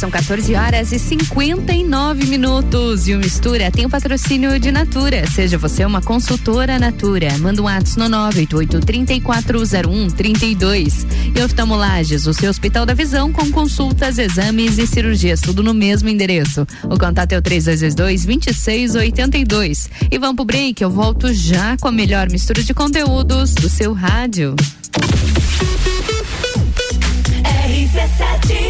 São 0.00 0.10
14 0.10 0.54
horas 0.54 0.92
e 0.92 0.98
59 0.98 2.24
minutos. 2.24 3.06
E 3.06 3.14
o 3.14 3.18
Mistura 3.18 3.70
tem 3.70 3.84
o 3.84 3.90
patrocínio 3.90 4.58
de 4.58 4.72
Natura. 4.72 5.30
Seja 5.30 5.58
você 5.58 5.84
uma 5.84 6.00
consultora 6.00 6.78
Natura. 6.78 7.36
Manda 7.36 7.60
um 7.60 7.68
ato 7.68 7.98
no 7.98 8.06
988-340132. 8.06 11.04
E 11.36 11.42
oftalmolages, 11.42 12.26
o 12.26 12.32
seu 12.32 12.48
Hospital 12.48 12.86
da 12.86 12.94
Visão 12.94 13.30
com 13.30 13.50
consultas, 13.50 14.16
exames 14.16 14.78
e 14.78 14.86
cirurgias, 14.86 15.42
tudo 15.42 15.62
no 15.62 15.74
mesmo 15.74 16.08
endereço. 16.08 16.66
O 16.84 16.98
contato 16.98 17.32
é 17.32 17.38
o 17.38 17.42
3222-2682. 17.42 19.90
E 20.10 20.18
vamos 20.18 20.36
pro 20.36 20.46
break, 20.46 20.82
eu 20.82 20.88
volto 20.88 21.30
já 21.30 21.76
com 21.76 21.88
a 21.88 21.92
melhor 21.92 22.30
mistura 22.30 22.62
de 22.62 22.72
conteúdos 22.72 23.52
do 23.52 23.68
seu 23.68 23.92
rádio. 23.92 24.56
RC7 27.44 28.69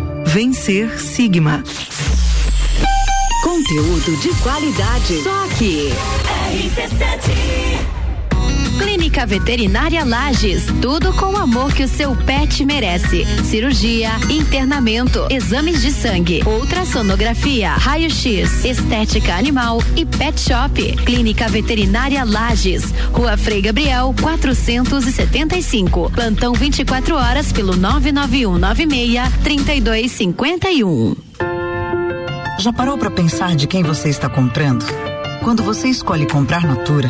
Vencer 0.27 0.99
Sigma. 0.99 1.63
Conteúdo 3.43 4.15
de 4.17 4.29
qualidade. 4.41 5.21
Só 5.23 5.45
aqui. 5.45 5.89
RC7. 6.51 8.00
Clínica 8.77 9.25
Veterinária 9.25 10.03
Lages. 10.05 10.65
Tudo 10.81 11.13
com 11.13 11.33
o 11.33 11.37
amor 11.37 11.73
que 11.73 11.83
o 11.83 11.87
seu 11.87 12.15
pet 12.15 12.63
merece. 12.65 13.25
Cirurgia, 13.43 14.09
internamento, 14.29 15.27
exames 15.29 15.81
de 15.81 15.91
sangue, 15.91 16.43
ultrassonografia, 16.45 17.71
raio-x, 17.71 18.65
estética 18.65 19.35
animal 19.35 19.79
e 19.95 20.05
pet 20.05 20.39
shop. 20.39 20.95
Clínica 21.05 21.47
Veterinária 21.47 22.23
Lages. 22.23 22.93
Rua 23.11 23.37
Frei 23.37 23.61
Gabriel, 23.61 24.13
475. 24.21 26.11
Plantão 26.11 26.53
24 26.53 27.15
horas 27.15 27.51
pelo 27.51 27.75
991 27.75 28.57
96 28.57 29.31
3251. 29.43 31.15
Já 32.59 32.71
parou 32.71 32.97
para 32.97 33.09
pensar 33.09 33.55
de 33.55 33.65
quem 33.65 33.81
você 33.81 34.09
está 34.09 34.29
comprando? 34.29 34.85
Quando 35.43 35.63
você 35.63 35.87
escolhe 35.87 36.27
comprar 36.27 36.63
Natura, 36.63 37.09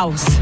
house. 0.01 0.41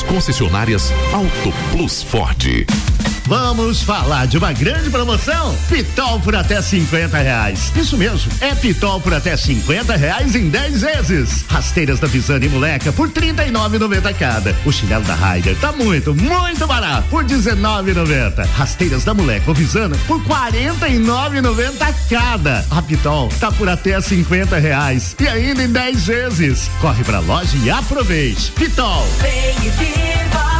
concessionárias 0.03 0.91
Auto 1.13 1.51
Plus 1.71 2.03
Ford. 2.03 3.10
Vamos 3.31 3.81
falar 3.81 4.27
de 4.27 4.37
uma 4.37 4.51
grande 4.51 4.89
promoção? 4.89 5.55
Pitol 5.69 6.19
por 6.19 6.35
até 6.35 6.61
50 6.61 7.17
reais. 7.17 7.71
Isso 7.77 7.97
mesmo, 7.97 8.29
é 8.41 8.53
Pitol 8.53 8.99
por 8.99 9.13
até 9.13 9.37
50 9.37 9.95
reais 9.95 10.35
em 10.35 10.49
10 10.49 10.81
vezes. 10.81 11.45
Rasteiras 11.47 11.97
da 11.97 12.07
Visane 12.07 12.49
Moleca 12.49 12.91
por 12.91 13.09
39,90 13.09 14.13
cada. 14.15 14.53
O 14.65 14.71
chinelo 14.73 15.05
da 15.05 15.15
Raider 15.15 15.55
tá 15.61 15.71
muito, 15.71 16.13
muito 16.13 16.67
barato 16.67 17.07
por 17.07 17.23
19,90. 17.23 18.45
Rasteiras 18.47 19.05
da 19.05 19.13
Moleca 19.13 19.45
ou 19.47 19.55
Visana 19.55 19.95
por 20.07 20.21
49,90 20.25 21.95
cada. 22.09 22.65
A 22.69 22.81
Pitol 22.81 23.29
tá 23.39 23.49
por 23.49 23.69
até 23.69 24.01
50 24.01 24.57
reais 24.57 25.15
e 25.17 25.25
ainda 25.25 25.63
em 25.63 25.71
10 25.71 26.05
vezes. 26.05 26.69
Corre 26.81 27.05
pra 27.05 27.19
loja 27.19 27.55
e 27.63 27.69
aproveite. 27.69 28.51
Pitol. 28.51 29.07
Vem 29.21 29.55
e 29.65 29.69
viva, 29.69 30.50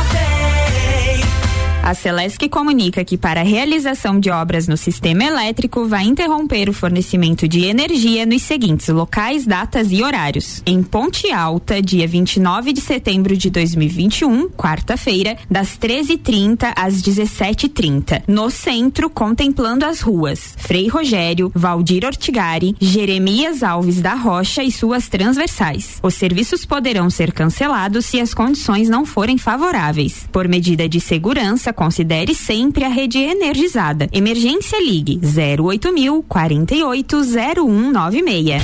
A 1.84 1.96
Celesc 1.96 2.48
comunica 2.48 3.04
que 3.04 3.18
para 3.18 3.42
a 3.42 3.44
realização 3.44 4.20
de 4.20 4.30
obras 4.30 4.68
no 4.68 4.78
sistema 4.78 5.24
elétrico 5.24 5.88
vai 5.88 6.04
interromper 6.04 6.70
o 6.70 6.74
fornecimento 6.74 7.48
de 7.48 7.66
energia 7.66 8.24
nos 8.24 8.44
seguintes 8.44 8.88
locais, 8.90 9.48
datas 9.48 9.92
e 9.92 10.04
horários. 10.04 10.62
Em 10.64 10.84
Ponte 10.84 11.32
Alta, 11.32 11.82
dia 11.82 12.08
29 12.08 12.72
de 12.72 12.82
setembro 12.82 13.36
de 13.36 13.50
2021, 13.50 14.48
quarta-feira, 14.50 15.36
das 15.50 15.70
13h30 15.70 16.72
às 16.76 17.02
17h30. 17.02 18.24
No 18.28 18.52
centro, 18.52 19.10
contemplando 19.10 19.84
as 19.84 20.02
ruas 20.02 20.54
Frei 20.58 20.88
Rogério, 20.88 21.52
Valdir 21.56 22.06
Ortigari, 22.06 22.76
Jeremias 22.80 23.64
Alves 23.64 24.00
da 24.02 24.14
Rocha 24.14 24.64
e 24.64 24.72
suas 24.72 25.08
transversais. 25.08 25.98
Os 26.04 26.14
serviços 26.14 26.64
poderão 26.64 27.10
ser 27.10 27.32
cancelados 27.32 28.06
se 28.06 28.22
as 28.22 28.36
condições 28.36 28.88
não 28.88 29.04
forem 29.04 29.40
favoráveis. 29.40 30.28
Por 30.32 30.48
medida 30.48 30.88
de 30.88 31.00
segurança, 31.00 31.71
considere 31.74 32.34
sempre 32.34 32.84
a 32.84 32.90
rede 32.90 33.20
energizada. 33.20 34.10
Emergência 34.12 34.80
Ligue 34.80 35.20
08000 35.24 36.24
480196. 36.28 38.62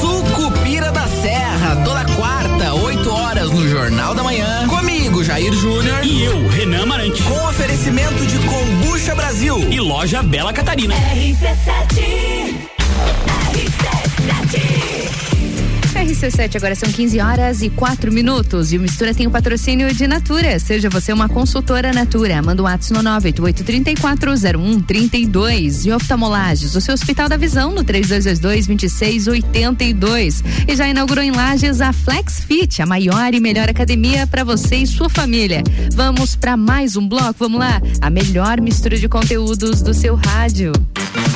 Sucupira 0.00 0.92
da 0.92 1.06
Serra, 1.06 1.76
toda 1.84 2.04
quarta, 2.16 2.74
8 2.74 3.10
horas 3.10 3.50
no 3.50 3.68
Jornal 3.68 4.14
da 4.14 4.22
Manhã. 4.22 4.66
Comigo, 4.68 5.24
Jair 5.24 5.52
Júnior. 5.52 6.04
E 6.04 6.24
eu, 6.24 6.48
Renan 6.48 6.86
Marante. 6.86 7.22
Com 7.22 7.48
oferecimento 7.48 8.26
de 8.26 8.38
Combucha 8.38 9.14
Brasil. 9.14 9.58
E 9.70 9.80
loja 9.80 10.22
Bela 10.22 10.52
Catarina. 10.52 10.94
RC7 10.94 12.66
RC7, 16.06 16.56
agora 16.56 16.74
são 16.76 16.90
15 16.90 17.20
horas 17.20 17.60
e 17.62 17.68
4 17.68 18.10
minutos. 18.12 18.72
E 18.72 18.78
o 18.78 18.80
Mistura 18.80 19.12
tem 19.12 19.26
o 19.26 19.30
patrocínio 19.30 19.92
de 19.92 20.06
Natura. 20.06 20.60
Seja 20.60 20.88
você 20.88 21.12
uma 21.12 21.28
consultora 21.28 21.92
Natura. 21.92 22.40
Manda 22.40 22.62
um 22.62 22.66
ato 22.66 22.94
no 22.94 23.00
988-340132. 23.20 25.86
E 25.86 25.92
oftalmolages, 25.92 26.76
o 26.76 26.80
seu 26.80 26.94
Hospital 26.94 27.28
da 27.28 27.36
Visão, 27.36 27.72
no 27.72 27.84
3222-2682. 27.84 30.44
E 30.68 30.76
já 30.76 30.88
inaugurou 30.88 31.24
em 31.24 31.32
Lages 31.32 31.80
a 31.80 31.92
Flex 31.92 32.38
Fit, 32.40 32.80
a 32.80 32.86
maior 32.86 33.34
e 33.34 33.40
melhor 33.40 33.68
academia 33.68 34.28
para 34.28 34.44
você 34.44 34.76
e 34.76 34.86
sua 34.86 35.08
família. 35.08 35.64
Vamos 35.92 36.36
para 36.36 36.56
mais 36.56 36.94
um 36.96 37.08
bloco, 37.08 37.34
vamos 37.40 37.58
lá? 37.58 37.82
A 38.00 38.10
melhor 38.10 38.60
mistura 38.60 38.96
de 38.96 39.08
conteúdos 39.08 39.82
do 39.82 39.92
seu 39.92 40.14
rádio. 40.14 40.70
A 40.94 41.35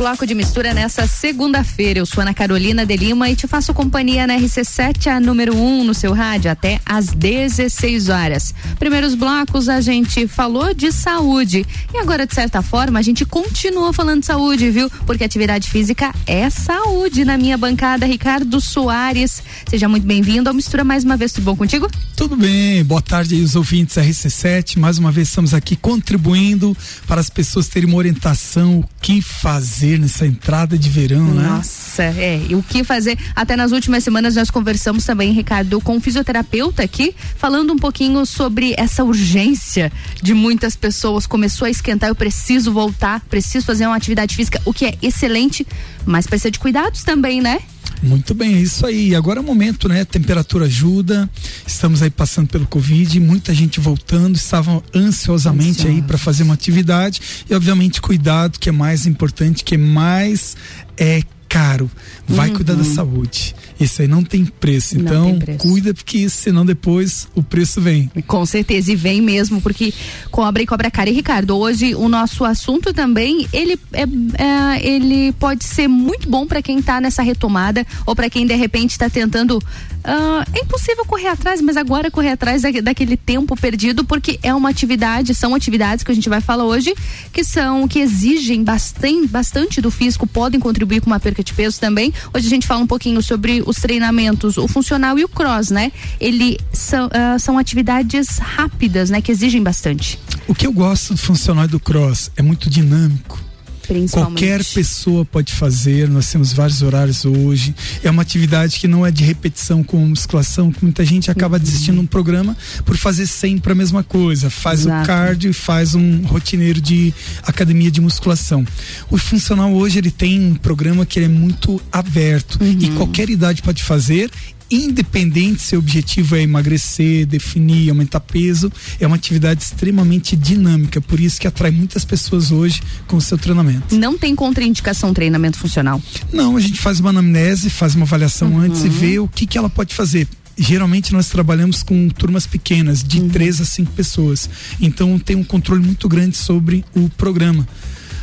Bloco 0.00 0.26
de 0.26 0.34
mistura 0.34 0.72
nessa 0.72 1.06
segunda-feira. 1.06 1.98
Eu 1.98 2.06
sou 2.06 2.22
Ana 2.22 2.32
Carolina 2.32 2.86
de 2.86 2.96
Lima 2.96 3.28
e 3.28 3.36
te 3.36 3.46
faço 3.46 3.74
companhia 3.74 4.26
na 4.26 4.34
RC7, 4.34 5.08
a 5.08 5.20
número 5.20 5.54
1 5.54 5.62
um 5.62 5.84
no 5.84 5.92
seu 5.92 6.14
rádio, 6.14 6.50
até 6.50 6.80
às 6.86 7.08
16 7.08 8.08
horas. 8.08 8.54
Primeiros 8.78 9.14
blocos 9.14 9.68
a 9.68 9.82
gente 9.82 10.26
falou 10.26 10.72
de 10.72 10.90
saúde. 10.90 11.66
E 11.92 11.98
agora, 11.98 12.26
de 12.26 12.34
certa 12.34 12.62
forma, 12.62 12.98
a 12.98 13.02
gente 13.02 13.26
continua 13.26 13.92
falando 13.92 14.20
de 14.20 14.26
saúde, 14.26 14.70
viu? 14.70 14.88
Porque 15.04 15.22
atividade 15.22 15.68
física 15.68 16.14
é 16.26 16.48
saúde. 16.48 17.22
Na 17.26 17.36
minha 17.36 17.58
bancada, 17.58 18.06
Ricardo 18.06 18.58
Soares. 18.58 19.42
Seja 19.68 19.86
muito 19.86 20.06
bem-vindo 20.06 20.48
ao 20.48 20.54
Mistura 20.54 20.82
mais 20.82 21.04
uma 21.04 21.18
vez. 21.18 21.30
Tudo 21.32 21.44
bom 21.44 21.56
contigo? 21.56 21.90
Tudo 22.16 22.36
bem, 22.36 22.82
boa 22.84 23.02
tarde 23.02 23.34
aí 23.34 23.42
os 23.42 23.54
ouvintes 23.54 23.96
da 23.96 24.02
RC7. 24.02 24.78
Mais 24.78 24.96
uma 24.96 25.12
vez 25.12 25.28
estamos 25.28 25.52
aqui 25.52 25.76
contribuindo 25.76 26.74
para 27.06 27.20
as 27.20 27.28
pessoas 27.28 27.68
terem 27.68 27.86
uma 27.86 27.98
orientação, 27.98 28.80
o 28.80 28.88
que 29.02 29.20
fazer 29.20 29.89
nessa 29.98 30.26
entrada 30.26 30.78
de 30.78 30.88
verão, 30.88 31.34
né? 31.34 31.42
Nossa, 31.42 32.02
é. 32.02 32.40
E 32.48 32.54
o 32.54 32.62
que 32.62 32.84
fazer? 32.84 33.18
Até 33.34 33.56
nas 33.56 33.72
últimas 33.72 34.04
semanas 34.04 34.36
nós 34.36 34.50
conversamos 34.50 35.04
também, 35.04 35.32
Ricardo, 35.32 35.80
com 35.80 35.96
um 35.96 36.00
fisioterapeuta 36.00 36.82
aqui, 36.82 37.14
falando 37.36 37.72
um 37.72 37.78
pouquinho 37.78 38.24
sobre 38.26 38.74
essa 38.76 39.04
urgência 39.04 39.92
de 40.22 40.34
muitas 40.34 40.76
pessoas. 40.76 41.26
Começou 41.26 41.66
a 41.66 41.70
esquentar, 41.70 42.08
eu 42.08 42.14
preciso 42.14 42.72
voltar, 42.72 43.20
preciso 43.28 43.66
fazer 43.66 43.86
uma 43.86 43.96
atividade 43.96 44.34
física, 44.34 44.60
o 44.64 44.72
que 44.72 44.86
é 44.86 44.98
excelente, 45.02 45.66
mas 46.04 46.26
precisa 46.26 46.50
de 46.50 46.58
cuidados 46.58 47.02
também, 47.04 47.40
né? 47.40 47.60
Muito 48.02 48.34
bem, 48.34 48.54
é 48.54 48.60
isso 48.60 48.86
aí. 48.86 49.14
Agora 49.14 49.38
é 49.38 49.42
o 49.42 49.44
momento, 49.44 49.88
né? 49.88 50.04
temperatura 50.04 50.64
ajuda. 50.64 51.28
Estamos 51.66 52.02
aí 52.02 52.10
passando 52.10 52.48
pelo 52.48 52.66
Covid, 52.66 53.20
muita 53.20 53.54
gente 53.54 53.78
voltando, 53.78 54.36
estavam 54.36 54.82
ansiosamente 54.94 55.86
aí 55.86 56.00
para 56.00 56.16
fazer 56.16 56.42
uma 56.42 56.54
atividade 56.54 57.20
e 57.48 57.54
obviamente 57.54 58.00
cuidado, 58.00 58.58
que 58.58 58.68
é 58.68 58.72
mais 58.72 59.06
importante, 59.06 59.62
que 59.62 59.74
é 59.74 59.78
mais 59.78 60.56
é 60.96 61.22
caro. 61.48 61.90
Vai 62.30 62.48
Uhum. 62.50 62.54
cuidar 62.56 62.74
da 62.74 62.84
saúde. 62.84 63.54
Isso 63.78 64.02
aí 64.02 64.08
não 64.08 64.22
tem 64.22 64.44
preço. 64.44 64.94
Não 64.96 65.02
Então, 65.04 65.24
tem 65.24 65.38
preço. 65.38 65.58
cuida 65.58 65.92
porque 65.94 66.28
senão 66.28 66.64
depois 66.64 67.26
o 67.34 67.42
preço 67.42 67.80
vem. 67.80 68.10
Com 68.26 68.44
certeza, 68.46 68.92
e 68.92 68.96
vem 68.96 69.20
mesmo, 69.20 69.60
porque 69.60 69.92
cobra 70.30 70.62
e 70.62 70.66
cobra 70.66 70.90
cara. 70.90 71.10
E 71.10 71.12
Ricardo, 71.12 71.56
hoje 71.56 71.94
o 71.94 72.08
nosso 72.08 72.44
assunto 72.44 72.92
também, 72.92 73.46
ele, 73.52 73.78
é, 73.92 74.02
é, 74.42 74.86
ele 74.86 75.32
pode 75.32 75.64
ser 75.64 75.88
muito 75.88 76.28
bom 76.28 76.46
para 76.46 76.62
quem 76.62 76.80
tá 76.80 77.00
nessa 77.00 77.22
retomada 77.22 77.86
ou 78.06 78.14
para 78.14 78.28
quem 78.30 78.46
de 78.46 78.54
repente 78.54 78.90
está 78.92 79.08
tentando. 79.10 79.58
ah, 80.02 80.44
é 80.54 80.60
impossível 80.62 81.04
correr 81.04 81.28
atrás, 81.28 81.60
mas 81.60 81.76
agora 81.76 82.10
correr 82.10 82.30
atrás 82.30 82.62
da- 82.62 82.70
daquele 82.82 83.18
tempo 83.18 83.54
perdido, 83.54 84.02
porque 84.02 84.38
é 84.42 84.54
uma 84.54 84.70
atividade, 84.70 85.34
são 85.34 85.54
atividades 85.54 86.02
que 86.02 86.10
a 86.10 86.14
gente 86.14 86.26
vai 86.28 86.40
falar 86.40 86.64
hoje, 86.64 86.94
que 87.32 87.44
são, 87.44 87.86
que 87.86 87.98
exigem 87.98 88.64
bastante, 88.64 89.28
bastante 89.28 89.78
do 89.80 89.90
físico, 89.90 90.26
podem 90.26 90.58
contribuir 90.58 91.00
com 91.02 91.06
uma 91.08 91.20
perca 91.20 91.44
de 91.44 91.52
peso 91.52 91.78
também. 91.78 92.14
Hoje 92.34 92.46
a 92.46 92.50
gente 92.50 92.66
fala 92.66 92.82
um 92.82 92.86
pouquinho 92.86 93.22
sobre 93.22 93.62
os 93.66 93.76
treinamentos, 93.76 94.56
o 94.56 94.68
funcional 94.68 95.18
e 95.18 95.24
o 95.24 95.28
cross, 95.28 95.70
né? 95.70 95.92
Ele 96.20 96.58
são, 96.72 97.08
ah, 97.12 97.38
são 97.38 97.58
atividades 97.58 98.38
rápidas, 98.38 99.10
né? 99.10 99.20
Que 99.20 99.32
exigem 99.32 99.62
bastante. 99.62 100.18
O 100.46 100.54
que 100.54 100.66
eu 100.66 100.72
gosto 100.72 101.14
do 101.14 101.20
funcional 101.20 101.64
e 101.64 101.68
do 101.68 101.80
cross 101.80 102.30
é 102.36 102.42
muito 102.42 102.68
dinâmico. 102.68 103.49
Principalmente. 103.90 104.38
Qualquer 104.38 104.64
pessoa 104.64 105.24
pode 105.24 105.52
fazer, 105.52 106.08
nós 106.08 106.30
temos 106.30 106.52
vários 106.52 106.80
horários 106.80 107.24
hoje. 107.24 107.74
É 108.04 108.10
uma 108.10 108.22
atividade 108.22 108.78
que 108.78 108.86
não 108.86 109.04
é 109.04 109.10
de 109.10 109.24
repetição 109.24 109.82
com 109.82 109.98
musculação, 110.06 110.70
que 110.70 110.82
muita 110.84 111.04
gente 111.04 111.28
acaba 111.30 111.56
Uhum. 111.56 111.62
desistindo 111.62 112.00
um 112.00 112.06
programa 112.06 112.56
por 112.84 112.96
fazer 112.96 113.26
sempre 113.26 113.72
a 113.72 113.74
mesma 113.74 114.04
coisa. 114.04 114.48
Faz 114.48 114.80
Exato. 114.82 115.02
o 115.02 115.06
cardio 115.06 115.50
e 115.50 115.52
faz 115.52 115.94
um 115.96 116.22
rotineiro 116.22 116.80
de 116.80 117.12
academia 117.42 117.90
de 117.90 118.00
musculação. 118.00 118.64
O 119.10 119.18
funcional 119.18 119.72
hoje 119.74 119.98
ele 119.98 120.10
tem 120.12 120.40
um 120.40 120.54
programa 120.54 121.04
que 121.04 121.18
é 121.18 121.26
muito 121.26 121.82
aberto 121.90 122.58
Uhum. 122.62 122.78
e 122.80 122.90
qualquer 122.90 123.28
idade 123.28 123.60
pode 123.60 123.82
fazer. 123.82 124.30
Independente 124.70 125.62
se 125.62 125.74
o 125.74 125.78
objetivo 125.80 126.36
é 126.36 126.42
emagrecer, 126.42 127.26
definir, 127.26 127.90
aumentar 127.90 128.20
peso, 128.20 128.70
é 129.00 129.06
uma 129.06 129.16
atividade 129.16 129.62
extremamente 129.64 130.36
dinâmica, 130.36 131.00
por 131.00 131.18
isso 131.18 131.40
que 131.40 131.46
atrai 131.46 131.70
muitas 131.70 132.04
pessoas 132.04 132.50
hoje 132.52 132.80
com 133.06 133.16
o 133.16 133.20
seu 133.20 133.36
treinamento. 133.36 133.96
Não 133.96 134.16
tem 134.16 134.34
contraindicação 134.34 135.12
treinamento 135.12 135.58
funcional. 135.58 136.00
Não, 136.32 136.56
a 136.56 136.60
gente 136.60 136.80
faz 136.80 137.00
uma 137.00 137.10
anamnese, 137.10 137.68
faz 137.68 137.94
uma 137.94 138.04
avaliação 138.04 138.50
Uhum. 138.50 138.60
antes 138.60 138.84
e 138.84 138.88
vê 138.88 139.18
o 139.18 139.28
que, 139.28 139.46
que 139.46 139.58
ela 139.58 139.68
pode 139.68 139.94
fazer. 139.94 140.26
Geralmente 140.56 141.12
nós 141.12 141.28
trabalhamos 141.28 141.82
com 141.82 142.08
turmas 142.10 142.46
pequenas, 142.46 143.02
de 143.02 143.22
três 143.28 143.60
a 143.60 143.64
cinco 143.64 143.92
pessoas. 143.92 144.48
Então 144.80 145.18
tem 145.18 145.34
um 145.36 145.42
controle 145.44 145.82
muito 145.84 146.08
grande 146.08 146.36
sobre 146.36 146.84
o 146.94 147.08
programa. 147.16 147.66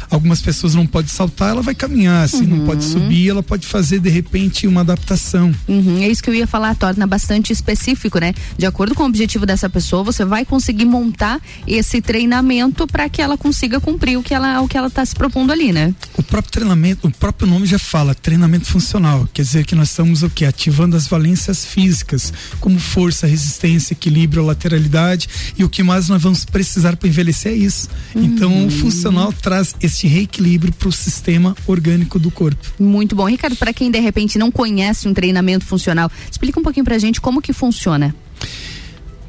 Algumas 0.09 0.41
pessoas 0.41 0.73
não 0.73 0.85
podem 0.85 1.09
saltar, 1.09 1.49
ela 1.49 1.61
vai 1.61 1.75
caminhar. 1.75 2.27
Se 2.29 2.45
não 2.45 2.65
pode 2.65 2.83
subir, 2.83 3.29
ela 3.29 3.43
pode 3.43 3.67
fazer 3.67 3.99
de 3.99 4.09
repente 4.09 4.67
uma 4.67 4.81
adaptação. 4.81 5.53
Uhum, 5.67 6.01
é 6.01 6.07
isso 6.07 6.23
que 6.23 6.29
eu 6.29 6.33
ia 6.33 6.47
falar, 6.47 6.75
torna 6.75 7.05
bastante 7.05 7.51
específico, 7.51 8.19
né? 8.19 8.33
De 8.57 8.65
acordo 8.65 8.95
com 8.95 9.03
o 9.03 9.05
objetivo 9.05 9.45
dessa 9.45 9.69
pessoa, 9.69 10.03
você 10.03 10.23
vai 10.23 10.45
conseguir 10.45 10.85
montar 10.85 11.41
esse 11.65 12.01
treinamento 12.01 12.87
para 12.87 13.09
que 13.09 13.21
ela 13.21 13.37
consiga 13.37 13.79
cumprir 13.79 14.17
o 14.17 14.23
que 14.23 14.33
ela 14.33 14.61
o 14.61 14.67
que 14.67 14.77
ela 14.77 14.87
está 14.87 15.05
se 15.05 15.15
propondo 15.15 15.51
ali, 15.51 15.71
né? 15.71 15.93
O 16.17 16.23
próprio 16.23 16.51
treinamento, 16.51 17.07
o 17.07 17.11
próprio 17.11 17.49
nome 17.49 17.65
já 17.65 17.79
fala, 17.79 18.15
treinamento 18.15 18.65
funcional. 18.65 19.27
Quer 19.33 19.41
dizer 19.41 19.65
que 19.65 19.75
nós 19.75 19.89
estamos 19.89 20.23
o 20.23 20.29
quê? 20.29 20.45
Ativando 20.45 20.95
as 20.95 21.07
valências 21.07 21.65
físicas, 21.65 22.33
como 22.59 22.79
força, 22.79 23.27
resistência, 23.27 23.93
equilíbrio, 23.93 24.45
lateralidade. 24.45 25.27
E 25.57 25.63
o 25.63 25.69
que 25.69 25.83
mais 25.83 26.07
nós 26.09 26.21
vamos 26.21 26.45
precisar 26.45 26.95
para 26.95 27.09
envelhecer 27.09 27.51
é 27.51 27.55
isso. 27.55 27.89
Então 28.15 28.67
o 28.67 28.71
funcional 28.71 29.33
traz 29.33 29.75
esse 29.81 29.96
reequilíbrio 30.05 30.73
para 30.73 30.89
o 30.89 30.91
sistema 30.91 31.55
orgânico 31.65 32.19
do 32.19 32.29
corpo. 32.29 32.73
Muito 32.77 33.15
bom, 33.15 33.27
Ricardo. 33.27 33.55
Para 33.55 33.73
quem 33.73 33.89
de 33.89 33.99
repente 33.99 34.37
não 34.37 34.51
conhece 34.51 35.07
um 35.07 35.13
treinamento 35.13 35.65
funcional, 35.65 36.11
explica 36.29 36.59
um 36.59 36.63
pouquinho 36.63 36.83
pra 36.83 36.97
gente 36.97 37.21
como 37.21 37.41
que 37.41 37.53
funciona. 37.53 38.13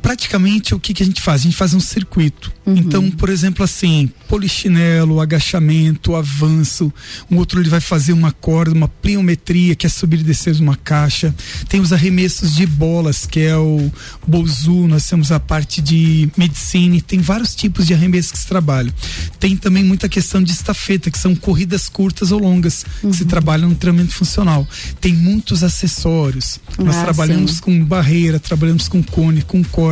Praticamente 0.03 0.75
o 0.75 0.79
que, 0.81 0.95
que 0.95 1.03
a 1.03 1.07
gente 1.07 1.21
faz? 1.21 1.41
A 1.41 1.45
gente 1.45 1.57
faz 1.57 1.75
um 1.75 1.81
circuito. 1.81 2.53
Então, 2.67 3.11
por 3.11 3.31
exemplo, 3.31 3.65
assim, 3.65 4.11
polichinelo, 4.29 5.21
agachamento, 5.21 6.15
avanço. 6.15 6.93
Um 7.31 7.37
outro 7.39 7.61
ele 7.61 7.71
vai 7.71 7.81
fazer 7.81 8.13
uma 8.13 8.31
corda, 8.31 8.75
uma 8.75 8.89
pliometria, 8.89 9.75
que 9.75 9.87
é 9.87 9.89
subir 9.89 10.21
e 10.21 10.23
descer 10.23 10.55
de 10.55 10.63
uma 10.63 10.77
caixa. 10.77 11.35
Tem 11.69 11.81
os 11.81 11.93
arremessos 11.93 12.55
de 12.55 12.67
bolas, 12.67 13.25
que 13.25 13.41
é 13.41 13.57
o 13.57 13.91
bolzu, 14.27 14.87
nós 14.87 15.09
temos 15.09 15.33
a 15.33 15.41
parte 15.41 15.81
de 15.81 16.29
medicina, 16.37 17.01
tem 17.01 17.21
vários 17.21 17.55
tipos 17.55 17.87
de 17.87 17.95
arremessos 17.95 18.33
que 18.33 18.39
se 18.39 18.47
trabalham. 18.47 18.93
Tem 19.41 19.57
também 19.57 19.83
muita 19.83 20.09
questão 20.09 20.43
de 20.43 20.53
estafeta, 20.53 21.11
que 21.11 21.19
são 21.19 21.35
corridas 21.35 21.89
curtas 21.89 22.31
ou 22.33 22.39
longas, 22.39 22.85
que 23.01 23.13
se 23.15 23.25
trabalham 23.25 23.71
no 23.71 23.75
treinamento 23.77 24.13
funcional. 24.15 24.69
Tem 25.01 25.13
muitos 25.15 25.63
acessórios. 25.65 26.61
Nós 26.79 26.97
Ah, 26.97 27.05
trabalhamos 27.05 27.53
sim. 27.57 27.61
com 27.63 27.85
barreira, 27.85 28.39
trabalhamos 28.39 28.89
com 28.89 29.03
cone, 29.03 29.41
com 29.41 29.65
corda, 29.65 29.88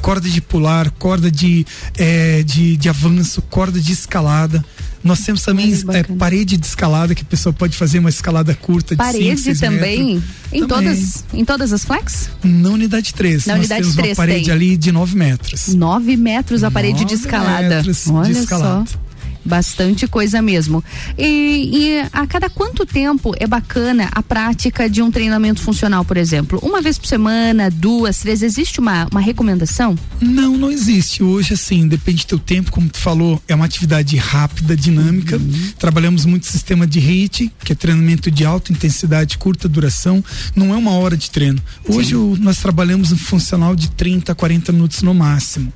corda 0.00 0.28
de 0.28 0.40
pular, 0.40 0.90
corda 0.92 1.30
de, 1.30 1.66
eh, 1.98 2.42
de, 2.44 2.76
de 2.76 2.88
avanço, 2.88 3.42
corda 3.42 3.80
de 3.80 3.92
escalada. 3.92 4.64
Nós 5.04 5.20
temos 5.20 5.42
também 5.42 5.72
eh, 5.72 6.02
parede 6.18 6.56
de 6.56 6.66
escalada, 6.66 7.14
que 7.14 7.22
a 7.22 7.24
pessoa 7.24 7.52
pode 7.52 7.76
fazer 7.76 7.98
uma 8.00 8.08
escalada 8.10 8.54
curta 8.54 8.94
de 8.94 8.98
Parede 8.98 9.24
cinco, 9.24 9.40
seis 9.40 9.60
também? 9.60 10.14
metros. 10.14 10.30
Em 10.52 10.66
Também. 10.66 10.68
todas, 10.88 11.24
em 11.34 11.44
todas 11.44 11.72
as 11.72 11.84
flex? 11.84 12.30
Na 12.42 12.70
unidade 12.70 13.12
3. 13.14 13.46
Na 13.46 13.54
nós 13.54 13.60
unidade 13.60 13.80
temos 13.82 13.96
3 13.96 14.08
uma 14.10 14.16
parede 14.16 14.44
tem. 14.46 14.52
ali 14.54 14.76
de 14.76 14.90
9 14.92 15.16
metros. 15.16 15.68
9 15.74 16.16
metros 16.16 16.64
a 16.64 16.70
parede 16.70 17.04
de 17.04 17.14
escalada. 17.14 17.68
metros 17.76 18.04
de 18.04 18.10
Olha 18.12 18.30
escalada. 18.32 18.84
só. 18.90 18.98
Bastante 19.46 20.06
coisa 20.08 20.42
mesmo. 20.42 20.82
E, 21.16 21.70
e, 21.72 22.08
a 22.12 22.26
cada 22.26 22.50
quanto 22.50 22.84
tempo 22.84 23.32
é 23.38 23.46
bacana 23.46 24.08
a 24.12 24.22
prática 24.22 24.90
de 24.90 25.00
um 25.00 25.10
treinamento 25.10 25.60
funcional, 25.60 26.04
por 26.04 26.16
exemplo? 26.16 26.58
Uma 26.62 26.82
vez 26.82 26.98
por 26.98 27.06
semana, 27.06 27.70
duas, 27.70 28.18
três, 28.18 28.42
existe 28.42 28.80
uma, 28.80 29.06
uma 29.10 29.20
recomendação? 29.20 29.96
Não, 30.20 30.56
não 30.56 30.70
existe. 30.70 31.22
Hoje, 31.22 31.54
assim, 31.54 31.86
depende 31.86 32.24
do 32.24 32.28
teu 32.28 32.38
tempo, 32.38 32.70
como 32.70 32.88
tu 32.88 32.98
falou, 32.98 33.40
é 33.46 33.54
uma 33.54 33.64
atividade 33.64 34.16
rápida, 34.16 34.76
dinâmica. 34.76 35.36
Uhum. 35.36 35.72
Trabalhamos 35.78 36.24
muito 36.24 36.46
sistema 36.46 36.86
de 36.86 36.98
HIIT, 36.98 37.52
que 37.64 37.72
é 37.72 37.74
treinamento 37.74 38.30
de 38.30 38.44
alta 38.44 38.72
intensidade, 38.72 39.38
curta 39.38 39.68
duração. 39.68 40.22
Não 40.54 40.74
é 40.74 40.76
uma 40.76 40.92
hora 40.92 41.16
de 41.16 41.30
treino. 41.30 41.62
Hoje 41.88 42.16
o, 42.16 42.36
nós 42.40 42.58
trabalhamos 42.58 43.12
um 43.12 43.16
funcional 43.16 43.76
de 43.76 43.90
30 43.90 44.32
a 44.32 44.34
40 44.34 44.72
minutos 44.72 45.02
no 45.02 45.14
máximo. 45.14 45.72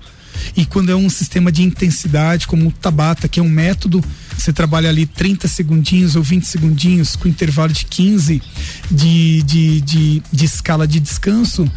E 0.57 0.64
quando 0.64 0.91
é 0.91 0.97
um 0.97 1.09
sistema 1.09 1.51
de 1.51 1.62
intensidade, 1.62 2.47
como 2.47 2.68
o 2.68 2.72
Tabata, 2.72 3.28
que 3.28 3.41
é 3.41 3.43
um 3.43 3.49
método, 3.49 4.03
você 4.36 4.53
trabalha 4.53 4.88
ali 4.88 5.07
30 5.07 5.47
segundinhos 5.49 6.16
ou 6.16 6.22
20 6.22 6.45
segundinhos, 6.45 7.16
com 7.16 7.28
intervalo 7.28 7.72
de 7.72 7.84
15 7.84 8.43
de, 8.91 9.43
de, 9.43 9.80
de, 9.80 10.22
de 10.32 10.45
escala 10.45 10.86
de 10.86 11.01
descanso, 11.01 11.70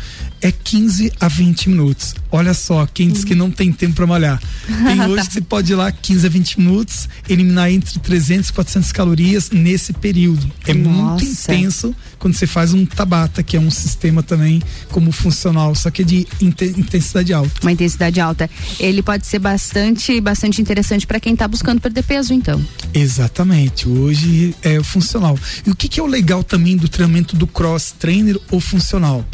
é 0.43 0.51
15 0.51 1.13
a 1.21 1.29
20 1.29 1.69
minutos. 1.69 2.13
Olha 2.29 2.53
só, 2.53 2.85
quem 2.85 3.07
diz 3.07 3.23
que 3.23 3.33
não 3.33 3.49
tem 3.49 3.71
tempo 3.71 3.95
para 3.95 4.05
malhar. 4.05 4.41
Tem 4.67 5.01
hoje 5.09 5.27
que 5.27 5.33
você 5.33 5.41
pode 5.41 5.71
ir 5.71 5.75
lá 5.75 5.89
15 5.89 6.27
a 6.27 6.29
20 6.29 6.59
minutos, 6.59 7.07
eliminar 7.29 7.71
entre 7.71 7.97
300 7.97 8.49
e 8.49 8.53
400 8.53 8.91
calorias 8.91 9.49
nesse 9.51 9.93
período. 9.93 10.51
É 10.67 10.73
Nossa. 10.73 10.99
muito 10.99 11.23
intenso 11.23 11.95
quando 12.19 12.33
você 12.35 12.45
faz 12.45 12.73
um 12.73 12.85
Tabata, 12.85 13.41
que 13.41 13.55
é 13.55 13.59
um 13.59 13.71
sistema 13.71 14.21
também 14.21 14.61
como 14.91 15.11
funcional, 15.11 15.73
só 15.75 15.89
que 15.89 16.01
é 16.01 16.05
de 16.05 16.27
intensidade 16.41 17.33
alta. 17.33 17.61
Uma 17.61 17.71
intensidade 17.71 18.19
alta. 18.19 18.49
Ele 18.79 19.01
pode 19.01 19.25
ser 19.25 19.39
bastante, 19.39 20.19
bastante 20.19 20.61
interessante 20.61 21.07
para 21.07 21.19
quem 21.21 21.33
está 21.33 21.47
buscando 21.47 21.79
perder 21.79 22.03
peso, 22.03 22.33
então. 22.33 22.61
Exatamente. 22.93 23.87
Hoje 23.87 24.53
é 24.61 24.81
funcional. 24.83 25.39
E 25.65 25.69
o 25.69 25.75
que, 25.75 25.87
que 25.87 25.99
é 26.01 26.03
o 26.03 26.07
legal 26.07 26.43
também 26.43 26.75
do 26.75 26.89
treinamento 26.89 27.35
do 27.35 27.47
cross 27.47 27.93
trainer 27.97 28.37
ou 28.51 28.59
funcional? 28.59 29.25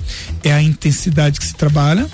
É 0.43 0.51
a 0.51 0.62
intensidade 0.62 0.99
intensidade 1.00 1.39
que 1.39 1.45
se 1.45 1.56
trabalha, 1.56 2.08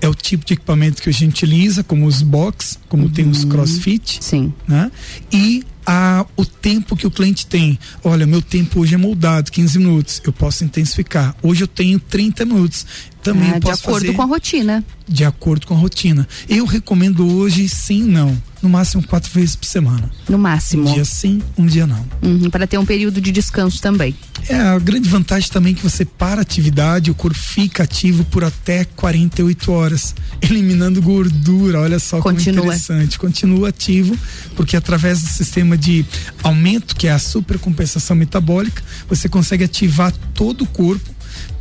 é 0.00 0.08
o 0.08 0.14
tipo 0.14 0.44
de 0.44 0.54
equipamento 0.54 1.00
que 1.00 1.08
a 1.08 1.12
gente 1.12 1.44
utiliza, 1.44 1.84
como 1.84 2.06
os 2.06 2.20
box, 2.22 2.78
como 2.88 3.04
uhum. 3.04 3.10
tem 3.10 3.28
os 3.28 3.44
uhum. 3.44 3.50
crossfit. 3.50 4.18
Sim. 4.22 4.52
Né? 4.66 4.90
E 5.32 5.64
a, 5.86 6.26
o 6.36 6.44
tempo 6.44 6.96
que 6.96 7.06
o 7.06 7.10
cliente 7.10 7.46
tem. 7.46 7.78
Olha, 8.02 8.26
meu 8.26 8.42
tempo 8.42 8.80
hoje 8.80 8.94
é 8.94 8.98
moldado, 8.98 9.50
15 9.50 9.78
minutos. 9.78 10.22
Eu 10.24 10.32
posso 10.32 10.64
intensificar. 10.64 11.36
Hoje 11.42 11.64
eu 11.64 11.68
tenho 11.68 11.98
30 12.00 12.44
minutos. 12.44 12.86
Também 13.24 13.50
ah, 13.50 13.60
posso 13.60 13.82
De 13.82 13.88
acordo 13.88 14.00
fazer 14.06 14.12
com 14.12 14.22
a 14.22 14.26
rotina. 14.26 14.84
De 15.08 15.24
acordo 15.24 15.66
com 15.66 15.74
a 15.74 15.78
rotina. 15.78 16.28
Eu 16.48 16.64
recomendo 16.66 17.26
hoje 17.26 17.68
sim, 17.68 18.04
não 18.04 18.40
no 18.64 18.70
máximo 18.70 19.06
quatro 19.06 19.30
vezes 19.30 19.54
por 19.54 19.66
semana. 19.66 20.10
No 20.26 20.38
máximo. 20.38 20.88
Um 20.88 20.94
dia 20.94 21.04
sim, 21.04 21.42
um 21.56 21.66
dia 21.66 21.86
não. 21.86 22.04
Uhum, 22.22 22.48
para 22.48 22.66
ter 22.66 22.78
um 22.78 22.86
período 22.86 23.20
de 23.20 23.30
descanso 23.30 23.80
também. 23.80 24.14
É, 24.48 24.56
a 24.56 24.78
grande 24.78 25.08
vantagem 25.08 25.50
também 25.50 25.74
é 25.74 25.76
que 25.76 25.82
você 25.82 26.04
para 26.04 26.40
a 26.40 26.42
atividade, 26.42 27.10
o 27.10 27.14
corpo 27.14 27.38
fica 27.38 27.82
ativo 27.82 28.24
por 28.24 28.42
até 28.42 28.84
48 28.84 29.70
horas, 29.70 30.14
eliminando 30.40 31.02
gordura. 31.02 31.80
Olha 31.80 31.98
só 31.98 32.20
Continua. 32.20 32.62
como 32.62 32.72
interessante. 32.72 33.18
Continua 33.18 33.68
ativo, 33.68 34.16
porque 34.56 34.76
através 34.76 35.20
do 35.20 35.28
sistema 35.28 35.76
de 35.76 36.04
aumento, 36.42 36.96
que 36.96 37.06
é 37.06 37.12
a 37.12 37.18
supercompensação 37.18 38.16
metabólica, 38.16 38.82
você 39.06 39.28
consegue 39.28 39.64
ativar 39.64 40.10
todo 40.34 40.62
o 40.62 40.66
corpo 40.66 41.13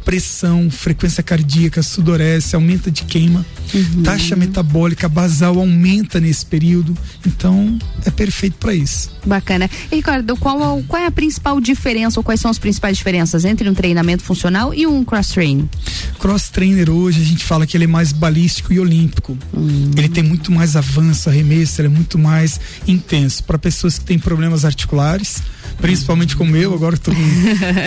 pressão, 0.03 0.69
frequência 0.69 1.23
cardíaca, 1.23 1.81
sudorese, 1.81 2.55
aumenta 2.55 2.91
de 2.91 3.03
queima, 3.03 3.45
uhum. 3.73 4.03
taxa 4.03 4.35
metabólica 4.35 5.07
basal 5.07 5.59
aumenta 5.59 6.19
nesse 6.19 6.45
período. 6.45 6.95
Então, 7.25 7.77
é 8.05 8.11
perfeito 8.11 8.57
para 8.57 8.73
isso. 8.73 9.11
Bacana. 9.25 9.69
E, 9.91 9.95
Ricardo, 9.95 10.35
qual, 10.35 10.83
qual 10.87 11.01
é 11.01 11.05
a 11.05 11.11
principal 11.11 11.59
diferença 11.59 12.19
ou 12.19 12.23
quais 12.23 12.39
são 12.39 12.51
as 12.51 12.59
principais 12.59 12.97
diferenças 12.97 13.45
entre 13.45 13.69
um 13.69 13.73
treinamento 13.73 14.23
funcional 14.23 14.73
e 14.73 14.85
um 14.85 15.03
cross 15.03 15.29
training? 15.29 15.69
Cross 16.19 16.49
trainer 16.49 16.89
hoje 16.89 17.21
a 17.21 17.25
gente 17.25 17.43
fala 17.43 17.65
que 17.65 17.75
ele 17.77 17.85
é 17.85 17.87
mais 17.87 18.11
balístico 18.11 18.73
e 18.73 18.79
olímpico. 18.79 19.37
Uhum. 19.53 19.91
Ele 19.95 20.09
tem 20.09 20.23
muito 20.23 20.51
mais 20.51 20.75
avanço, 20.75 21.29
arremesso, 21.29 21.81
ele 21.81 21.87
é 21.87 21.91
muito 21.91 22.17
mais 22.17 22.59
intenso 22.87 23.43
para 23.43 23.57
pessoas 23.57 23.97
que 23.97 24.05
têm 24.05 24.19
problemas 24.19 24.65
articulares 24.65 25.41
principalmente 25.79 26.35
como 26.35 26.55
eu, 26.55 26.73
agora 26.73 26.95
estou 26.95 27.13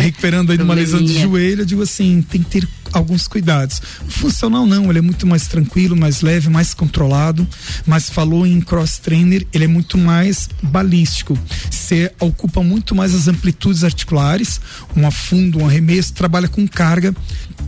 recuperando 0.02 0.52
aí 0.52 0.58
de 0.58 0.64
uma 0.64 0.74
lesão 0.74 1.02
de 1.02 1.20
joelho, 1.20 1.62
eu 1.62 1.66
digo 1.66 1.82
assim, 1.82 2.22
tem 2.22 2.42
que 2.42 2.50
ter 2.50 2.68
alguns 2.92 3.28
cuidados. 3.28 3.80
O 4.06 4.10
funcional 4.10 4.66
não, 4.66 4.88
ele 4.88 4.98
é 4.98 5.02
muito 5.02 5.26
mais 5.26 5.46
tranquilo, 5.46 5.96
mais 5.96 6.22
leve, 6.22 6.48
mais 6.48 6.72
controlado, 6.74 7.46
mas 7.86 8.08
falou 8.08 8.46
em 8.46 8.60
cross 8.60 8.98
trainer, 8.98 9.46
ele 9.52 9.64
é 9.64 9.68
muito 9.68 9.98
mais 9.98 10.48
balístico. 10.62 11.38
Você 11.70 12.12
ocupa 12.20 12.62
muito 12.62 12.94
mais 12.94 13.14
as 13.14 13.28
amplitudes 13.28 13.84
articulares, 13.84 14.60
um 14.96 15.06
afundo, 15.06 15.58
um 15.60 15.66
arremesso, 15.66 16.12
trabalha 16.12 16.48
com 16.48 16.66
carga, 16.66 17.14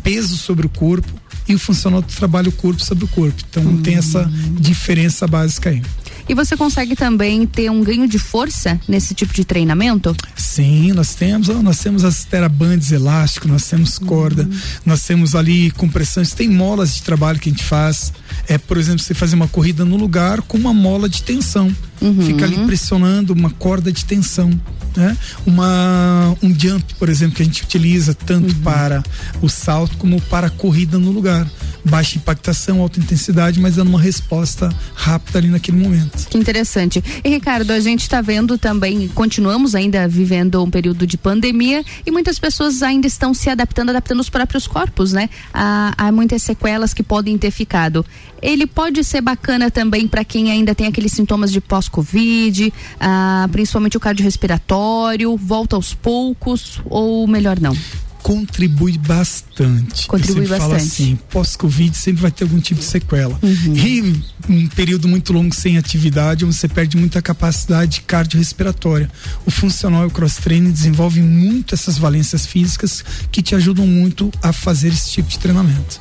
peso 0.02 0.36
sobre 0.36 0.66
o 0.66 0.70
corpo 0.70 1.08
e 1.48 1.54
o 1.54 1.58
funcional 1.58 2.02
trabalha 2.02 2.48
o 2.48 2.52
corpo 2.52 2.82
sobre 2.84 3.04
o 3.04 3.08
corpo. 3.08 3.42
Então 3.48 3.62
hum. 3.62 3.82
tem 3.82 3.96
essa 3.96 4.30
diferença 4.60 5.26
básica 5.26 5.70
aí. 5.70 5.82
E 6.28 6.34
você 6.34 6.56
consegue 6.56 6.94
também 6.94 7.46
ter 7.46 7.70
um 7.70 7.82
ganho 7.82 8.06
de 8.06 8.18
força 8.18 8.78
nesse 8.86 9.14
tipo 9.14 9.32
de 9.32 9.44
treinamento? 9.44 10.14
Sim, 10.36 10.92
nós 10.92 11.14
temos, 11.14 11.48
nós 11.48 11.78
temos 11.78 12.04
as 12.04 12.24
terabandes 12.24 12.92
elásticos, 12.92 13.50
nós 13.50 13.66
temos 13.66 13.98
corda, 13.98 14.42
uhum. 14.42 14.58
nós 14.84 15.02
temos 15.04 15.34
ali 15.34 15.70
compressões, 15.70 16.34
tem 16.34 16.48
molas 16.48 16.96
de 16.96 17.02
trabalho 17.02 17.38
que 17.38 17.48
a 17.48 17.52
gente 17.52 17.64
faz. 17.64 18.12
É, 18.46 18.58
por 18.58 18.76
exemplo, 18.76 19.00
você 19.00 19.14
fazer 19.14 19.36
uma 19.36 19.48
corrida 19.48 19.84
no 19.86 19.96
lugar 19.96 20.42
com 20.42 20.58
uma 20.58 20.74
mola 20.74 21.08
de 21.08 21.22
tensão. 21.22 21.74
Uhum. 22.00 22.20
Fica 22.22 22.44
ali 22.44 22.56
pressionando 22.66 23.32
uma 23.32 23.50
corda 23.50 23.90
de 23.90 24.04
tensão. 24.04 24.50
Né? 24.96 25.16
Uma, 25.46 26.36
um 26.42 26.54
jump, 26.58 26.94
por 26.96 27.08
exemplo, 27.08 27.36
que 27.36 27.42
a 27.42 27.44
gente 27.44 27.62
utiliza 27.62 28.14
tanto 28.14 28.54
uhum. 28.54 28.62
para 28.62 29.02
o 29.40 29.48
salto 29.48 29.96
como 29.96 30.20
para 30.22 30.48
a 30.48 30.50
corrida 30.50 30.98
no 30.98 31.10
lugar 31.10 31.46
baixa 31.84 32.18
impactação, 32.18 32.80
alta 32.80 33.00
intensidade, 33.00 33.60
mas 33.60 33.76
dando 33.76 33.88
uma 33.88 34.00
resposta 34.00 34.68
rápida 34.94 35.38
ali 35.38 35.48
naquele 35.48 35.78
momento. 35.78 36.28
Que 36.28 36.38
interessante. 36.38 37.02
E 37.24 37.28
Ricardo, 37.28 37.70
a 37.72 37.80
gente 37.80 38.02
está 38.02 38.20
vendo 38.20 38.58
também, 38.58 39.08
continuamos 39.08 39.74
ainda 39.74 40.06
vivendo 40.06 40.62
um 40.62 40.70
período 40.70 41.06
de 41.06 41.16
pandemia 41.16 41.84
e 42.04 42.10
muitas 42.10 42.38
pessoas 42.38 42.82
ainda 42.82 43.06
estão 43.06 43.32
se 43.32 43.48
adaptando, 43.50 43.90
adaptando 43.90 44.20
os 44.20 44.30
próprios 44.30 44.66
corpos, 44.66 45.12
né? 45.12 45.28
Há, 45.52 45.94
há 45.96 46.12
muitas 46.12 46.42
sequelas 46.42 46.92
que 46.92 47.02
podem 47.02 47.36
ter 47.38 47.50
ficado. 47.50 48.04
Ele 48.40 48.66
pode 48.66 49.02
ser 49.02 49.20
bacana 49.20 49.70
também 49.70 50.06
para 50.06 50.24
quem 50.24 50.50
ainda 50.50 50.74
tem 50.74 50.86
aqueles 50.86 51.12
sintomas 51.12 51.50
de 51.50 51.60
pós-Covid, 51.60 52.72
ah, 53.00 53.48
principalmente 53.50 53.96
o 53.96 54.00
cardiorrespiratório, 54.00 55.36
volta 55.36 55.76
aos 55.76 55.94
poucos, 55.94 56.80
ou 56.84 57.26
melhor 57.26 57.58
não? 57.60 57.76
Contribui 58.22 58.98
bastante. 58.98 60.06
Contribui 60.06 60.46
bastante. 60.46 60.60
Fala 60.60 60.76
assim, 60.76 61.18
pós-Covid 61.30 61.96
sempre 61.96 62.22
vai 62.22 62.30
ter 62.30 62.44
algum 62.44 62.60
tipo 62.60 62.80
de 62.80 62.86
sequela. 62.86 63.38
Uhum. 63.42 63.76
E 63.76 64.22
um 64.48 64.66
período 64.68 65.08
muito 65.08 65.32
longo 65.32 65.54
sem 65.54 65.78
atividade, 65.78 66.44
você 66.44 66.68
perde 66.68 66.96
muita 66.96 67.22
capacidade 67.22 68.02
cardiorrespiratória. 68.02 69.10
O 69.46 69.50
funcional 69.50 70.04
e 70.04 70.06
o 70.06 70.10
cross-training 70.10 70.70
desenvolvem 70.70 71.22
muito 71.22 71.74
essas 71.74 71.98
valências 71.98 72.46
físicas 72.46 73.04
que 73.30 73.42
te 73.42 73.54
ajudam 73.54 73.86
muito 73.86 74.30
a 74.42 74.52
fazer 74.52 74.88
esse 74.88 75.10
tipo 75.10 75.28
de 75.28 75.38
treinamento. 75.38 76.00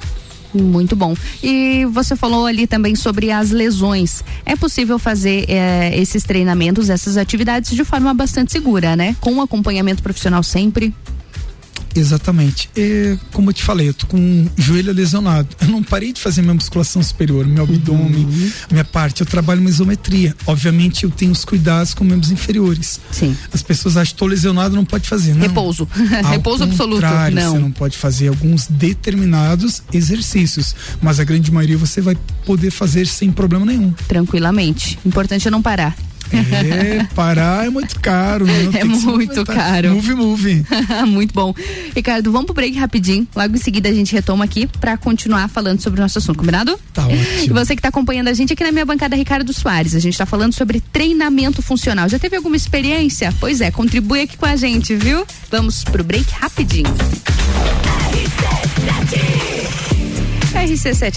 Muito 0.54 0.96
bom. 0.96 1.16
E 1.44 1.86
você 1.92 2.16
falou 2.16 2.46
ali 2.46 2.66
também 2.66 2.96
sobre 2.96 3.32
as 3.32 3.52
lesões. 3.52 4.24
É 4.46 4.56
possível 4.56 4.98
fazer 4.98 5.46
eh, 5.48 5.92
esses 6.00 6.24
treinamentos, 6.24 6.90
essas 6.90 7.18
atividades 7.18 7.72
de 7.72 7.84
forma 7.84 8.14
bastante 8.14 8.52
segura, 8.52 8.96
né? 8.96 9.16
Com 9.20 9.34
um 9.34 9.42
acompanhamento 9.42 10.02
profissional 10.02 10.42
sempre? 10.42 10.94
Exatamente. 12.00 12.70
E, 12.76 13.18
como 13.32 13.50
eu 13.50 13.54
te 13.54 13.64
falei, 13.64 13.90
eu 13.90 13.94
tô 13.94 14.08
com 14.08 14.18
um 14.18 14.50
joelho 14.58 14.94
lesionado. 14.94 15.48
Eu 15.60 15.68
não 15.68 15.84
parei 15.84 16.14
de 16.14 16.22
fazer 16.22 16.42
minha 16.42 16.54
musculação 16.54 17.02
superior, 17.02 17.46
meu 17.46 17.64
abdômen, 17.64 18.26
uhum. 18.26 18.52
minha 18.72 18.86
parte. 18.86 19.22
Eu 19.22 19.28
trabalho 19.28 19.62
uma 19.62 19.70
isometria. 19.70 20.36
Obviamente, 20.46 21.04
eu 21.04 21.10
tenho 21.10 21.32
os 21.32 21.44
cuidados 21.44 21.94
com 21.94 22.04
membros 22.04 22.32
inferiores. 22.32 23.00
Sim. 23.12 23.36
As 23.54 23.62
pessoas 23.62 23.98
acham 23.98 24.06
que 24.06 24.14
estou 24.14 24.28
lesionado, 24.28 24.76
não 24.76 24.86
pode 24.86 25.08
fazer. 25.08 25.34
Não. 25.34 25.42
Repouso. 25.42 25.88
Repouso 26.30 26.64
absoluto. 26.64 27.06
Não. 27.34 27.52
Você 27.52 27.60
não 27.60 27.72
pode 27.72 27.98
fazer 27.98 28.28
alguns 28.28 28.68
determinados 28.68 29.82
exercícios, 29.92 30.76
mas 31.02 31.20
a 31.20 31.24
grande 31.24 31.52
maioria 31.52 31.78
você 31.78 32.02
vai 32.02 32.18
poder 32.46 32.72
fazer 32.72 33.08
sem 33.08 33.32
problema 33.32 33.66
nenhum. 33.66 33.92
Tranquilamente. 34.08 35.00
Importante 35.06 35.48
é 35.48 35.52
não 35.52 35.62
parar. 35.62 35.96
É, 36.32 37.04
parar 37.16 37.66
é 37.66 37.70
muito 37.70 38.00
caro. 38.00 38.46
Não, 38.46 38.80
é 38.80 38.84
muito 38.84 39.46
caro. 39.46 39.96
Move, 39.96 40.16
move. 40.16 40.66
muito 41.08 41.34
bom. 41.34 41.54
Ricardo, 41.96 42.32
vamos 42.32 42.46
pro 42.46 42.56
break 42.56 42.78
rapidinho. 42.78 43.28
Logo 43.36 43.56
em 43.56 43.60
seguida 43.60 43.90
a 43.90 43.94
gente 43.94 44.14
retoma 44.14 44.46
aqui 44.46 44.68
para 44.80 44.98
continuar 44.98 45.48
falando 45.48 45.82
sobre 45.82 46.00
o 46.00 46.04
nosso 46.04 46.18
assunto, 46.18 46.38
combinado? 46.38 46.78
Tá 46.94 47.06
ótimo. 47.06 47.24
E 47.44 47.50
você 47.50 47.76
que 47.76 47.82
tá 47.82 47.90
acompanhando 47.90 48.28
a 48.28 48.34
gente 48.34 48.54
aqui 48.54 48.64
na 48.64 48.72
minha 48.72 48.86
bancada, 48.86 49.16
Ricardo 49.16 49.52
Soares. 49.54 49.96
A 49.96 50.00
gente 50.00 50.18
tá 50.18 50.26
falando 50.26 50.54
sobre 50.54 50.80
treinamento 50.80 51.62
funcional. 51.62 52.10
Já 52.10 52.20
teve 52.20 52.36
alguma 52.36 52.56
experiência? 52.56 53.34
Pois 53.40 53.62
é, 53.62 53.72
contribui 53.72 54.22
aqui 54.22 54.38
com 54.38 54.46
a 54.46 54.56
gente, 54.56 54.96
viu? 54.96 55.26
Vamos 55.50 55.84
pro 55.84 56.04
break 56.04 56.32
rapidinho. 56.32 56.94
RC7, 58.08 59.57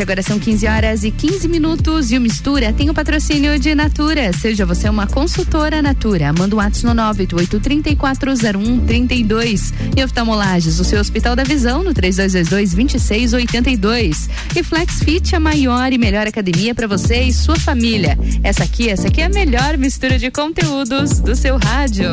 agora 0.01 0.23
são 0.23 0.39
15 0.39 0.69
horas 0.69 1.03
e 1.03 1.11
15 1.11 1.49
minutos 1.49 2.13
e 2.13 2.17
o 2.17 2.21
Mistura 2.21 2.73
tem 2.73 2.89
o 2.89 2.95
patrocínio 2.95 3.59
de 3.59 3.75
Natura. 3.75 4.33
Seja 4.33 4.65
você 4.65 4.89
uma 4.89 5.09
consultora 5.09 5.83
Natura. 5.83 6.33
Manda 6.33 6.55
um 6.55 6.59
WhatsApp 6.59 6.87
no 6.87 6.95
988-340132. 7.03 9.73
E 9.97 10.05
oftalmolages, 10.05 10.79
o 10.79 10.85
seu 10.85 11.01
Hospital 11.01 11.35
da 11.35 11.43
Visão 11.43 11.83
no 11.83 11.93
3222-2682. 11.93 14.31
E 14.55 14.63
Flex 14.63 15.03
Fit, 15.03 15.35
a 15.35 15.41
maior 15.41 15.93
e 15.93 15.99
melhor 15.99 16.29
academia 16.29 16.73
para 16.73 16.87
você 16.87 17.23
e 17.23 17.33
sua 17.33 17.57
família. 17.57 18.17
Essa 18.45 18.63
aqui, 18.63 18.89
essa 18.89 19.09
aqui 19.09 19.21
é 19.21 19.25
a 19.25 19.31
melhor 19.31 19.77
mistura 19.77 20.17
de 20.17 20.31
conteúdos 20.31 21.19
do 21.19 21.35
seu 21.35 21.59
rádio. 21.59 22.13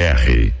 R. 0.01 0.60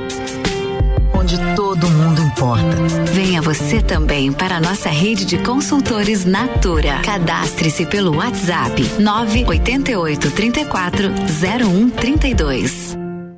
todo 1.81 1.89
mundo 1.89 2.21
importa. 2.21 2.77
Venha 3.11 3.41
você 3.41 3.81
também 3.81 4.31
para 4.31 4.57
a 4.57 4.59
nossa 4.61 4.87
rede 4.87 5.25
de 5.25 5.39
consultores 5.39 6.23
Natura. 6.23 6.99
Cadastre-se 6.99 7.87
pelo 7.87 8.17
WhatsApp 8.17 8.83
988 8.99 10.29
34 10.29 11.09
0132. 11.09 12.97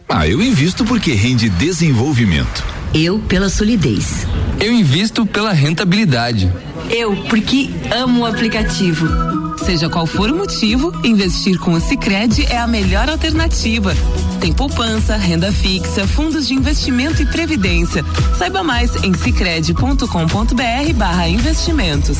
Ah, 0.09 0.27
eu 0.27 0.41
invisto 0.41 0.83
porque 0.83 1.13
rende 1.13 1.49
desenvolvimento. 1.49 2.65
Eu 2.93 3.17
pela 3.17 3.47
solidez. 3.47 4.27
Eu 4.59 4.73
invisto 4.73 5.25
pela 5.25 5.53
rentabilidade. 5.53 6.51
Eu 6.89 7.15
porque 7.29 7.69
amo 7.91 8.21
o 8.21 8.25
aplicativo. 8.25 9.42
Seja 9.57 9.89
qual 9.89 10.05
for 10.05 10.29
o 10.29 10.35
motivo, 10.35 10.91
investir 11.03 11.57
com 11.59 11.73
o 11.73 11.79
Sicredi 11.79 12.45
é 12.45 12.57
a 12.57 12.67
melhor 12.67 13.09
alternativa. 13.09 13.95
Tem 14.39 14.51
poupança, 14.51 15.15
renda 15.15 15.51
fixa, 15.51 16.07
fundos 16.07 16.47
de 16.47 16.53
investimento 16.53 17.21
e 17.21 17.25
previdência. 17.25 18.03
Saiba 18.37 18.63
mais 18.63 18.95
em 19.03 19.13
sicredi.com.br/barra 19.13 21.29
investimentos. 21.29 22.17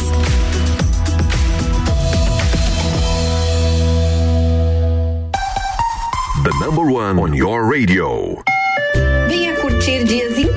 The 6.43 6.53
number 6.60 6.91
one 6.91 7.19
on 7.19 7.34
your 7.34 7.64
radio. 7.64 8.43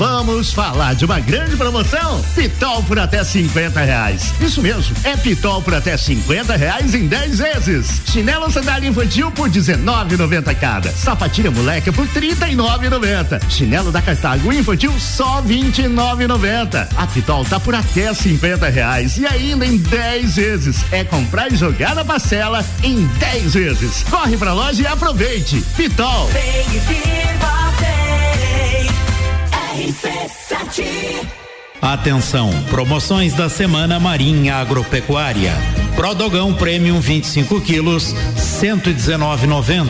Vamos 0.00 0.50
falar 0.54 0.94
de 0.94 1.04
uma 1.04 1.20
grande 1.20 1.58
promoção? 1.58 2.24
Pitol 2.34 2.82
por 2.84 2.98
até 2.98 3.22
50 3.22 3.82
reais. 3.82 4.32
Isso 4.40 4.62
mesmo, 4.62 4.96
é 5.04 5.14
Pitol 5.14 5.60
por 5.60 5.74
até 5.74 5.94
50 5.94 6.56
reais 6.56 6.94
em 6.94 7.06
10 7.06 7.38
vezes. 7.38 8.00
Chinelo 8.06 8.50
sandália 8.50 8.88
infantil 8.88 9.30
por 9.30 9.50
19,90 9.50 10.54
cada. 10.54 10.90
Sapatilha 10.90 11.50
moleca 11.50 11.92
por 11.92 12.08
39,90. 12.08 13.42
Chinelo 13.50 13.92
da 13.92 14.00
Cartago 14.00 14.50
infantil 14.50 14.98
só 14.98 15.42
29,90. 15.42 16.88
A 16.96 17.06
Pitol 17.06 17.44
tá 17.44 17.60
por 17.60 17.74
até 17.74 18.14
50 18.14 18.70
reais 18.70 19.18
e 19.18 19.26
ainda 19.26 19.66
em 19.66 19.76
10 19.76 20.36
vezes. 20.36 20.82
É 20.90 21.04
comprar 21.04 21.52
e 21.52 21.56
jogar 21.56 21.94
na 21.94 22.06
parcela 22.06 22.64
em 22.82 23.04
10 23.18 23.52
vezes. 23.52 24.02
Corre 24.08 24.38
pra 24.38 24.54
loja 24.54 24.82
e 24.82 24.86
aproveite. 24.86 25.62
Pitol. 25.76 26.26
Vem 26.28 26.74
e 26.74 26.78
viva. 26.78 27.59
RC7 29.70 30.84
Atenção, 31.80 32.50
promoções 32.68 33.32
da 33.34 33.48
semana 33.48 34.00
Marinha 34.00 34.56
Agropecuária. 34.56 35.52
Prodogão 35.94 36.52
Premium 36.52 37.00
25 37.00 37.60
quilos, 37.60 38.12
119,90. 38.36 39.88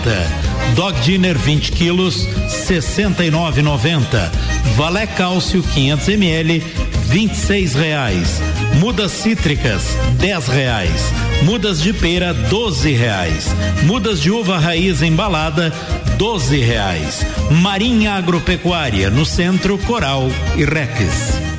Dog 0.76 1.00
Dinner 1.00 1.36
20 1.36 1.72
quilos, 1.72 2.26
69,90. 2.68 4.30
Valé 4.76 5.06
Cálcio 5.06 5.62
500 5.62 6.08
ml, 6.10 6.62
26 7.10 7.74
reais. 7.74 8.40
Mudas 8.78 9.10
cítricas, 9.10 9.96
10 10.20 10.46
reais. 10.46 11.12
Mudas 11.42 11.82
de 11.82 11.92
pera, 11.92 12.32
12 12.32 12.92
reais. 12.92 13.48
Mudas 13.82 14.22
de 14.22 14.30
uva 14.30 14.58
raiz 14.58 15.02
embalada, 15.02 15.72
12 16.16 16.60
reais. 16.60 17.26
Marinha 17.50 18.12
Agropecuária, 18.12 19.10
no 19.10 19.26
centro 19.26 19.76
Coral 19.78 20.28
e 20.56 20.64
Rex. 20.64 21.49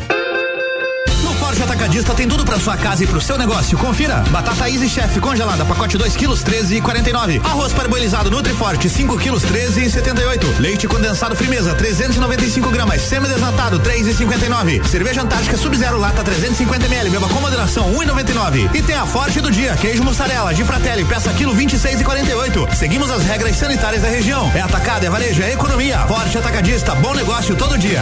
Atacadista 1.63 2.13
tem 2.13 2.27
tudo 2.27 2.43
para 2.43 2.59
sua 2.59 2.75
casa 2.77 3.03
e 3.03 3.07
pro 3.07 3.21
seu 3.21 3.37
negócio. 3.37 3.77
Confira. 3.77 4.23
Batata 4.29 4.69
Easy 4.69 4.89
Chef 4.89 5.19
congelada, 5.19 5.63
pacote 5.65 5.97
2 5.97 6.15
quilos, 6.15 6.43
13 6.43 6.77
e 6.77 6.81
49. 6.81 7.41
Arroz 7.43 7.73
parboilizado 7.73 8.31
Nutriforte, 8.31 8.89
5 8.89 9.17
quilos, 9.17 9.43
13 9.43 9.85
e 9.85 9.89
78. 9.89 10.55
Leite 10.59 10.87
condensado 10.87 11.35
Frimeza, 11.35 11.73
395 11.75 12.69
gramas. 12.69 13.01
Semi-desnatado, 13.01 13.79
3 13.79 14.07
e 14.07 14.13
59. 14.13 14.81
Cerveja 14.85 15.21
Antártica 15.21 15.57
Sub-Zero 15.57 15.99
Lata, 15.99 16.23
350 16.23 16.85
ml. 16.85 17.09
Beba 17.09 17.27
com 17.27 17.39
moderação, 17.39 17.87
1 17.95 18.03
e 18.03 18.05
99. 18.05 18.69
E 18.73 18.81
tem 18.81 18.95
a 18.95 19.05
Forte 19.05 19.41
do 19.41 19.51
dia, 19.51 19.75
queijo 19.75 20.03
mussarela 20.03 20.53
de 20.53 20.63
Fratelli, 20.63 21.03
peça 21.05 21.31
quilo, 21.33 21.53
26 21.53 22.01
e 22.01 22.03
48. 22.03 22.67
Seguimos 22.75 23.11
as 23.11 23.23
regras 23.23 23.55
sanitárias 23.55 24.01
da 24.01 24.07
região. 24.07 24.51
É 24.55 24.61
atacado, 24.61 25.05
é 25.05 25.09
varejo, 25.09 25.41
é 25.43 25.53
economia. 25.53 25.99
Forte 26.07 26.37
Atacadista, 26.37 26.95
bom 26.95 27.13
negócio 27.13 27.55
todo 27.55 27.77
dia. 27.77 28.01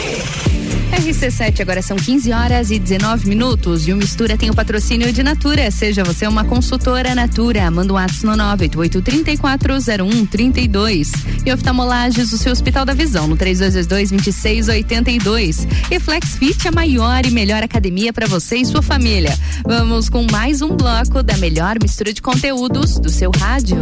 agora 1.61 1.81
são 1.81 1.95
15 1.95 2.31
horas 2.31 2.69
e 2.71 2.79
19 2.79 3.29
minutos. 3.29 3.87
E 3.87 3.93
o 3.93 3.97
Mistura 3.97 4.37
tem 4.37 4.49
o 4.49 4.53
patrocínio 4.53 5.13
de 5.13 5.23
Natura. 5.23 5.71
Seja 5.71 6.03
você 6.03 6.27
uma 6.27 6.43
consultora 6.43 7.15
Natura. 7.15 7.71
Manda 7.71 7.93
um 7.93 7.97
ato 7.97 8.25
no 8.25 8.33
988-340132. 8.33 11.11
E 11.45 11.53
oftalmolages, 11.53 12.33
o 12.33 12.37
seu 12.37 12.51
Hospital 12.51 12.83
da 12.85 12.93
Visão, 12.93 13.27
no 13.27 13.37
3222-2682. 13.37 15.65
E 15.89 15.97
FlexFit, 15.99 16.67
a 16.67 16.71
maior 16.71 17.25
e 17.25 17.31
melhor 17.31 17.63
academia 17.63 18.11
para 18.11 18.27
você 18.27 18.57
e 18.57 18.65
sua 18.65 18.81
família. 18.81 19.33
Vamos 19.65 20.09
com 20.09 20.27
mais 20.31 20.61
um 20.61 20.75
bloco 20.75 21.23
da 21.23 21.37
melhor 21.37 21.77
mistura 21.81 22.11
de 22.11 22.21
conteúdos 22.21 22.99
do 22.99 23.09
seu 23.09 23.31
rádio. 23.31 23.81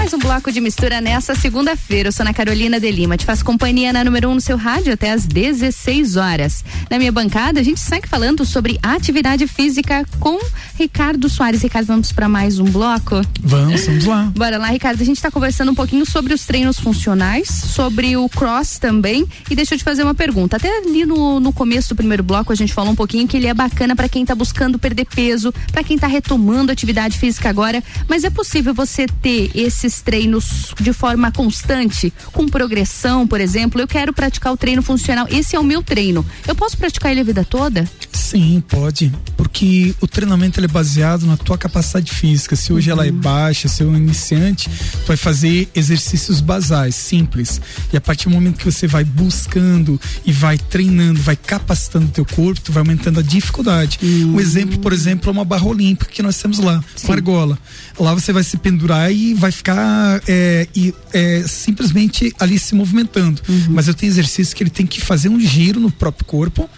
Mais 0.00 0.14
um 0.14 0.18
bloco 0.18 0.50
de 0.50 0.62
mistura 0.62 0.98
nessa 0.98 1.34
segunda-feira. 1.34 2.08
Eu 2.08 2.12
sou 2.12 2.24
Ana 2.24 2.32
Carolina 2.32 2.80
de 2.80 2.90
Lima. 2.90 3.18
Te 3.18 3.26
faço 3.26 3.44
companhia 3.44 3.92
na 3.92 4.02
número 4.02 4.28
1 4.28 4.32
um 4.32 4.34
no 4.36 4.40
seu 4.40 4.56
rádio 4.56 4.94
até 4.94 5.10
às 5.10 5.26
16 5.26 6.16
horas. 6.16 6.64
Na 6.88 6.96
minha 6.96 7.12
bancada, 7.12 7.60
a 7.60 7.62
gente 7.62 7.80
segue 7.80 8.08
falando 8.08 8.42
sobre 8.46 8.78
atividade 8.82 9.46
física 9.46 10.06
com 10.18 10.38
Ricardo 10.78 11.28
Soares. 11.28 11.60
Ricardo, 11.60 11.88
vamos 11.88 12.12
para 12.12 12.30
mais 12.30 12.58
um 12.58 12.64
bloco? 12.64 13.20
Vamos, 13.42 13.84
vamos 13.84 14.06
lá. 14.06 14.32
Bora 14.34 14.56
lá, 14.56 14.68
Ricardo. 14.68 15.02
A 15.02 15.04
gente 15.04 15.18
está 15.18 15.30
conversando 15.30 15.70
um 15.70 15.74
pouquinho 15.74 16.06
sobre 16.06 16.32
os 16.32 16.46
treinos 16.46 16.80
funcionais, 16.80 17.48
sobre 17.48 18.16
o 18.16 18.26
cross 18.30 18.78
também. 18.78 19.26
E 19.50 19.54
deixa 19.54 19.74
eu 19.74 19.78
te 19.78 19.84
fazer 19.84 20.02
uma 20.02 20.14
pergunta. 20.14 20.56
Até 20.56 20.78
ali 20.78 21.04
no, 21.04 21.38
no 21.40 21.52
começo 21.52 21.90
do 21.90 21.96
primeiro 21.96 22.22
bloco, 22.22 22.50
a 22.50 22.56
gente 22.56 22.72
falou 22.72 22.90
um 22.90 22.96
pouquinho 22.96 23.28
que 23.28 23.36
ele 23.36 23.48
é 23.48 23.52
bacana 23.52 23.94
para 23.94 24.08
quem 24.08 24.22
está 24.22 24.34
buscando 24.34 24.78
perder 24.78 25.04
peso, 25.04 25.52
para 25.70 25.84
quem 25.84 25.96
está 25.96 26.06
retomando 26.06 26.72
atividade 26.72 27.18
física 27.18 27.50
agora. 27.50 27.84
Mas 28.08 28.24
é 28.24 28.30
possível 28.30 28.72
você 28.72 29.04
ter 29.06 29.50
esses 29.90 30.00
treinos 30.00 30.72
de 30.80 30.92
forma 30.92 31.30
constante, 31.32 32.12
com 32.32 32.46
progressão, 32.48 33.26
por 33.26 33.40
exemplo? 33.40 33.80
Eu 33.80 33.88
quero 33.88 34.12
praticar 34.12 34.52
o 34.52 34.56
treino 34.56 34.82
funcional. 34.82 35.26
Esse 35.28 35.56
é 35.56 35.60
o 35.60 35.64
meu 35.64 35.82
treino. 35.82 36.24
Eu 36.46 36.54
posso 36.54 36.78
praticar 36.78 37.10
ele 37.10 37.20
a 37.20 37.24
vida 37.24 37.44
toda? 37.44 37.88
Sim, 38.12 38.62
pode. 38.68 39.12
Porque 39.36 39.94
o 40.00 40.06
treinamento 40.06 40.62
é 40.62 40.68
baseado 40.68 41.26
na 41.26 41.36
tua 41.36 41.58
capacidade 41.58 42.12
física. 42.12 42.54
Se 42.54 42.72
hoje 42.72 42.90
uhum. 42.90 42.98
ela 42.98 43.06
é 43.06 43.10
baixa, 43.10 43.66
se 43.66 43.82
é 43.82 43.86
um 43.86 43.96
iniciante, 43.96 44.68
tu 44.68 45.06
vai 45.06 45.16
fazer 45.16 45.68
exercícios 45.74 46.40
basais, 46.40 46.94
simples. 46.94 47.60
E 47.92 47.96
a 47.96 48.00
partir 48.00 48.28
do 48.28 48.34
momento 48.34 48.58
que 48.58 48.64
você 48.64 48.86
vai 48.86 49.02
buscando 49.02 50.00
e 50.24 50.32
vai 50.32 50.56
treinando, 50.56 51.20
vai 51.20 51.34
capacitando 51.34 52.06
o 52.06 52.10
teu 52.10 52.24
corpo, 52.24 52.60
tu 52.60 52.72
vai 52.72 52.82
aumentando 52.82 53.18
a 53.18 53.22
dificuldade. 53.22 53.98
Uhum. 54.00 54.36
Um 54.36 54.40
exemplo, 54.40 54.78
por 54.78 54.92
exemplo, 54.92 55.28
é 55.28 55.32
uma 55.32 55.44
barra 55.44 55.66
olímpica 55.66 56.10
que 56.12 56.22
nós 56.22 56.36
temos 56.36 56.58
lá, 56.58 56.84
Sim. 56.94 57.08
uma 57.08 57.14
argola. 57.16 57.58
Lá 57.98 58.14
você 58.14 58.32
vai 58.32 58.44
se 58.44 58.56
pendurar 58.56 59.12
e 59.12 59.34
vai 59.34 59.50
ficar 59.50 59.79
é, 60.26 60.66
e, 60.74 60.94
é, 61.12 61.42
simplesmente 61.46 62.34
ali 62.38 62.58
se 62.58 62.74
movimentando. 62.74 63.40
Uhum. 63.48 63.66
Mas 63.70 63.88
eu 63.88 63.94
tenho 63.94 64.10
exercício 64.10 64.54
que 64.56 64.62
ele 64.62 64.70
tem 64.70 64.86
que 64.86 65.00
fazer 65.00 65.28
um 65.28 65.40
giro 65.40 65.80
no 65.80 65.90
próprio 65.90 66.24
corpo 66.24 66.68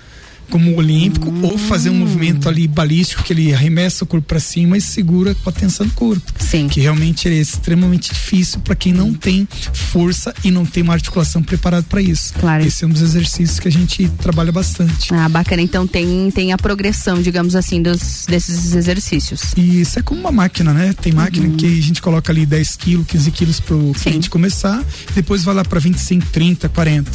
como 0.53 0.77
olímpico 0.77 1.31
hum. 1.31 1.41
ou 1.45 1.57
fazer 1.57 1.89
um 1.89 1.95
movimento 1.95 2.47
ali 2.47 2.69
balístico 2.69 3.23
que 3.23 3.33
ele 3.33 3.55
arremessa 3.55 4.05
o 4.05 4.07
corpo 4.07 4.29
para 4.29 4.39
cima 4.39 4.77
e 4.77 4.83
segura 4.83 5.35
com 5.35 5.49
a 5.49 5.53
tensão 5.53 5.87
do 5.87 5.95
corpo. 5.95 6.31
Sim. 6.39 6.69
Que 6.69 6.79
realmente 6.79 7.27
é 7.27 7.33
extremamente 7.33 8.13
difícil 8.13 8.61
para 8.61 8.75
quem 8.75 8.93
não 8.93 9.15
tem 9.15 9.49
força 9.73 10.35
e 10.45 10.51
não 10.51 10.67
tem 10.67 10.83
uma 10.83 10.93
articulação 10.93 11.43
preparada 11.43 11.87
para 11.89 12.03
isso. 12.03 12.35
Claro. 12.35 12.67
Esse 12.67 12.85
é 12.85 12.87
um 12.87 12.91
dos 12.91 13.01
exercícios 13.01 13.59
que 13.59 13.67
a 13.67 13.73
gente 13.73 14.07
trabalha 14.21 14.53
bastante. 14.53 15.13
Ah, 15.15 15.27
bacana. 15.27 15.63
Então 15.63 15.87
tem 15.87 16.31
tem 16.31 16.53
a 16.53 16.59
progressão, 16.59 17.23
digamos 17.23 17.57
assim, 17.57 17.81
dos 17.81 18.27
desses 18.29 18.75
exercícios. 18.75 19.55
E 19.57 19.81
isso 19.81 19.99
é 19.99 20.03
como 20.03 20.21
uma 20.21 20.33
máquina, 20.33 20.75
né? 20.75 20.95
Tem 21.01 21.15
máquina 21.15 21.47
uhum. 21.47 21.57
que 21.57 21.65
a 21.65 21.83
gente 21.83 22.03
coloca 22.03 22.31
ali 22.31 22.45
10 22.45 22.77
quilos, 22.77 23.07
15 23.07 23.31
quilos 23.31 23.59
pro 23.59 23.79
Sim. 23.95 24.11
cliente 24.11 24.29
começar, 24.29 24.85
depois 25.15 25.43
vai 25.45 25.55
lá 25.55 25.65
para 25.65 25.81
25, 25.81 26.27
30, 26.27 26.69
40. 26.69 27.11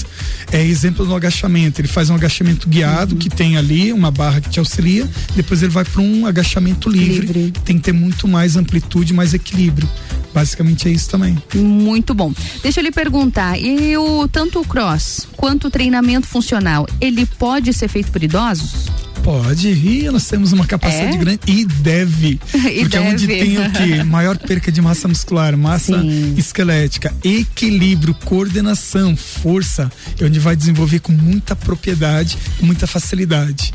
É 0.51 0.63
exemplo 0.63 1.05
do 1.05 1.15
agachamento. 1.15 1.79
Ele 1.79 1.87
faz 1.87 2.09
um 2.09 2.15
agachamento 2.15 2.67
guiado 2.67 3.13
uhum. 3.13 3.19
que 3.19 3.26
que 3.29 3.35
tem 3.35 3.57
ali 3.57 3.91
uma 3.91 4.11
barra 4.11 4.41
que 4.41 4.49
te 4.49 4.59
auxilia, 4.59 5.09
depois 5.35 5.61
ele 5.61 5.71
vai 5.71 5.83
para 5.83 6.01
um 6.01 6.25
agachamento 6.25 6.89
livre. 6.89 7.27
livre. 7.27 7.53
Tem 7.63 7.77
que 7.77 7.83
ter 7.83 7.93
muito 7.93 8.27
mais 8.27 8.55
amplitude, 8.55 9.13
mais 9.13 9.33
equilíbrio. 9.33 9.89
Basicamente 10.33 10.87
é 10.87 10.91
isso 10.91 11.09
também. 11.09 11.37
Muito 11.55 12.13
bom. 12.13 12.33
Deixa 12.61 12.79
eu 12.79 12.83
lhe 12.83 12.91
perguntar, 12.91 13.59
e 13.59 13.97
o 13.97 14.27
tanto 14.27 14.61
o 14.61 14.65
cross 14.65 15.27
quanto 15.35 15.67
o 15.67 15.71
treinamento 15.71 16.27
funcional, 16.27 16.87
ele 17.01 17.25
pode 17.25 17.73
ser 17.73 17.87
feito 17.87 18.11
por 18.11 18.23
idosos? 18.23 18.87
Pode, 19.23 19.67
e 19.67 20.09
nós 20.09 20.25
temos 20.25 20.53
uma 20.53 20.65
capacidade 20.65 21.15
é? 21.15 21.17
grande 21.17 21.39
e 21.47 21.65
deve. 21.65 22.39
e 22.53 22.79
porque 22.79 22.85
deve. 22.85 22.97
é 22.97 23.01
onde 23.01 23.27
tem 23.27 23.57
o 23.57 23.71
que? 23.71 24.03
Maior 24.05 24.37
perca 24.37 24.71
de 24.71 24.81
massa 24.81 25.05
muscular, 25.07 25.57
massa 25.57 25.99
Sim. 25.99 26.33
esquelética, 26.37 27.13
equilíbrio, 27.21 28.13
coordenação, 28.23 29.17
força, 29.17 29.91
é 30.17 30.23
onde 30.23 30.39
vai 30.39 30.55
desenvolver 30.55 30.99
com 30.99 31.11
muita 31.11 31.57
propriedade, 31.57 32.37
com 32.57 32.65
muita 32.65 32.87
facilidade. 32.87 33.16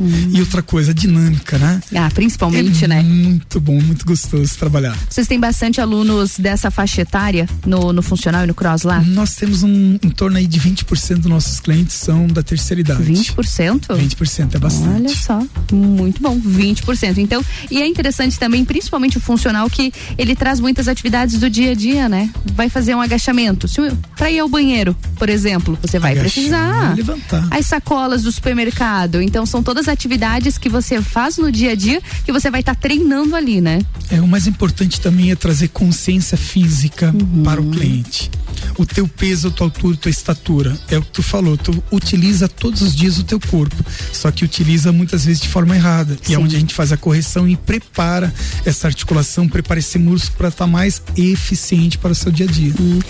Hum. 0.00 0.30
E 0.32 0.40
outra 0.40 0.62
coisa, 0.62 0.92
dinâmica, 0.92 1.58
né? 1.58 1.80
Ah, 1.94 2.10
principalmente, 2.12 2.84
é 2.84 2.88
né? 2.88 3.02
Muito 3.02 3.60
bom, 3.60 3.80
muito 3.80 4.04
gostoso 4.04 4.56
trabalhar. 4.58 4.96
Vocês 5.08 5.26
têm 5.26 5.38
bastante 5.38 5.80
alunos 5.80 6.38
dessa 6.38 6.70
faixa 6.70 7.02
etária 7.02 7.48
no, 7.66 7.92
no 7.92 8.02
funcional 8.02 8.44
e 8.44 8.46
no 8.46 8.54
cross 8.54 8.82
lá? 8.82 9.00
Nós 9.00 9.34
temos 9.34 9.62
um 9.62 9.98
em 10.02 10.10
torno 10.10 10.36
aí 10.36 10.46
de 10.46 10.60
20% 10.60 11.18
dos 11.18 11.26
nossos 11.26 11.60
clientes 11.60 11.96
são 11.96 12.26
da 12.26 12.42
terceira 12.42 12.80
idade. 12.80 13.02
20%? 13.02 13.86
20% 13.88 14.54
é 14.54 14.58
bastante. 14.58 14.88
Olha 14.88 15.08
só. 15.08 15.42
Muito 15.72 16.20
bom, 16.20 16.38
20%. 16.40 17.18
Então, 17.18 17.44
e 17.70 17.80
é 17.80 17.86
interessante 17.86 18.38
também, 18.38 18.64
principalmente 18.64 19.16
o 19.16 19.20
funcional, 19.20 19.68
que 19.70 19.92
ele 20.18 20.34
traz 20.34 20.60
muitas 20.60 20.88
atividades 20.88 21.38
do 21.38 21.48
dia 21.48 21.72
a 21.72 21.74
dia, 21.74 22.08
né? 22.08 22.30
Vai 22.54 22.68
fazer 22.68 22.94
um 22.94 23.00
agachamento. 23.00 23.68
Se 23.68 23.80
para 24.16 24.30
ir 24.30 24.38
ao 24.38 24.48
banheiro, 24.48 24.96
por 25.16 25.28
exemplo, 25.28 25.78
você 25.80 25.98
vai 25.98 26.12
Agachar, 26.12 26.32
precisar. 26.32 26.96
Levantar. 26.96 27.48
As 27.50 27.66
sacolas 27.66 28.22
do 28.22 28.32
supermercado. 28.32 29.21
Então, 29.22 29.46
são 29.46 29.62
todas 29.62 29.88
atividades 29.88 30.58
que 30.58 30.68
você 30.68 31.00
faz 31.00 31.38
no 31.38 31.50
dia 31.50 31.72
a 31.72 31.74
dia 31.74 32.00
que 32.24 32.32
você 32.32 32.50
vai 32.50 32.60
estar 32.60 32.74
tá 32.74 32.80
treinando 32.80 33.34
ali, 33.36 33.60
né? 33.60 33.80
É, 34.10 34.20
o 34.20 34.26
mais 34.26 34.46
importante 34.46 35.00
também 35.00 35.30
é 35.30 35.36
trazer 35.36 35.68
consciência 35.68 36.36
física 36.36 37.14
uhum. 37.14 37.42
para 37.42 37.60
o 37.60 37.70
cliente. 37.70 38.30
O 38.78 38.86
teu 38.86 39.08
peso, 39.08 39.48
a 39.48 39.50
tua 39.50 39.66
altura, 39.66 39.94
a 39.94 39.98
tua 39.98 40.10
estatura. 40.10 40.78
É 40.88 40.98
o 40.98 41.02
que 41.02 41.10
tu 41.10 41.22
falou. 41.22 41.56
Tu 41.56 41.82
utiliza 41.90 42.48
todos 42.48 42.82
os 42.82 42.94
dias 42.94 43.18
o 43.18 43.24
teu 43.24 43.40
corpo. 43.40 43.84
Só 44.12 44.30
que 44.30 44.44
utiliza 44.44 44.92
muitas 44.92 45.24
vezes 45.24 45.40
de 45.40 45.48
forma 45.48 45.74
errada. 45.74 46.16
Sim. 46.22 46.32
E 46.32 46.34
é 46.34 46.38
onde 46.38 46.56
a 46.56 46.58
gente 46.58 46.74
faz 46.74 46.92
a 46.92 46.96
correção 46.96 47.48
e 47.48 47.56
prepara 47.56 48.32
essa 48.64 48.86
articulação, 48.86 49.48
prepara 49.48 49.80
esse 49.80 49.98
músculo 49.98 50.36
para 50.38 50.48
estar 50.48 50.64
tá 50.64 50.70
mais 50.70 51.02
eficiente 51.16 51.98
para 51.98 52.12
o 52.12 52.14
seu 52.14 52.30
dia 52.30 52.46
a 52.46 52.50
dia. 52.50 52.74
Hum 52.80 53.00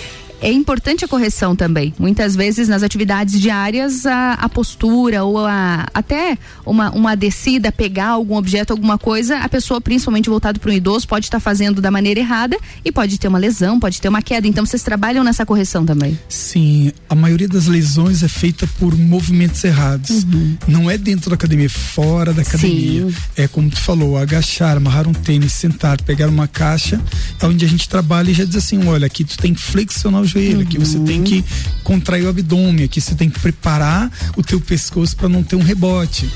é 0.43 0.53
importante 0.53 1.05
a 1.05 1.09
correção 1.09 1.55
também. 1.55 1.95
Muitas 1.99 2.35
vezes 2.35 2.69
nas 2.69 2.83
atividades 2.83 3.41
diárias 3.41 4.05
a, 4.05 4.33
a 4.35 4.49
postura 4.49 5.23
ou 5.23 5.39
a, 5.39 5.87
até 5.95 6.37
uma, 6.67 6.91
uma 6.91 7.17
descida, 7.17 7.71
pegar 7.71 8.09
algum 8.09 8.37
objeto, 8.37 8.73
alguma 8.73 8.99
coisa, 8.99 9.39
a 9.39 9.49
pessoa, 9.49 9.81
principalmente 9.81 10.29
voltado 10.29 10.59
para 10.59 10.71
um 10.71 10.75
idoso, 10.75 11.07
pode 11.07 11.27
estar 11.27 11.39
tá 11.39 11.41
fazendo 11.41 11.81
da 11.81 11.91
maneira 11.91 12.19
errada 12.19 12.59
e 12.85 12.91
pode 12.91 13.19
ter 13.19 13.29
uma 13.29 13.39
lesão, 13.39 13.79
pode 13.79 14.01
ter 14.01 14.09
uma 14.09 14.21
queda. 14.21 14.47
Então 14.49 14.67
vocês 14.67 14.83
trabalham 14.83 15.23
nessa 15.23 15.47
correção 15.47 15.87
também? 15.87 16.19
Sim, 16.29 16.93
a 17.09 17.15
maioria 17.15 17.49
das 17.49 17.67
lesões 17.67 18.23
é 18.23 18.29
feita 18.29 18.67
por 18.79 18.97
movimentos 18.99 19.63
errados. 19.63 20.25
Uhum. 20.25 20.57
Não 20.67 20.91
é 20.91 20.99
dentro 20.99 21.31
da 21.31 21.37
academia, 21.37 21.67
é 21.67 21.69
fora 21.69 22.33
da 22.33 22.43
academia. 22.43 23.09
Sim. 23.09 23.15
É 23.37 23.47
como 23.47 23.71
tu 23.71 23.81
falou, 23.81 24.19
agachar, 24.19 24.77
amarrar 24.77 25.07
um 25.07 25.13
tênis, 25.13 25.53
sentar, 25.53 26.03
pegar 26.03 26.29
uma 26.29 26.49
caixa, 26.49 27.01
é 27.41 27.47
onde 27.47 27.65
a 27.65 27.69
gente 27.69 27.89
trabalha 27.89 28.31
e 28.31 28.35
já 28.35 28.45
diz 28.45 28.57
assim, 28.57 28.89
olha, 28.89 29.07
aqui 29.07 29.23
tu 29.23 29.39
tem 29.39 29.55
que 29.55 29.61
flexionar 29.61 30.21
o 30.21 30.32
joelho, 30.33 30.63
aqui 30.63 30.79
você 30.79 30.99
tem 31.01 31.23
que 31.23 31.45
contrair 31.83 32.25
o 32.25 32.29
abdômen, 32.29 32.85
aqui 32.85 33.01
você 33.01 33.15
tem 33.15 33.29
que 33.29 33.39
preparar 33.41 34.11
o 34.37 34.43
teu 34.43 34.61
pescoço 34.61 35.17
para 35.17 35.29
não 35.29 35.43
ter 35.43 35.57
um 35.57 35.63
rebote. 35.63 36.29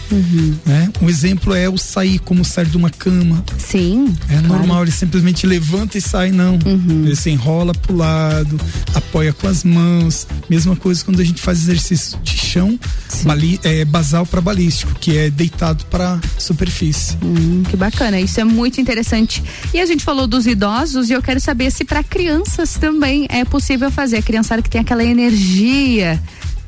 Né? 0.64 0.90
Um 1.01 1.09
exemplo 1.09 1.55
é 1.55 1.68
o 1.68 1.78
sair, 1.78 2.18
como 2.18 2.44
sair 2.44 2.66
de 2.66 2.77
uma 2.77 2.90
cama. 2.90 3.44
Sim. 3.59 4.14
É 4.28 4.39
claro. 4.39 4.47
normal, 4.47 4.82
ele 4.82 4.93
simplesmente 4.93 5.47
levanta 5.47 5.98
e 5.98 6.01
sai, 6.01 6.31
não. 6.31 6.59
Ele 7.05 7.16
se 7.16 7.31
enrola 7.31 7.73
pro 7.73 7.97
lado, 7.97 8.60
apoia 8.94 9.32
com 9.32 9.47
as 9.47 9.64
mãos. 9.64 10.27
Mesma 10.48 10.77
coisa 10.77 11.05
quando 11.05 11.20
a 11.20 11.24
gente 11.24 11.40
faz 11.40 11.59
exercício 11.62 12.18
de 12.23 12.36
chão, 12.36 12.78
bali, 13.24 13.60
é, 13.62 13.85
basal 13.85 14.27
para 14.27 14.40
balístico, 14.40 14.94
que 14.94 15.16
é 15.16 15.31
deitado 15.31 15.85
para 15.86 16.20
superfície. 16.39 17.16
Hum, 17.23 17.62
que 17.68 17.77
bacana, 17.77 18.20
isso 18.20 18.40
é 18.40 18.44
muito 18.44 18.81
interessante. 18.81 19.43
E 19.73 19.81
a 19.81 19.86
gente 19.86 20.05
falou 20.05 20.27
dos 20.27 20.47
idosos 20.47 21.10
e 21.10 21.12
eu 21.12 21.23
quero 21.23 21.40
saber 21.40 21.70
se 21.70 21.85
para 21.85 22.02
crianças 22.02 22.74
também 22.74 23.27
é 23.28 23.44
possível 23.44 23.85
fazer. 23.90 24.18
A 24.18 24.22
criançada 24.22 24.62
que 24.62 24.70
tem 24.70 24.80
aquela 24.80 25.04
energia. 25.04 26.20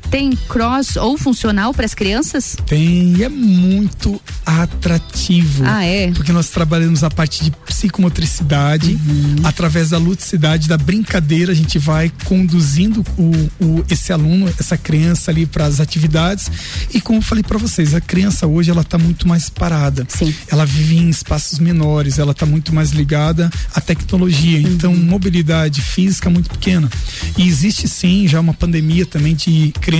Tem 0.09 0.31
cross 0.47 0.95
ou 0.95 1.17
funcional 1.17 1.71
para 1.73 1.85
as 1.85 1.93
crianças? 1.93 2.57
Tem, 2.65 3.13
e 3.17 3.23
é 3.23 3.29
muito 3.29 4.19
atrativo. 4.43 5.63
Ah, 5.67 5.85
é? 5.85 6.11
Porque 6.11 6.31
nós 6.31 6.49
trabalhamos 6.49 7.03
a 7.03 7.11
parte 7.11 7.43
de 7.43 7.51
psicomotricidade, 7.51 8.93
Uhum. 9.05 9.35
através 9.43 9.89
da 9.89 9.97
ludicidade, 9.99 10.67
da 10.67 10.77
brincadeira, 10.77 11.51
a 11.51 11.55
gente 11.55 11.77
vai 11.77 12.11
conduzindo 12.25 13.05
o, 13.17 13.31
o- 13.63 13.85
esse 13.89 14.11
aluno, 14.11 14.51
essa 14.59 14.75
criança 14.77 15.29
ali 15.29 15.45
para 15.45 15.65
as 15.65 15.79
atividades. 15.79 16.49
E 16.93 16.99
como 16.99 17.19
eu 17.19 17.23
falei 17.23 17.43
para 17.43 17.57
vocês, 17.59 17.93
a 17.93 18.01
criança 18.01 18.47
hoje 18.47 18.71
ela 18.71 18.83
tá 18.83 18.97
muito 18.97 19.27
mais 19.27 19.49
parada. 19.49 20.05
Sim. 20.09 20.33
Ela 20.47 20.65
vive 20.65 20.97
em 20.97 21.09
espaços 21.09 21.59
menores, 21.59 22.17
ela 22.17 22.33
tá 22.33 22.45
muito 22.47 22.73
mais 22.73 22.89
ligada 22.91 23.49
à 23.75 23.79
tecnologia. 23.79 24.57
Uhum. 24.59 24.73
Então, 24.73 24.95
mobilidade 24.95 25.81
física 25.81 26.29
muito 26.31 26.49
pequena. 26.49 26.89
E 27.37 27.47
existe 27.47 27.87
sim 27.87 28.27
já 28.27 28.39
uma 28.39 28.53
pandemia 28.55 29.05
também 29.05 29.35
de 29.35 29.71
crianças, 29.79 29.98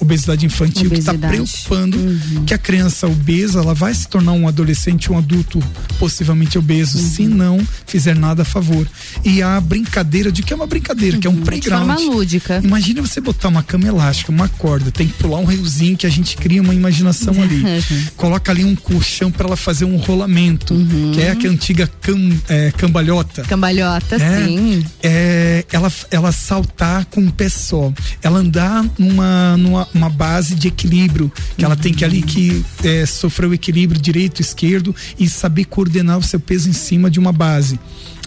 obesidade 0.00 0.46
infantil, 0.46 0.90
que 0.90 0.98
está 0.98 1.12
Obesidade. 1.12 1.36
preocupando 1.36 1.98
que 2.46 2.54
a 2.54 2.58
criança 2.58 3.06
obesa 3.06 3.60
ela 3.60 3.74
vai 3.74 3.92
se 3.94 4.08
tornar 4.08 4.32
um 4.32 4.46
adolescente, 4.48 5.10
um 5.12 5.18
adulto 5.18 5.58
possivelmente 5.98 6.58
obeso, 6.58 6.98
Uhum. 6.98 7.04
se 7.10 7.26
não 7.26 7.68
fizer 7.86 8.14
nada 8.14 8.42
a 8.42 8.44
favor. 8.44 8.86
E 9.24 9.42
a 9.42 9.60
brincadeira 9.60 10.30
de 10.32 10.42
que 10.42 10.52
é 10.52 10.56
uma 10.56 10.66
brincadeira, 10.66 11.18
que 11.18 11.26
é 11.26 11.30
um 11.30 11.34
Uhum. 11.34 11.40
De 11.40 11.46
playground. 11.46 11.86
forma 11.86 12.00
lúdica. 12.14 12.60
Imagina 12.62 13.00
você 13.02 13.20
botar 13.20 13.48
uma 13.48 13.62
cama 13.62 13.86
elástica, 13.86 14.30
uma 14.32 14.48
corda, 14.48 14.90
tem 14.90 15.06
que 15.06 15.14
pular 15.14 15.38
um 15.38 15.44
riozinho 15.44 15.96
que 15.96 16.06
a 16.06 16.10
gente 16.10 16.36
cria 16.36 16.60
uma 16.62 16.74
imaginação 16.74 17.34
ali. 17.42 17.62
Uhum. 17.74 18.04
Coloca 18.16 18.52
ali 18.52 18.64
um 18.64 18.74
colchão 18.74 19.30
para 19.30 19.46
ela 19.46 19.56
fazer 19.56 19.84
um 19.84 19.96
rolamento, 19.96 20.74
Uhum. 20.74 21.12
que 21.14 21.20
é 21.22 21.30
aquela 21.30 21.52
antiga 21.52 21.90
cam- 22.00 22.36
é, 22.48 22.70
cambalhota. 22.76 23.42
Cambalhota, 23.42 24.16
É, 24.16 24.46
sim. 24.46 24.84
é, 25.02 25.64
ela, 25.72 25.92
ela 26.10 26.32
saltar 26.32 27.04
com 27.06 27.20
um 27.20 27.30
pé 27.30 27.48
só. 27.48 27.92
Ela 28.22 28.38
andar 28.38 28.84
numa, 28.98 29.23
numa 29.58 29.88
uma 29.94 30.10
base 30.10 30.54
de 30.54 30.68
equilíbrio. 30.68 31.30
Que 31.56 31.64
ela 31.64 31.76
tem 31.76 31.92
que 31.92 32.04
ali 32.04 32.22
que 32.22 32.64
é, 32.82 33.06
sofrer 33.06 33.48
o 33.48 33.54
equilíbrio 33.54 34.00
direito, 34.00 34.40
esquerdo 34.40 34.94
e 35.18 35.28
saber 35.28 35.64
coordenar 35.66 36.18
o 36.18 36.22
seu 36.22 36.40
peso 36.40 36.68
em 36.68 36.72
cima 36.72 37.10
de 37.10 37.18
uma 37.18 37.32
base. 37.32 37.78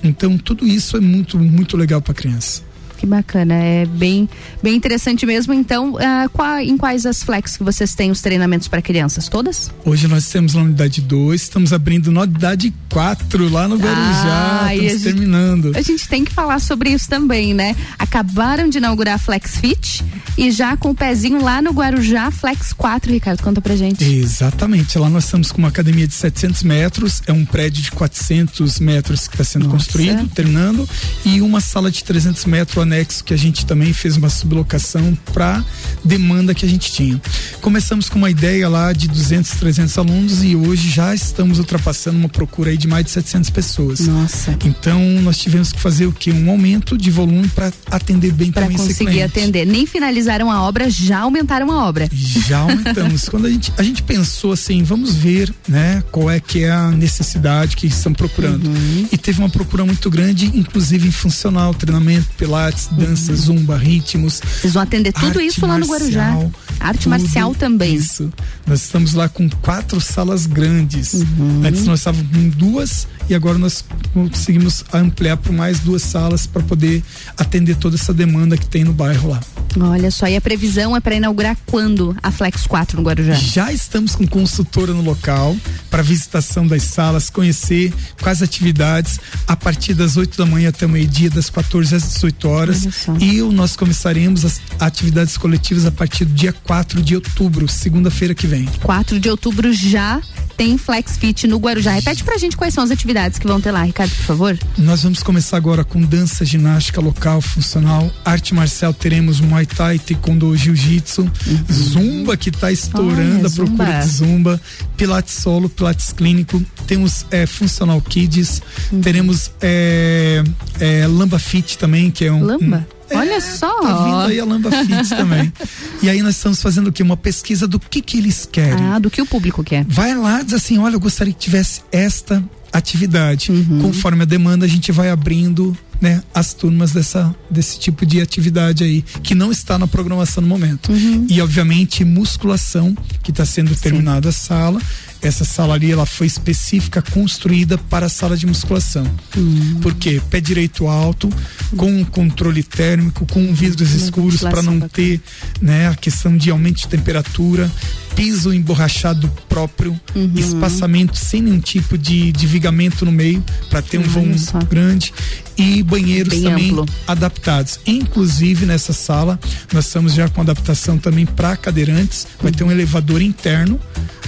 Então, 0.03 0.38
tudo 0.38 0.65
isso 0.65 0.98
é 0.98 0.99
muito, 0.99 1.38
muito 1.40 1.76
legal 1.76 2.02
para 2.02 2.14
criança. 2.14 2.61
Que 2.98 3.06
bacana, 3.06 3.53
é 3.53 3.86
bem, 3.86 4.28
bem 4.61 4.76
interessante 4.76 5.26
mesmo. 5.26 5.53
Então, 5.53 5.98
ah, 5.99 6.28
qua- 6.34 6.64
em 6.64 6.76
quais 6.78 7.06
as 7.06 7.22
flex 7.22 7.56
que 7.57 7.64
vocês 7.64 7.94
têm 7.94 8.10
os 8.10 8.22
treinamentos 8.22 8.68
para 8.68 8.82
crianças? 8.82 9.28
Todas? 9.30 9.72
Hoje 9.86 10.07
nós 10.07 10.28
temos 10.30 10.56
na 10.56 10.61
unidade 10.64 10.99
2, 11.02 11.41
estamos 11.44 11.72
abrindo 11.72 12.11
na 12.11 12.22
unidade 12.22 12.74
4 12.90 13.49
lá 13.49 13.68
no 13.68 13.76
Guarujá. 13.78 14.61
Ah, 14.65 14.76
e 14.76 14.80
a 14.80 14.84
estamos 14.84 15.03
gente- 15.03 15.14
terminando. 15.14 15.72
A 15.76 15.82
gente 15.82 16.07
tem 16.07 16.26
que 16.26 16.34
falar 16.34 16.60
sobre 16.60 16.90
isso 16.90 17.07
também, 17.07 17.53
né? 17.53 17.76
Acabaram 17.99 18.68
de 18.68 18.80
inaugurar 18.80 19.15
a 19.15 19.18
Flex 19.19 19.57
Fit 19.57 20.03
e 20.38 20.49
já 20.49 20.76
com 20.76 20.90
o 20.90 20.95
pezinho 20.95 21.41
lá 21.44 21.61
no 21.61 21.72
Guarujá, 21.72 22.32
Flex 22.32 22.74
4, 22.74 23.11
Ricardo, 23.11 23.44
conta 23.44 23.61
pra 23.61 23.76
gente. 23.76 24.03
Exatamente. 24.03 24.98
Lá 24.98 25.10
nós 25.10 25.26
estamos 25.26 25.52
com 25.52 25.60
uma 25.60 25.68
academia 25.68 26.07
de 26.07 26.14
700 26.15 26.64
metros, 26.64 27.22
é 27.28 27.34
um 27.34 27.45
prédio 27.45 27.84
de 27.84 27.91
400 27.91 28.80
metros 28.80 29.28
que 29.28 29.36
está 29.36 29.44
sendo 29.44 29.65
Nossa. 29.65 29.78
construído, 29.78 30.28
terminando, 30.30 30.88
e 31.26 31.41
uma 31.41 31.61
sala 31.61 31.91
de 31.91 32.03
300 32.03 32.45
metros 32.45 32.78
anexo 32.88 33.23
que 33.23 33.34
a 33.34 33.38
gente 33.38 33.65
também 33.65 33.93
fez 33.93 34.18
uma 34.18 34.30
sublocação 34.30 35.18
para 35.34 35.64
demanda 36.03 36.55
que 36.55 36.65
a 36.65 36.69
gente 36.69 36.91
tinha. 36.91 37.22
Começamos 37.61 38.09
com 38.09 38.18
uma 38.18 38.30
ideia 38.30 38.68
lá 38.68 38.93
de 38.93 39.07
200, 39.07 39.51
300 39.51 39.97
alunos 39.97 40.43
e 40.43 40.55
hoje 40.55 40.89
já 40.89 41.14
estamos 41.14 41.59
ultrapassando 41.59 42.18
uma 42.18 42.30
procura 42.30 42.72
aí 42.72 42.77
de 42.77 42.88
mais 42.88 43.05
de 43.05 43.11
700 43.11 43.49
pessoas. 43.49 43.99
Nossa. 43.99 44.57
Então 44.65 44.99
nós 45.22 45.38
tivemos 45.38 45.72
que 45.72 45.80
fazer 45.80 46.05
o 46.05 46.11
que? 46.11 46.31
Um 46.31 46.49
aumento 46.49 46.97
de 46.97 47.11
volume 47.11 47.47
para 47.49 47.72
atender 47.91 48.31
bem 48.31 48.51
Para 48.51 48.64
também 48.64 48.77
esse 48.77 48.88
conseguir 48.88 49.11
cliente. 49.11 49.39
atender. 49.39 49.65
Nem 49.65 49.85
finalizaram 49.85 50.51
a 50.51 50.61
obra, 50.61 50.89
já 50.89 51.19
aumentaram 51.19 51.72
a 51.72 51.85
obra. 51.85 52.09
Já 52.11 52.59
aumentamos. 52.59 53.27
Quando 53.30 53.47
a 53.47 53.49
gente, 53.49 53.73
a 53.77 53.84
gente 53.84 54.01
pensou 54.03 54.51
assim, 54.51 54.84
vamos 54.84 55.15
ver, 55.15 55.53
né, 55.68 56.03
qual 56.11 56.30
é 56.30 56.39
que 56.39 56.64
é 56.64 56.72
a 56.72 56.91
necessidade 56.91 57.76
que 57.76 57.88
estão 57.88 58.14
procurando. 58.14 58.68
Uhum. 58.68 59.07
E 59.11 59.18
teve 59.18 59.39
uma 59.39 59.49
procura 59.49 59.85
muito 59.85 60.09
grande, 60.09 60.45
inclusive 60.53 61.07
em 61.07 61.11
funcional, 61.11 61.73
treinamento, 61.73 62.27
pilates, 62.38 62.76
dança, 62.85 63.35
zumba, 63.35 63.77
ritmos. 63.77 64.41
Vocês 64.61 64.73
vão 64.73 64.83
atender 64.83 65.11
tudo 65.11 65.41
isso 65.41 65.65
lá 65.65 65.77
no 65.77 65.85
Guarujá. 65.85 66.31
marcial, 66.31 66.51
Arte 66.79 67.09
marcial 67.09 67.55
também. 67.55 67.95
Isso. 67.95 68.31
Nós 68.65 68.83
estamos 68.83 69.13
lá 69.13 69.27
com 69.27 69.49
quatro 69.61 69.99
salas 69.99 70.45
grandes. 70.45 71.13
Uhum. 71.13 71.63
Antes 71.65 71.85
nós 71.85 71.99
estávamos 71.99 72.27
com 72.31 72.49
duas 72.49 73.07
e 73.29 73.35
agora 73.35 73.57
nós 73.57 73.83
conseguimos 74.13 74.83
ampliar 74.93 75.37
por 75.37 75.51
mais 75.51 75.79
duas 75.79 76.01
salas 76.03 76.45
para 76.45 76.61
poder 76.63 77.03
atender 77.37 77.75
toda 77.75 77.95
essa 77.95 78.13
demanda 78.13 78.57
que 78.57 78.67
tem 78.67 78.83
no 78.83 78.93
bairro 78.93 79.29
lá. 79.29 79.39
Olha 79.80 80.10
só, 80.11 80.27
e 80.27 80.35
a 80.35 80.41
previsão 80.41 80.95
é 80.95 80.99
para 80.99 81.15
inaugurar 81.15 81.56
quando 81.65 82.15
a 82.22 82.31
Flex 82.31 82.65
4 82.65 82.98
no 82.98 83.03
Guarujá? 83.03 83.34
Já 83.34 83.72
estamos 83.72 84.15
com 84.15 84.27
consultora 84.27 84.94
no 84.94 85.02
local 85.02 85.56
para 85.89 86.02
visitação 86.02 86.65
das 86.65 86.84
salas, 86.84 87.30
conhecer 87.30 87.94
quais 88.22 88.41
atividades 88.41 89.19
a 89.48 89.56
partir 89.56 89.94
das 89.94 90.18
8 90.18 90.38
da 90.38 90.45
manhã 90.45 90.69
até 90.69 90.85
o 90.85 90.89
meio-dia, 90.89 91.30
das 91.30 91.49
14 91.49 91.95
às 91.95 92.03
18 92.14 92.49
horas. 92.49 93.07
E 93.19 93.41
nós 93.41 93.76
começaremos 93.76 94.45
as 94.45 94.61
atividades 94.80 95.38
coletivas 95.38 95.85
a 95.85 95.91
partir 95.91 96.26
do 96.26 96.34
dia 96.34 96.53
4 96.53 97.02
de 97.02 97.15
outubro, 97.15 97.68
segunda-feira 97.68 98.34
que 98.34 98.48
vem. 98.48 98.65
4 98.81 99.19
de 99.19 99.30
outubro 99.30 99.72
já 99.73 100.22
tem 100.57 100.77
Flex 100.77 101.17
Fit 101.17 101.45
no 101.47 101.57
Guarujá. 101.57 101.91
Repete 101.93 102.23
pra 102.23 102.38
gente 102.38 102.57
quais 102.57 102.73
são 102.73 102.84
as 102.84 102.89
atividades 102.91 103.38
que 103.38 103.45
vão 103.47 103.61
ter 103.61 103.71
lá, 103.71 103.84
Ricardo, 103.84 104.09
por 104.09 104.25
favor. 104.25 104.59
Nós 104.77 105.03
vamos 105.03 105.21
começar 105.21 105.55
agora 105.55 105.84
com 105.84 106.01
dança, 106.01 106.43
ginástica 106.43 106.99
local, 106.99 107.39
funcional, 107.41 108.11
arte 108.25 108.53
marcial, 108.55 108.93
teremos 108.93 109.39
Muay 109.39 109.65
Thai, 109.67 109.99
Taekwondo, 109.99 110.55
Jiu-Jitsu, 110.57 111.31
Zumba 111.71 112.35
que 112.35 112.49
está 112.49 112.71
estourando 112.71 113.39
Olha, 113.39 113.47
a 113.47 113.51
procura 113.51 113.85
Zumba. 113.85 114.01
de 114.01 114.07
Zumba, 114.09 114.61
Pilates 114.97 115.34
solo, 115.35 115.69
Pilates 115.69 116.11
clínico, 116.11 116.61
temos 116.88 117.25
é, 117.29 117.45
Funcional 117.45 118.01
Kids, 118.01 118.61
teremos 119.01 119.51
é, 119.61 120.43
é, 120.79 121.05
Lamba 121.07 121.38
Fit 121.38 121.77
também, 121.77 122.09
que 122.09 122.25
é 122.25 122.31
um... 122.34 122.43
Lamba? 122.43 122.77
um- 122.93 122.97
Olha 123.11 123.41
só. 123.41 123.81
Tá 123.81 124.03
vindo 124.03 124.31
aí 124.31 124.39
a 124.39 124.45
Lamba 124.45 124.71
Fit 124.71 125.09
também. 125.09 125.51
E 125.99 126.11
aí 126.11 126.21
nós 126.21 126.35
estamos 126.35 126.61
fazendo 126.61 126.88
o 126.88 126.91
quê? 126.91 127.01
Uma 127.01 127.17
pesquisa 127.17 127.67
do 127.67 127.79
que 127.79 128.03
que 128.03 128.17
eles 128.19 128.47
querem. 128.49 128.85
Ah, 128.85 128.99
do 128.99 129.09
que 129.09 129.19
o 129.19 129.25
público 129.25 129.63
quer. 129.63 129.84
Vai 129.88 130.15
lá, 130.15 130.43
diz 130.43 130.53
assim, 130.53 130.77
olha, 130.77 130.93
eu 130.93 130.99
gostaria 130.99 131.34
que 131.34 131.39
tivesse 131.39 131.81
esta 131.91 132.43
atividade. 132.71 133.51
Uhum. 133.51 133.79
Conforme 133.81 134.21
a 134.21 134.25
demanda, 134.25 134.65
a 134.65 134.69
gente 134.69 134.91
vai 134.91 135.09
abrindo 135.09 135.75
né, 135.99 136.21
as 136.34 136.53
turmas 136.53 136.91
dessa, 136.91 137.35
desse 137.49 137.79
tipo 137.79 138.05
de 138.05 138.21
atividade 138.21 138.84
aí, 138.84 139.01
que 139.23 139.34
não 139.34 139.51
está 139.51 139.77
na 139.77 139.88
programação 139.88 140.41
no 140.41 140.47
momento. 140.47 140.91
Uhum. 140.91 141.25
E, 141.29 141.41
obviamente, 141.41 142.05
musculação, 142.05 142.95
que 143.23 143.31
está 143.31 143.45
sendo 143.45 143.75
terminada 143.75 144.29
a 144.29 144.31
sala. 144.31 144.79
Essa 145.27 145.43
sala 145.43 145.73
ali, 145.73 145.91
ela 145.91 146.05
foi 146.05 146.25
específica, 146.25 147.01
construída 147.01 147.77
para 147.77 148.05
a 148.05 148.09
sala 148.09 148.37
de 148.37 148.45
musculação. 148.45 149.05
Uhum. 149.35 149.79
Por 149.81 149.93
quê? 149.93 150.21
Pé 150.29 150.39
direito 150.39 150.87
alto, 150.87 151.29
com 151.75 151.91
um 151.91 152.05
controle 152.05 152.63
térmico, 152.63 153.25
com 153.25 153.53
vidros 153.53 153.91
escuros 153.93 154.39
para 154.39 154.61
não 154.61 154.79
ventilação 154.79 154.89
ter 154.89 155.21
né, 155.61 155.89
a 155.89 155.95
questão 155.95 156.37
de 156.37 156.49
aumento 156.49 156.77
de 156.77 156.87
temperatura, 156.87 157.69
piso 158.15 158.53
emborrachado 158.53 159.29
próprio, 159.49 159.99
Uhum. 160.15 160.31
espaçamento 160.35 161.15
sem 161.17 161.41
nenhum 161.41 161.59
tipo 161.59 161.97
de, 161.97 162.31
de 162.31 162.47
vigamento 162.47 163.03
no 163.05 163.11
meio, 163.11 163.43
para 163.69 163.81
ter 163.81 163.97
um 163.97 164.03
vão 164.03 164.33
grande 164.69 165.13
e 165.57 165.83
banheiros 165.83 166.29
Bem 166.33 166.43
também 166.43 166.69
amplo. 166.71 166.85
adaptados. 167.07 167.79
Inclusive 167.85 168.65
nessa 168.65 168.93
sala, 168.93 169.39
nós 169.73 169.85
estamos 169.87 170.13
já 170.13 170.27
com 170.29 170.41
adaptação 170.41 170.97
também 170.97 171.25
para 171.25 171.55
cadeirantes, 171.57 172.25
vai 172.41 172.51
ter 172.51 172.63
um 172.63 172.71
elevador 172.71 173.21
interno 173.21 173.79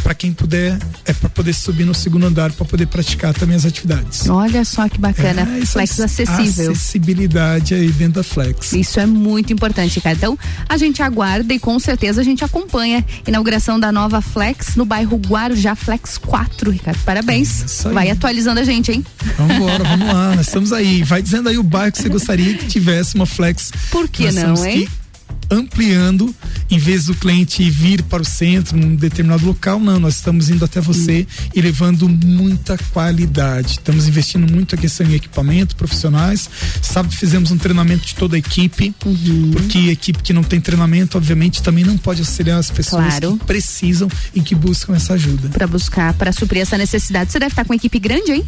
para 0.03 0.13
quem 0.13 0.31
puder, 0.33 0.77
é 1.05 1.13
para 1.13 1.29
poder 1.29 1.53
subir 1.53 1.85
no 1.85 1.93
segundo 1.93 2.25
andar 2.25 2.51
para 2.51 2.65
poder 2.65 2.87
praticar 2.87 3.33
também 3.33 3.55
as 3.55 3.65
atividades. 3.65 4.29
Olha 4.29 4.63
só 4.65 4.87
que 4.87 4.99
bacana. 4.99 5.47
É, 5.55 5.59
isso 5.59 5.73
Flex 5.73 5.99
é 5.99 6.03
acessível. 6.03 6.71
Acessibilidade 6.71 7.73
aí 7.73 7.91
dentro 7.91 8.15
da 8.15 8.23
Flex. 8.23 8.73
Isso 8.73 8.99
é 8.99 9.05
muito 9.05 9.53
importante, 9.53 9.99
cara. 10.01 10.15
Então, 10.15 10.37
a 10.67 10.77
gente 10.77 11.01
aguarda 11.01 11.53
e 11.53 11.59
com 11.59 11.79
certeza 11.79 12.21
a 12.21 12.23
gente 12.23 12.43
acompanha 12.43 13.05
a 13.25 13.29
inauguração 13.29 13.79
da 13.79 13.91
nova 13.91 14.21
Flex 14.21 14.75
no 14.75 14.85
bairro 14.85 15.17
Guarujá 15.17 15.75
Flex 15.75 16.17
4, 16.17 16.71
Ricardo. 16.71 16.99
Parabéns. 17.03 17.83
Vai 17.93 18.09
atualizando 18.09 18.59
a 18.59 18.63
gente, 18.63 18.91
hein? 18.91 19.05
Vamos 19.37 19.55
embora, 19.55 19.83
vamos 19.83 20.07
lá. 20.07 20.35
Nós 20.35 20.47
estamos 20.47 20.71
aí. 20.73 21.03
Vai 21.03 21.21
dizendo 21.21 21.49
aí 21.49 21.57
o 21.57 21.63
bairro 21.63 21.91
que 21.91 22.01
você 22.01 22.09
gostaria 22.09 22.53
que 22.55 22.67
tivesse 22.67 23.15
uma 23.15 23.25
Flex. 23.25 23.71
Por 23.91 24.07
que 24.07 24.25
Nós 24.25 24.35
não, 24.35 24.65
hein? 24.65 24.85
Que 24.85 24.98
ampliando, 25.49 26.33
em 26.69 26.77
vez 26.77 27.05
do 27.05 27.15
cliente 27.15 27.67
vir 27.69 28.03
para 28.03 28.21
o 28.21 28.25
centro, 28.25 28.77
num 28.77 28.95
determinado 28.95 29.45
local, 29.45 29.79
não, 29.79 29.99
nós 29.99 30.15
estamos 30.15 30.49
indo 30.49 30.63
até 30.63 30.79
você 30.79 31.19
uhum. 31.19 31.49
e 31.55 31.61
levando 31.61 32.07
muita 32.07 32.77
qualidade. 32.91 33.71
Estamos 33.71 34.07
investindo 34.07 34.51
muito 34.51 34.75
a 34.75 34.77
questão 34.77 35.07
em 35.07 35.15
equipamento, 35.15 35.75
profissionais. 35.75 36.49
Sabe, 36.81 37.15
fizemos 37.15 37.51
um 37.51 37.57
treinamento 37.57 38.05
de 38.05 38.15
toda 38.15 38.35
a 38.35 38.39
equipe, 38.39 38.93
uhum. 39.05 39.51
porque 39.51 39.77
a 39.77 39.91
equipe 39.91 40.21
que 40.21 40.33
não 40.33 40.43
tem 40.43 40.61
treinamento, 40.61 41.17
obviamente, 41.17 41.63
também 41.63 41.83
não 41.83 41.97
pode 41.97 42.21
auxiliar 42.21 42.59
as 42.59 42.69
pessoas 42.69 43.05
claro. 43.05 43.37
que 43.37 43.45
precisam 43.45 44.09
e 44.33 44.41
que 44.41 44.53
buscam 44.53 44.95
essa 44.95 45.13
ajuda. 45.13 45.49
Para 45.49 45.67
buscar, 45.67 46.13
para 46.13 46.31
suprir 46.31 46.61
essa 46.61 46.77
necessidade. 46.77 47.31
Você 47.31 47.39
deve 47.39 47.51
estar 47.51 47.65
com 47.65 47.73
uma 47.73 47.77
equipe 47.77 47.99
grande, 47.99 48.31
hein? 48.31 48.45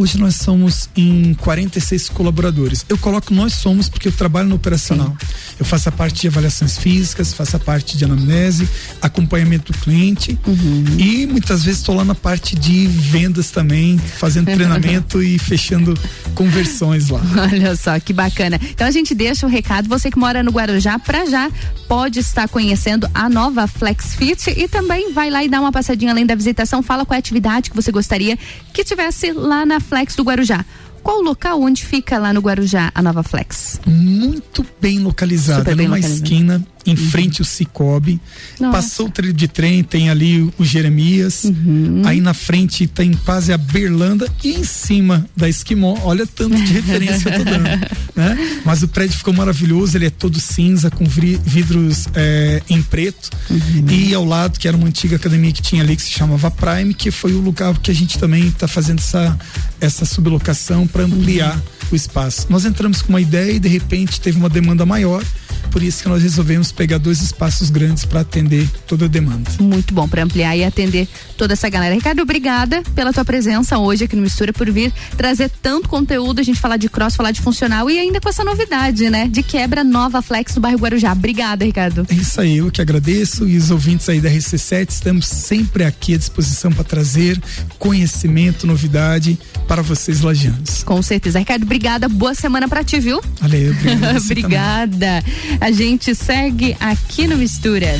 Hoje 0.00 0.16
nós 0.16 0.36
somos 0.36 0.88
em 0.96 1.34
46 1.34 2.08
colaboradores. 2.08 2.86
Eu 2.88 2.96
coloco 2.96 3.34
nós 3.34 3.52
somos 3.52 3.86
porque 3.86 4.08
eu 4.08 4.12
trabalho 4.12 4.48
no 4.48 4.54
operacional. 4.54 5.14
Sim. 5.20 5.26
Eu 5.58 5.66
faço 5.66 5.90
a 5.90 5.92
parte 5.92 6.22
de 6.22 6.28
avaliações 6.28 6.78
físicas, 6.78 7.34
faço 7.34 7.56
a 7.56 7.58
parte 7.58 7.98
de 7.98 8.04
anamnese, 8.06 8.66
acompanhamento 9.02 9.74
do 9.74 9.78
cliente 9.78 10.38
uhum. 10.46 10.84
e 10.96 11.26
muitas 11.26 11.64
vezes 11.64 11.80
estou 11.80 11.94
lá 11.94 12.02
na 12.02 12.14
parte 12.14 12.56
de 12.56 12.86
vendas 12.86 13.50
também, 13.50 13.98
fazendo 13.98 14.46
treinamento 14.56 15.22
e 15.22 15.38
fechando 15.38 15.92
conversões 16.34 17.10
lá. 17.10 17.20
Olha 17.52 17.76
só 17.76 18.00
que 18.00 18.14
bacana. 18.14 18.58
Então 18.70 18.86
a 18.86 18.90
gente 18.90 19.14
deixa 19.14 19.44
o 19.44 19.50
um 19.50 19.52
recado, 19.52 19.86
você 19.86 20.10
que 20.10 20.18
mora 20.18 20.42
no 20.42 20.50
Guarujá, 20.50 20.98
para 20.98 21.26
já 21.26 21.50
pode 21.86 22.20
estar 22.20 22.48
conhecendo 22.48 23.06
a 23.12 23.28
nova 23.28 23.66
Flex 23.66 24.14
Fit 24.14 24.48
e 24.56 24.66
também 24.66 25.12
vai 25.12 25.28
lá 25.28 25.44
e 25.44 25.48
dá 25.48 25.60
uma 25.60 25.70
passadinha 25.70 26.12
além 26.12 26.24
da 26.24 26.34
visitação, 26.34 26.82
fala 26.82 27.04
qual 27.04 27.16
é 27.16 27.18
a 27.18 27.20
atividade 27.20 27.68
que 27.68 27.76
você 27.76 27.92
gostaria 27.92 28.38
que 28.72 28.82
tivesse 28.82 29.32
lá 29.32 29.66
na 29.66 29.78
Flex 29.90 30.14
do 30.14 30.22
Guarujá. 30.22 30.64
Qual 31.02 31.18
o 31.18 31.22
local 31.22 31.60
onde 31.60 31.84
fica 31.84 32.16
lá 32.16 32.32
no 32.32 32.40
Guarujá 32.40 32.92
a 32.94 33.02
nova 33.02 33.24
Flex? 33.24 33.80
Muito 33.84 34.64
bem 34.80 35.00
localizada, 35.00 35.74
numa 35.74 35.98
esquina 35.98 36.64
em 36.86 36.90
uhum. 36.90 36.96
frente 36.96 37.40
ao 37.40 37.44
Cicobi. 37.44 38.20
Nossa. 38.58 38.72
Passou 38.72 39.06
o 39.06 39.10
trilho 39.10 39.32
de 39.32 39.48
trem, 39.48 39.82
tem 39.82 40.10
ali 40.10 40.50
o 40.58 40.64
Jeremias. 40.64 41.44
Uhum. 41.44 42.02
Aí 42.04 42.20
na 42.20 42.34
frente 42.34 42.86
tem 42.86 43.12
quase 43.12 43.52
a 43.52 43.58
Berlanda 43.58 44.28
e 44.42 44.54
em 44.54 44.64
cima 44.64 45.26
da 45.36 45.48
Esquimó, 45.48 45.98
olha 46.02 46.26
tanto 46.26 46.56
de 46.56 46.72
referência 46.72 47.28
eu 47.28 47.38
tô 47.38 47.44
dando, 47.44 47.64
né? 48.16 48.60
Mas 48.64 48.82
o 48.82 48.88
prédio 48.88 49.16
ficou 49.16 49.34
maravilhoso, 49.34 49.96
ele 49.96 50.06
é 50.06 50.10
todo 50.10 50.40
cinza 50.40 50.90
com 50.90 51.04
vidros 51.04 52.06
é, 52.14 52.62
em 52.68 52.82
preto 52.82 53.30
uhum. 53.48 53.86
e 53.90 54.14
ao 54.14 54.24
lado 54.24 54.58
que 54.58 54.66
era 54.66 54.76
uma 54.76 54.86
antiga 54.86 55.16
academia 55.16 55.52
que 55.52 55.62
tinha 55.62 55.82
ali 55.82 55.96
que 55.96 56.02
se 56.02 56.10
chamava 56.10 56.50
Prime, 56.50 56.94
que 56.94 57.10
foi 57.10 57.32
o 57.32 57.40
lugar 57.40 57.76
que 57.78 57.90
a 57.90 57.94
gente 57.94 58.18
também 58.18 58.46
está 58.48 58.66
fazendo 58.66 58.98
essa 58.98 59.38
essa 59.80 60.04
sublocação 60.04 60.86
para 60.86 61.04
ampliar 61.04 61.54
uhum. 61.54 61.62
o 61.92 61.96
espaço. 61.96 62.46
Nós 62.50 62.64
entramos 62.64 63.02
com 63.02 63.10
uma 63.10 63.20
ideia 63.20 63.52
e 63.52 63.58
de 63.58 63.68
repente 63.68 64.20
teve 64.20 64.38
uma 64.38 64.48
demanda 64.48 64.84
maior 64.84 65.24
por 65.70 65.82
isso 65.82 66.02
que 66.02 66.08
nós 66.08 66.22
resolvemos 66.22 66.72
pegar 66.72 66.98
dois 66.98 67.20
espaços 67.22 67.70
grandes 67.70 68.04
para 68.04 68.20
atender 68.20 68.68
toda 68.86 69.04
a 69.04 69.08
demanda. 69.08 69.50
Muito 69.60 69.94
bom, 69.94 70.08
para 70.08 70.22
ampliar 70.22 70.56
e 70.56 70.64
atender 70.64 71.08
toda 71.36 71.52
essa 71.52 71.68
galera. 71.68 71.94
Ricardo, 71.94 72.20
obrigada 72.22 72.82
pela 72.94 73.12
tua 73.12 73.24
presença 73.24 73.78
hoje 73.78 74.04
aqui 74.04 74.16
no 74.16 74.22
Mistura, 74.22 74.52
por 74.52 74.70
vir 74.70 74.92
trazer 75.16 75.50
tanto 75.62 75.88
conteúdo, 75.88 76.40
a 76.40 76.42
gente 76.42 76.60
falar 76.60 76.76
de 76.76 76.88
cross, 76.88 77.16
falar 77.16 77.30
de 77.30 77.40
funcional 77.40 77.88
e 77.90 77.98
ainda 77.98 78.20
com 78.20 78.28
essa 78.28 78.44
novidade, 78.44 79.08
né? 79.08 79.28
De 79.28 79.42
quebra 79.42 79.84
nova 79.84 80.20
Flex 80.20 80.54
do 80.54 80.60
bairro 80.60 80.78
Guarujá. 80.78 81.12
Obrigada, 81.12 81.64
Ricardo. 81.64 82.06
É 82.10 82.14
isso 82.14 82.40
aí, 82.40 82.58
eu 82.58 82.70
que 82.70 82.80
agradeço 82.80 83.48
e 83.48 83.56
os 83.56 83.70
ouvintes 83.70 84.08
aí 84.08 84.20
da 84.20 84.30
RC7 84.30 84.90
estamos 84.90 85.26
sempre 85.26 85.84
aqui 85.84 86.14
à 86.14 86.18
disposição 86.18 86.72
para 86.72 86.84
trazer 86.84 87.40
conhecimento, 87.78 88.66
novidade 88.66 89.38
para 89.66 89.82
vocês 89.82 90.20
lajanos. 90.20 90.82
Com 90.82 91.00
certeza. 91.02 91.38
Ricardo, 91.38 91.62
obrigada. 91.62 92.08
Boa 92.08 92.34
semana 92.34 92.68
para 92.68 92.82
ti, 92.82 92.98
viu? 92.98 93.20
Valeu, 93.40 93.74
obrigada. 94.24 95.22
A 95.60 95.70
gente 95.70 96.14
segue 96.14 96.74
aqui 96.80 97.26
no 97.26 97.36
Mistura. 97.36 97.98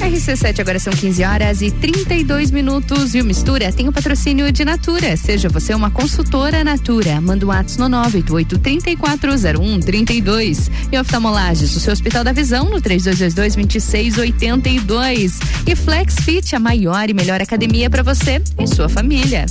RC7 0.00 0.60
agora 0.60 0.78
são 0.78 0.90
15 0.92 1.24
horas 1.24 1.60
e 1.60 1.70
32 1.70 2.50
minutos 2.50 3.14
e 3.14 3.20
o 3.20 3.24
Mistura 3.24 3.70
tem 3.70 3.86
o 3.86 3.92
patrocínio 3.92 4.50
de 4.50 4.64
Natura. 4.64 5.14
Seja 5.16 5.50
você 5.50 5.74
uma 5.74 5.90
consultora 5.90 6.64
Natura. 6.64 7.20
Manda 7.20 7.44
um 7.44 7.50
WhatsApp 7.50 7.90
no 7.90 7.98
988-340132. 7.98 10.70
E 10.90 10.98
oftalmolages, 10.98 11.76
o 11.76 11.80
seu 11.80 11.92
Hospital 11.92 12.24
da 12.24 12.32
Visão 12.32 12.70
no 12.70 12.80
3222-2682. 12.80 15.34
E 15.66 15.76
Flex 15.76 16.14
Fit, 16.24 16.56
a 16.56 16.58
maior 16.58 17.10
e 17.10 17.14
melhor 17.14 17.42
academia 17.42 17.90
para 17.90 18.02
você 18.02 18.40
e 18.58 18.66
sua 18.66 18.88
família. 18.88 19.44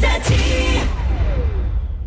That's 0.00 0.30
it. 0.30 0.49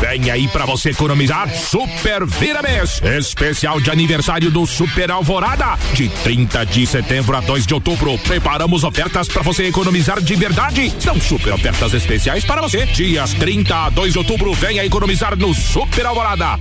Vem 0.00 0.30
aí 0.30 0.48
para 0.48 0.64
você 0.64 0.90
economizar 0.90 1.54
Super 1.54 2.24
Vira 2.24 2.62
Mês. 2.62 3.02
Especial 3.18 3.78
de 3.78 3.90
aniversário 3.90 4.50
do 4.50 4.66
Super 4.66 5.10
Alvorada. 5.10 5.78
De 5.92 6.08
30 6.08 6.64
de 6.64 6.86
setembro 6.86 7.36
a 7.36 7.40
2 7.42 7.66
de 7.66 7.74
outubro. 7.74 8.18
Preparamos 8.20 8.82
ofertas 8.82 9.28
para 9.28 9.42
você 9.42 9.66
economizar 9.66 10.18
de 10.22 10.34
verdade. 10.34 10.90
São 10.98 11.20
super 11.20 11.52
ofertas 11.52 11.92
especiais 11.92 12.46
para 12.46 12.62
você. 12.62 12.86
Dias 12.86 13.34
30 13.34 13.76
a 13.76 13.90
2 13.90 14.12
de 14.14 14.18
outubro. 14.18 14.54
Venha 14.54 14.86
economizar 14.86 15.36
no 15.36 15.52
Super 15.52 16.06
Alvorada. 16.06 16.58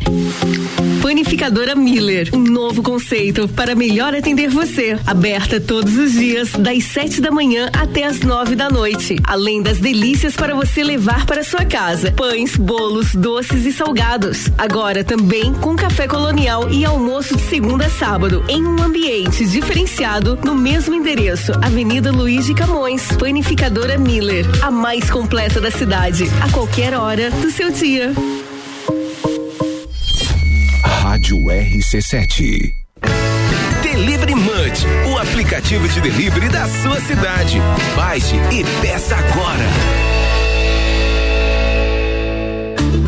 Panificadora 1.02 1.76
Miller. 1.76 2.30
Um 2.34 2.44
novo 2.44 2.84
conceito 2.84 3.48
para 3.48 3.74
melhor 3.74 4.14
atender 4.14 4.50
você. 4.50 5.00
Aberta 5.08 5.62
todos 5.62 5.96
os 5.96 6.12
dias, 6.12 6.52
das 6.52 6.84
7 6.84 7.22
da 7.22 7.32
manhã 7.32 7.70
até 7.72 8.04
as 8.04 8.20
9 8.20 8.58
da 8.58 8.70
noite. 8.70 9.16
Além 9.24 9.62
das 9.62 9.78
delícias 9.78 10.36
para 10.36 10.54
você 10.54 10.84
levar 10.84 11.26
para 11.26 11.42
sua 11.42 11.64
casa: 11.64 12.12
pães, 12.12 12.58
bolos, 12.58 13.16
doces 13.16 13.29
e 13.38 13.72
salgados. 13.72 14.50
Agora 14.58 15.04
também 15.04 15.54
com 15.54 15.76
café 15.76 16.08
colonial 16.08 16.68
e 16.72 16.84
almoço 16.84 17.36
de 17.36 17.44
segunda 17.44 17.86
a 17.86 17.90
sábado, 17.90 18.44
em 18.50 18.66
um 18.66 18.82
ambiente 18.82 19.46
diferenciado 19.46 20.38
no 20.44 20.56
mesmo 20.56 20.96
endereço, 20.96 21.52
Avenida 21.62 22.12
Luiz 22.12 22.48
de 22.48 22.56
Camões. 22.56 23.08
Panificadora 23.20 24.00
Miller, 24.00 24.46
a 24.64 24.72
mais 24.72 25.12
completa 25.12 25.62
da 25.62 25.70
cidade, 25.70 26.26
a 26.42 26.52
qualquer 26.52 26.96
hora 26.96 27.30
do 27.30 27.52
seu 27.52 27.70
dia. 27.70 28.14
Rádio 30.84 31.38
RC7. 31.38 32.72
Delivery 33.84 34.36
Munch, 34.36 34.86
o 35.14 35.18
aplicativo 35.20 35.88
de 35.88 36.02
delivery 36.02 36.50
da 36.50 36.68
sua 36.68 37.00
cidade. 37.02 37.60
Baixe 37.96 38.36
e 38.52 38.64
peça 38.82 39.16
agora. 39.16 40.19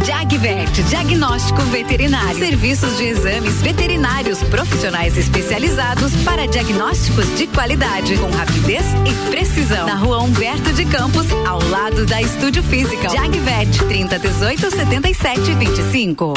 Jagvet, 0.03 0.81
diagnóstico 0.89 1.61
veterinário. 1.63 2.39
Serviços 2.39 2.97
de 2.97 3.05
exames 3.05 3.61
veterinários 3.61 4.41
profissionais 4.43 5.15
especializados 5.17 6.15
para 6.23 6.47
diagnósticos 6.47 7.25
de 7.37 7.45
qualidade, 7.47 8.17
com 8.17 8.29
rapidez 8.31 8.83
e 9.05 9.29
precisão. 9.29 9.85
Na 9.85 9.95
rua 9.95 10.19
Humberto 10.23 10.73
de 10.73 10.85
Campos, 10.85 11.27
ao 11.47 11.61
lado 11.69 12.05
da 12.05 12.21
Estúdio 12.21 12.63
Física. 12.63 13.09
Jagvet, 13.09 13.77
30 13.87 14.19
18 14.19 14.71
77 14.71 15.53
25. 15.53 16.33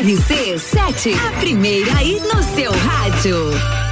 RC7, 0.00 1.14
a 1.28 1.40
primeira 1.40 1.96
aí 1.96 2.20
no 2.20 2.42
seu 2.54 2.70
rádio. 2.70 3.87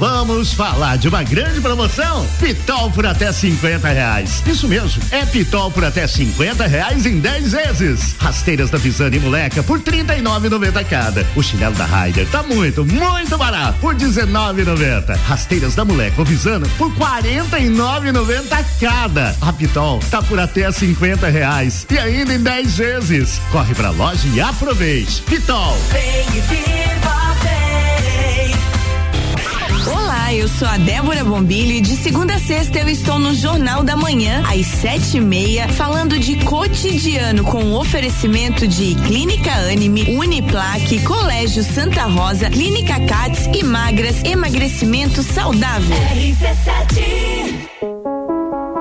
Vamos 0.00 0.54
falar 0.54 0.96
de 0.96 1.08
uma 1.08 1.22
grande 1.22 1.60
promoção? 1.60 2.26
Pitol 2.38 2.90
por 2.90 3.04
até 3.04 3.30
50 3.30 3.86
reais. 3.86 4.42
Isso 4.46 4.66
mesmo, 4.66 5.02
é 5.10 5.26
Pitol 5.26 5.70
por 5.70 5.84
até 5.84 6.06
50 6.06 6.66
reais 6.66 7.04
em 7.04 7.20
10 7.20 7.52
vezes. 7.52 8.16
Rasteiras 8.18 8.70
da 8.70 8.78
Visane 8.78 9.18
e 9.18 9.20
Moleca 9.20 9.62
por 9.62 9.78
39,90 9.78 10.84
cada. 10.86 11.26
O 11.36 11.42
chinelo 11.42 11.74
da 11.74 11.84
Ryder 11.84 12.26
tá 12.28 12.42
muito, 12.42 12.82
muito 12.82 13.36
barato 13.36 13.78
por 13.78 13.94
19,90. 13.94 15.18
Rasteiras 15.18 15.74
da 15.74 15.84
Moleca 15.84 16.18
ou 16.18 16.24
Visana 16.24 16.66
por 16.78 16.90
49,90 16.94 18.64
cada. 18.80 19.36
A 19.38 19.52
Pitol 19.52 20.00
tá 20.10 20.22
por 20.22 20.40
até 20.40 20.72
50 20.72 21.28
reais 21.28 21.86
e 21.90 21.98
ainda 21.98 22.32
em 22.32 22.42
10 22.42 22.78
vezes. 22.78 23.38
Corre 23.52 23.74
pra 23.74 23.90
loja 23.90 24.26
e 24.32 24.40
aproveite. 24.40 25.20
Pitol. 25.24 25.76
Vem 25.92 26.99
eu 30.32 30.48
sou 30.48 30.68
a 30.68 30.76
Débora 30.76 31.24
Bombilho 31.24 31.80
de 31.80 31.96
segunda 31.96 32.34
a 32.34 32.38
sexta 32.38 32.78
eu 32.78 32.88
estou 32.88 33.18
no 33.18 33.34
Jornal 33.34 33.82
da 33.82 33.96
Manhã, 33.96 34.42
às 34.46 34.64
sete 34.66 35.16
e 35.16 35.20
meia, 35.20 35.68
falando 35.68 36.18
de 36.18 36.36
cotidiano 36.44 37.42
com 37.42 37.72
oferecimento 37.72 38.66
de 38.68 38.94
Clínica 39.06 39.50
Anime, 39.50 40.04
Uniplaque, 40.16 41.00
Colégio 41.00 41.64
Santa 41.64 42.04
Rosa, 42.04 42.48
Clínica 42.48 43.00
Cats 43.06 43.48
e 43.52 43.64
Magras, 43.64 44.22
emagrecimento 44.22 45.22
saudável. 45.22 45.96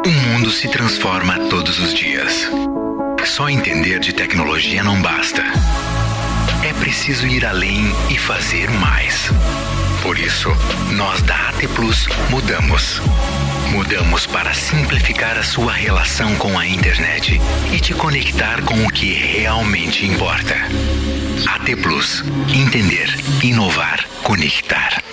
O 0.05 0.09
mundo 0.09 0.51
se 0.51 0.67
transforma 0.67 1.39
todos 1.49 1.79
os 1.79 1.93
dias. 1.93 2.47
Só 3.25 3.49
entender 3.49 3.99
de 3.99 4.13
tecnologia 4.13 4.83
não 4.83 5.01
basta. 5.01 5.43
É 6.63 6.73
preciso 6.73 7.25
ir 7.25 7.45
além 7.45 7.91
e 8.09 8.17
fazer 8.17 8.69
mais. 8.69 9.29
Por 10.01 10.17
isso, 10.17 10.49
nós 10.91 11.21
da 11.21 11.49
AT 11.49 11.67
Plus 11.75 12.07
mudamos. 12.29 13.01
Mudamos 13.71 14.25
para 14.25 14.53
simplificar 14.53 15.37
a 15.37 15.43
sua 15.43 15.73
relação 15.73 16.35
com 16.35 16.57
a 16.57 16.65
internet 16.65 17.39
e 17.71 17.79
te 17.79 17.93
conectar 17.93 18.61
com 18.63 18.85
o 18.85 18.89
que 18.89 19.13
realmente 19.13 20.05
importa. 20.05 20.55
AT 21.47 21.75
Plus. 21.81 22.23
Entender, 22.53 23.13
inovar, 23.43 24.05
conectar. 24.23 25.03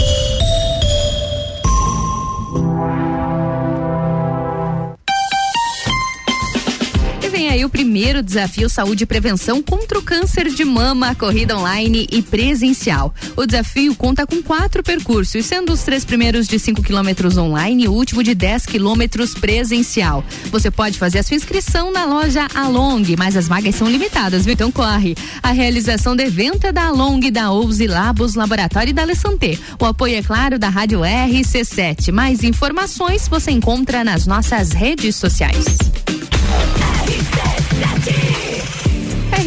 Aí 7.57 7.65
o 7.65 7.71
primeiro 7.71 8.23
desafio 8.23 8.69
Saúde 8.69 9.05
e 9.05 9.07
Prevenção 9.07 9.63
contra 9.63 9.99
o 9.99 10.03
câncer 10.03 10.49
de 10.51 10.65
mama, 10.65 11.15
corrida 11.15 11.57
online 11.57 12.07
e 12.13 12.21
presencial. 12.21 13.15
O 13.35 13.47
desafio 13.47 13.95
conta 13.95 14.27
com 14.27 14.43
quatro 14.43 14.83
percursos, 14.83 15.47
sendo 15.47 15.73
os 15.73 15.83
três 15.83 16.05
primeiros 16.05 16.47
de 16.47 16.59
5 16.59 16.83
quilômetros 16.83 17.39
online 17.39 17.85
e 17.85 17.89
o 17.89 17.93
último 17.93 18.23
de 18.23 18.35
10 18.35 18.67
quilômetros 18.67 19.35
presencial. 19.35 20.23
Você 20.51 20.71
pode 20.71 20.99
fazer 20.99 21.21
a 21.21 21.23
sua 21.23 21.37
inscrição 21.37 21.91
na 21.91 22.05
loja 22.05 22.47
Along, 22.55 23.17
mas 23.17 23.37
as 23.37 23.49
vagas 23.49 23.75
são 23.75 23.89
limitadas, 23.89 24.45
viu? 24.45 24.53
Então 24.53 24.71
corre. 24.71 25.17
A 25.43 25.53
realização 25.53 26.15
do 26.15 26.21
evento 26.21 26.67
é 26.67 26.73
da 26.73 26.89
Along, 26.89 27.31
da 27.31 27.51
Ouse 27.51 27.87
Labos 27.87 28.35
Laboratório 28.35 28.91
e 28.91 28.95
da 28.95 29.03
Alessante. 29.03 29.59
O 29.81 29.87
apoio 29.87 30.17
é 30.17 30.23
claro 30.23 30.59
da 30.59 30.69
Rádio 30.69 31.01
RC7. 31.01 32.13
Mais 32.13 32.45
informações 32.45 33.29
você 33.29 33.51
encontra 33.51 34.05
nas 34.05 34.27
nossas 34.27 34.73
redes 34.73 35.17
sociais. 35.17 35.65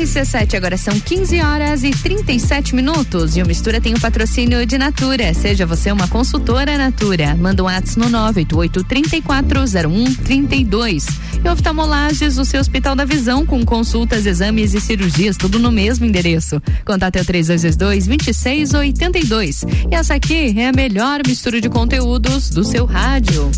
RC7, 0.10 0.56
agora 0.56 0.78
são 0.78 1.00
15 1.00 1.40
horas 1.42 1.84
e 1.84 1.92
37 1.92 2.74
minutos. 2.74 3.38
E 3.38 3.44
o 3.44 3.46
Mistura 3.46 3.82
tem 3.82 3.94
o 3.94 4.00
patrocínio 4.00 4.66
de 4.66 4.78
Natura. 4.78 5.34
Seja 5.34 5.66
você 5.66 5.92
uma 5.92 6.08
consultora 6.08 6.78
Natura. 6.78 7.36
Manda 7.36 7.62
um 7.62 7.66
WhatsApp 7.66 8.00
no 8.00 8.08
988-340132. 8.34 11.06
E 11.44 11.50
oftalmolages, 11.50 12.38
o 12.38 12.46
seu 12.46 12.60
Hospital 12.60 12.96
da 12.96 13.06
Visão, 13.06 13.46
com 13.46 13.64
consultas, 13.66 14.26
exames 14.26 14.74
e 14.74 14.82
cirurgias, 14.82 15.38
tudo 15.38 15.60
no 15.60 15.72
mesmo 15.72 16.06
endereço. 16.06 16.60
Contato 16.86 17.18
é 17.18 17.22
o 17.22 17.26
3222-2682. 17.26 19.64
E 19.92 19.96
essa 19.96 20.16
aqui 20.16 20.56
é 20.58 20.70
a 20.70 20.74
melhor 20.74 21.22
mistura 21.26 21.62
de 21.62 21.70
conteúdos 21.70 22.50
do 22.50 22.64
seu 22.64 22.86
rádio. 22.86 23.52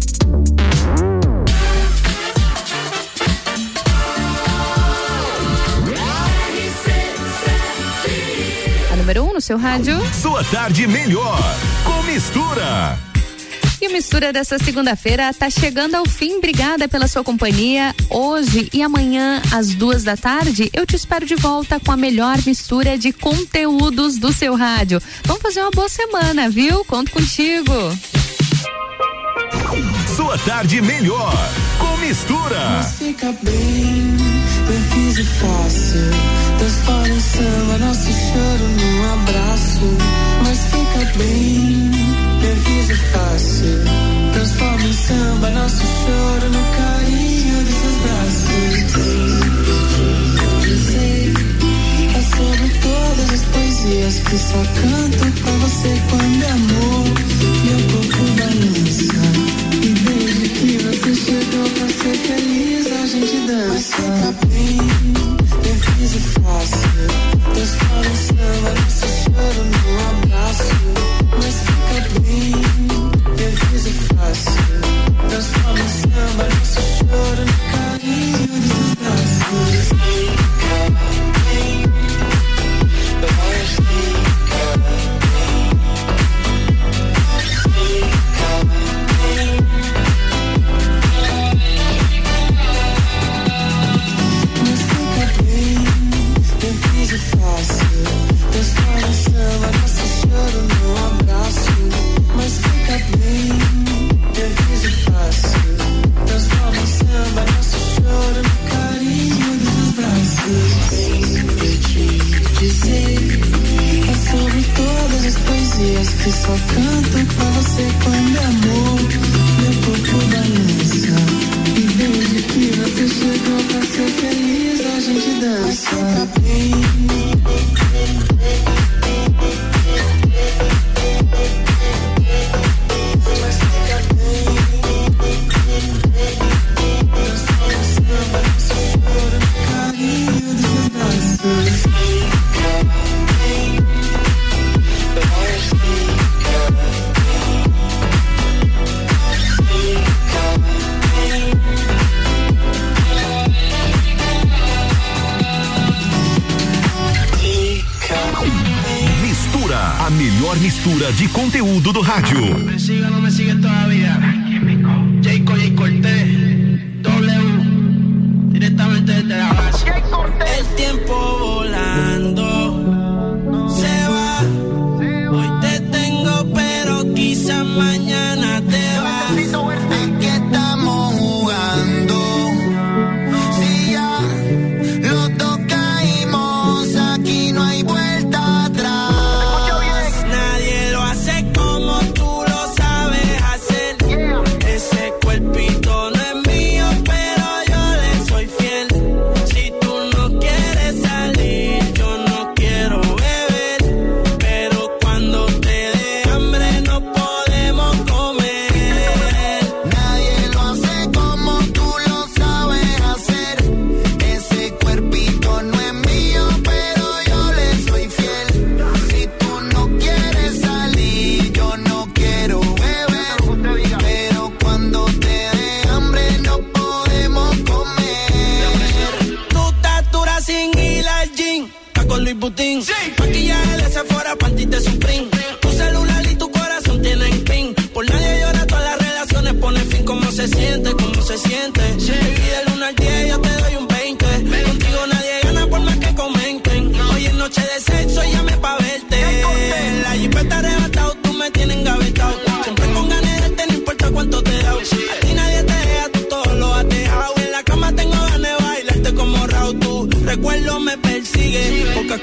Número 9.02 9.24
1 9.24 9.30
um 9.30 9.34
no 9.34 9.42
seu 9.42 9.58
rádio. 9.58 10.00
Sua 10.14 10.44
tarde 10.44 10.86
melhor 10.86 11.40
com 11.84 12.04
mistura. 12.04 12.98
E 13.82 13.88
o 13.88 13.92
Mistura 13.92 14.32
dessa 14.32 14.60
segunda-feira 14.60 15.34
tá 15.34 15.50
chegando 15.50 15.96
ao 15.96 16.06
fim. 16.06 16.36
Obrigada 16.36 16.88
pela 16.88 17.08
sua 17.08 17.24
companhia. 17.24 17.96
Hoje 18.12 18.70
e 18.72 18.84
amanhã, 18.84 19.42
às 19.52 19.74
duas 19.74 20.04
da 20.04 20.16
tarde, 20.16 20.70
eu 20.72 20.86
te 20.86 20.96
espero 20.96 21.26
de 21.26 21.34
volta 21.34 21.80
com 21.80 21.92
a 21.92 21.98
melhor 21.98 22.38
mistura 22.46 22.96
de 22.96 23.12
conteúdos 23.12 24.20
do 24.20 24.32
seu 24.32 24.56
rádio. 24.56 25.02
Vamos 25.26 25.42
fazer 25.42 25.62
uma 25.62 25.72
boa 25.72 25.90
semana, 25.90 26.48
viu? 26.48 26.86
Conto 26.86 27.12
contigo. 27.12 27.74
Sua 30.16 30.38
tarde 30.38 30.80
melhor 30.80 31.34
com 31.80 31.98
mistura. 31.98 32.84
Fica 33.00 33.32
bem, 33.42 34.16
eu 34.70 35.26
fácil. 35.26 36.42
Transforma 36.62 37.10
em 37.10 37.20
samba 37.20 37.78
nosso 37.80 38.12
choro 38.12 38.68
num 38.80 38.91
abraço. 39.14 39.98
Mas 40.46 40.60
fica 40.66 41.18
bem, 41.18 41.92
eu 42.44 42.56
fácil. 43.12 43.78
Transforma 44.34 44.86
em 44.86 44.94
samba 44.94 45.50
nosso 45.52 45.82
choro 45.82 46.50
no 46.50 46.64
carinho 46.78 47.64
de 47.64 47.72
seus 47.72 47.98
braços. 48.04 48.92
Sei, 50.92 51.34
é 52.16 52.22
sobre 52.36 52.70
todas 52.80 53.30
as 53.34 53.44
poesias 53.46 54.20
que 54.20 54.38
só 54.38 54.64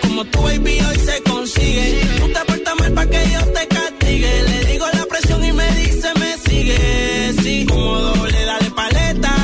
como 0.03 0.25
tu 0.25 0.43
baby 0.43 0.81
hoy 0.81 0.99
se 0.99 1.23
consigue. 1.23 2.01
Tú 2.19 2.29
te 2.29 2.41
portas 2.45 2.75
mal 2.79 2.93
para 2.93 3.11
que 3.11 3.31
yo 3.33 3.41
te 3.53 3.69
castigue. 3.69 4.43
Le 4.43 4.65
digo 4.73 4.87
la 4.93 5.05
presión 5.07 5.45
y 5.45 5.53
me 5.53 5.69
dice 5.75 6.09
me 6.19 6.39
sigue. 6.39 7.35
Sí, 7.43 7.66
como 7.66 7.99
doble, 8.01 8.45
dale 8.45 8.70
paleta. 8.70 9.35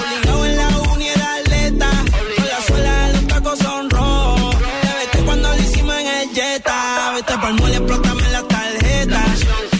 Obligado 0.00 0.46
en 0.46 0.56
la 0.56 0.68
uni 0.92 1.08
era 1.08 1.34
atleta. 1.36 1.90
Con 2.36 2.48
la 2.48 2.60
suela 2.66 3.08
los 3.12 3.26
tacos 3.26 3.58
son 3.58 3.90
rojos. 3.90 4.56
Te 4.82 4.88
vete 4.98 5.18
cuando 5.24 5.48
lo 5.48 5.62
hicimos 5.62 5.94
en 5.96 6.06
el 6.06 6.30
Jetta. 6.34 7.12
Vete 7.14 7.34
pa'l 7.38 7.54
mole, 7.54 7.76
explótame 7.76 8.30
la 8.30 8.42
tarjeta. 8.42 9.24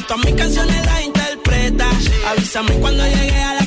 Todas 0.07 0.25
mis 0.25 0.35
canciones 0.35 0.87
las 0.87 1.03
interpreta. 1.03 1.87
Avísame 2.31 2.75
cuando 2.81 3.05
llegue 3.05 3.43
a 3.43 3.55
la 3.55 3.58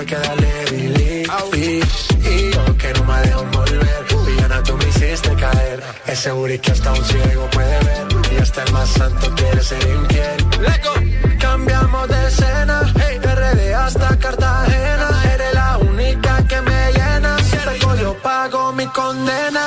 tuve 0.00 0.06
que 0.06 0.16
darle 0.16 0.64
billy 0.70 1.80
Y 2.24 2.50
yo 2.52 2.76
que 2.76 2.92
no 2.94 3.04
me 3.04 3.20
dejo 3.20 3.44
volver 3.44 4.04
Villana, 4.26 4.62
tú 4.62 4.76
me 4.76 4.88
hiciste 4.88 5.34
caer. 5.34 5.82
Es 6.06 6.18
seguro 6.20 6.52
que 6.60 6.70
hasta 6.70 6.92
un 6.92 7.04
ciego 7.04 7.48
puede 7.50 7.78
ver. 7.84 8.06
Y 8.32 8.36
hasta 8.36 8.62
el 8.64 8.72
más 8.72 8.88
santo 8.90 9.34
quiere 9.34 9.62
ser 9.62 9.82
infiel. 9.82 11.38
Cambiamos 11.38 12.08
de 12.08 12.26
escena. 12.28 12.92
Hey. 12.96 13.18
De 13.18 13.34
RD 13.34 13.74
hasta 13.74 14.18
Cartagena. 14.18 15.08
Eres 15.34 15.54
la 15.54 15.78
única 15.78 16.46
que 16.46 16.60
me 16.60 16.92
llena. 16.92 17.38
Si 17.38 17.56
te 17.56 17.78
yo 18.02 18.14
pago 18.22 18.72
mi 18.72 18.86
condena. 18.86 19.59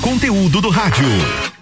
conteúdo 0.00 0.60
do 0.60 0.70
rádio. 0.70 1.57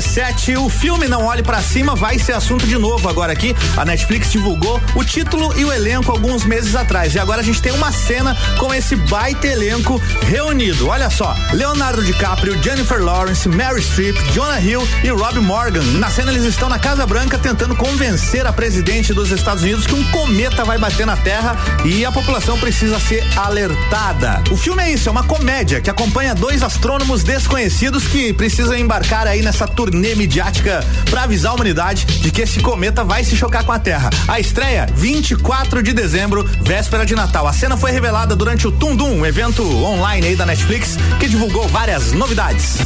17. 0.00 0.31
O 0.50 0.68
filme 0.68 1.06
Não 1.06 1.24
Olhe 1.26 1.40
para 1.40 1.62
Cima 1.62 1.94
vai 1.94 2.18
ser 2.18 2.32
assunto 2.32 2.66
de 2.66 2.76
novo 2.76 3.08
agora 3.08 3.32
aqui. 3.32 3.54
A 3.76 3.84
Netflix 3.84 4.32
divulgou 4.32 4.80
o 4.96 5.04
título 5.04 5.56
e 5.56 5.64
o 5.64 5.72
elenco 5.72 6.10
alguns 6.10 6.44
meses 6.44 6.74
atrás. 6.74 7.14
E 7.14 7.18
agora 7.20 7.40
a 7.40 7.44
gente 7.44 7.62
tem 7.62 7.72
uma 7.72 7.92
cena 7.92 8.36
com 8.58 8.74
esse 8.74 8.96
baita 8.96 9.46
elenco 9.46 10.02
reunido. 10.22 10.88
Olha 10.88 11.08
só: 11.10 11.36
Leonardo 11.52 12.02
DiCaprio, 12.02 12.60
Jennifer 12.60 13.00
Lawrence, 13.00 13.48
Mary 13.48 13.80
Streep, 13.80 14.16
Jonah 14.32 14.60
Hill 14.60 14.86
e 15.04 15.10
Rob 15.10 15.38
Morgan. 15.38 15.82
Na 15.98 16.10
cena 16.10 16.32
eles 16.32 16.44
estão 16.44 16.68
na 16.68 16.78
Casa 16.78 17.06
Branca 17.06 17.38
tentando 17.38 17.76
convencer 17.76 18.44
a 18.44 18.52
presidente 18.52 19.14
dos 19.14 19.30
Estados 19.30 19.62
Unidos 19.62 19.86
que 19.86 19.94
um 19.94 20.04
cometa 20.10 20.64
vai 20.64 20.76
bater 20.76 21.06
na 21.06 21.16
Terra 21.16 21.56
e 21.84 22.04
a 22.04 22.10
população 22.10 22.58
precisa 22.58 22.98
ser 22.98 23.24
alertada. 23.36 24.42
O 24.50 24.56
filme 24.56 24.82
é 24.82 24.92
isso, 24.92 25.08
é 25.08 25.12
uma 25.12 25.22
comédia 25.22 25.80
que 25.80 25.88
acompanha 25.88 26.34
dois 26.34 26.64
astrônomos 26.64 27.22
desconhecidos 27.22 28.08
que 28.08 28.32
precisam 28.32 28.76
embarcar 28.76 29.26
aí 29.26 29.40
nessa 29.40 29.68
turnê 29.68 30.14
midiática 30.32 30.82
para 31.10 31.24
avisar 31.24 31.52
a 31.52 31.54
humanidade 31.54 32.06
de 32.06 32.30
que 32.30 32.40
esse 32.40 32.60
cometa 32.60 33.04
vai 33.04 33.22
se 33.22 33.36
chocar 33.36 33.64
com 33.64 33.72
a 33.72 33.78
Terra. 33.78 34.08
A 34.26 34.40
estreia 34.40 34.86
24 34.94 35.82
de 35.82 35.92
dezembro, 35.92 36.42
véspera 36.62 37.04
de 37.04 37.14
Natal. 37.14 37.46
A 37.46 37.52
cena 37.52 37.76
foi 37.76 37.90
revelada 37.90 38.34
durante 38.34 38.66
o 38.66 38.72
Tundum, 38.72 39.18
um 39.18 39.26
evento 39.26 39.62
online 39.84 40.28
aí 40.28 40.36
da 40.36 40.46
Netflix 40.46 40.96
que 41.20 41.28
divulgou 41.28 41.68
várias 41.68 42.12
novidades. 42.12 42.78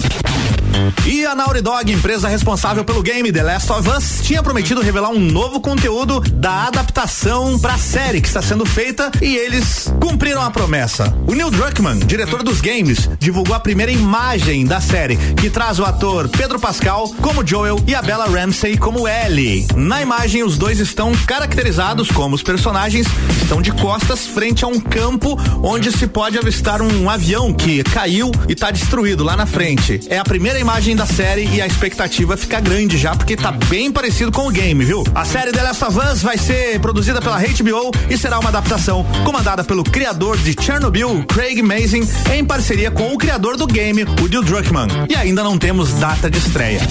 E 1.07 1.25
a 1.25 1.35
Naughty 1.35 1.61
Dog, 1.61 1.91
empresa 1.91 2.29
responsável 2.29 2.85
pelo 2.85 3.03
game 3.03 3.33
The 3.33 3.43
Last 3.43 3.71
of 3.73 3.89
Us, 3.89 4.21
tinha 4.23 4.43
prometido 4.43 4.83
revelar 4.83 5.11
um 5.11 5.19
novo 5.19 5.61
conteúdo 5.61 6.21
da 6.21 6.65
adaptação 6.65 7.59
pra 7.59 7.79
série 7.79 8.21
que 8.21 8.27
está 8.27 8.43
sendo 8.43 8.67
feita 8.67 9.11
e 9.23 9.37
eles 9.37 9.91
cumpriram 10.07 10.41
a 10.41 10.53
promessa. 10.53 11.13
O 11.27 11.35
Neil 11.35 11.51
Druckmann, 11.51 11.99
diretor 11.99 12.45
dos 12.45 12.61
games, 12.61 13.11
divulgou 13.19 13.57
a 13.57 13.59
primeira 13.59 13.91
imagem 13.91 14.65
da 14.65 14.81
série, 14.81 15.17
que 15.17 15.51
traz 15.51 15.81
o 15.81 15.85
ator 15.85 16.29
Pedro 16.29 16.61
Pascal 16.61 17.09
como 17.21 17.45
Joel 17.45 17.83
e 17.89 17.95
a 17.95 18.01
Bella 18.01 18.27
Ramsey 18.27 18.77
como 18.77 19.09
Ellie. 19.09 19.67
Na 19.75 20.01
imagem, 20.01 20.45
os 20.45 20.57
dois 20.57 20.79
estão 20.79 21.11
caracterizados 21.27 22.09
como 22.09 22.37
os 22.37 22.43
personagens 22.43 23.09
estão 23.43 23.61
de 23.61 23.73
costas 23.73 24.29
frente 24.29 24.65
a 24.65 24.69
um 24.69 24.79
campo 24.79 25.37
onde 25.61 25.91
se 25.91 26.07
pode 26.07 26.39
avistar 26.39 26.81
um 26.81 27.11
avião 27.11 27.53
que 27.53 27.83
caiu 27.83 28.31
e 28.49 28.53
está 28.53 28.71
destruído 28.71 29.25
lá 29.25 29.37
na 29.37 29.45
frente. 29.45 30.01
É 30.09 30.19
a 30.19 30.25
primeira 30.25 30.61
imagem 30.61 30.95
da 30.95 31.05
série 31.05 31.49
e 31.49 31.61
a 31.61 31.67
expectativa 31.67 32.37
fica 32.37 32.61
grande 32.61 32.97
já, 32.97 33.17
porque 33.17 33.37
tá 33.37 33.51
bem 33.51 33.91
parecido 33.91 34.31
com 34.31 34.47
o 34.47 34.51
game, 34.53 34.85
viu? 34.85 35.03
A 35.17 35.25
série 35.25 35.51
The 35.51 35.63
Last 35.63 35.85
of 35.85 35.99
Us 35.99 36.23
vai 36.23 36.39
ser 36.39 36.79
produzida 36.79 37.21
pela 37.21 37.41
HBO 37.41 37.91
e 38.09 38.17
será 38.17 38.39
uma 38.39 38.51
adaptação 38.51 39.05
comandada 39.25 39.65
pelo 39.65 39.83
criador 39.97 40.37
de 40.37 40.55
Chernobyl, 40.63 41.25
Craig 41.27 41.63
Mazin, 41.63 42.07
em 42.31 42.45
parceria 42.45 42.91
com 42.91 43.15
o 43.15 43.17
criador 43.17 43.57
do 43.57 43.67
game, 43.67 44.05
o 44.05 44.29
Neil 44.29 44.43
Druckmann. 44.43 44.89
E 45.09 45.17
ainda 45.17 45.43
não 45.43 45.57
temos 45.57 45.95
data 45.95 46.31
de 46.31 46.37
estreia. 46.37 46.83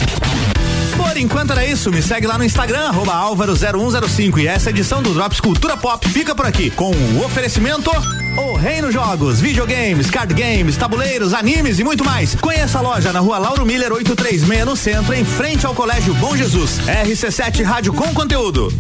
Por 0.98 1.16
enquanto 1.16 1.52
era 1.52 1.64
isso, 1.64 1.92
me 1.92 2.02
segue 2.02 2.26
lá 2.26 2.36
no 2.36 2.44
Instagram, 2.44 2.88
arroba 2.88 3.14
álvaro0105 3.14 4.40
e 4.40 4.48
essa 4.48 4.72
edição 4.72 5.04
do 5.04 5.14
Drops 5.14 5.40
Cultura 5.40 5.78
Pop 5.78 6.10
fica 6.10 6.34
por 6.34 6.48
aqui 6.48 6.72
com 6.72 6.90
o 6.90 7.24
oferecimento 7.24 7.92
O 8.40 8.56
Reino 8.56 8.92
Jogos, 8.92 9.40
videogames, 9.40 10.10
card 10.10 10.34
games, 10.34 10.76
tabuleiros, 10.76 11.32
animes 11.36 11.78
e 11.78 11.84
muito 11.84 12.04
mais. 12.04 12.34
Conheça 12.34 12.80
a 12.80 12.82
loja 12.82 13.14
na 13.14 13.20
rua 13.20 13.38
Lauro 13.38 13.68
Miller 13.68 13.94
836 13.94 14.66
no 14.66 14.76
centro, 14.76 15.14
em 15.14 15.24
frente 15.24 15.64
ao 15.64 15.76
Colégio 15.76 16.16
Bom 16.16 16.36
Jesus. 16.36 16.80
RC7 16.88 17.64
Rádio 17.64 17.94
com 17.94 18.12
conteúdo. 18.16 18.74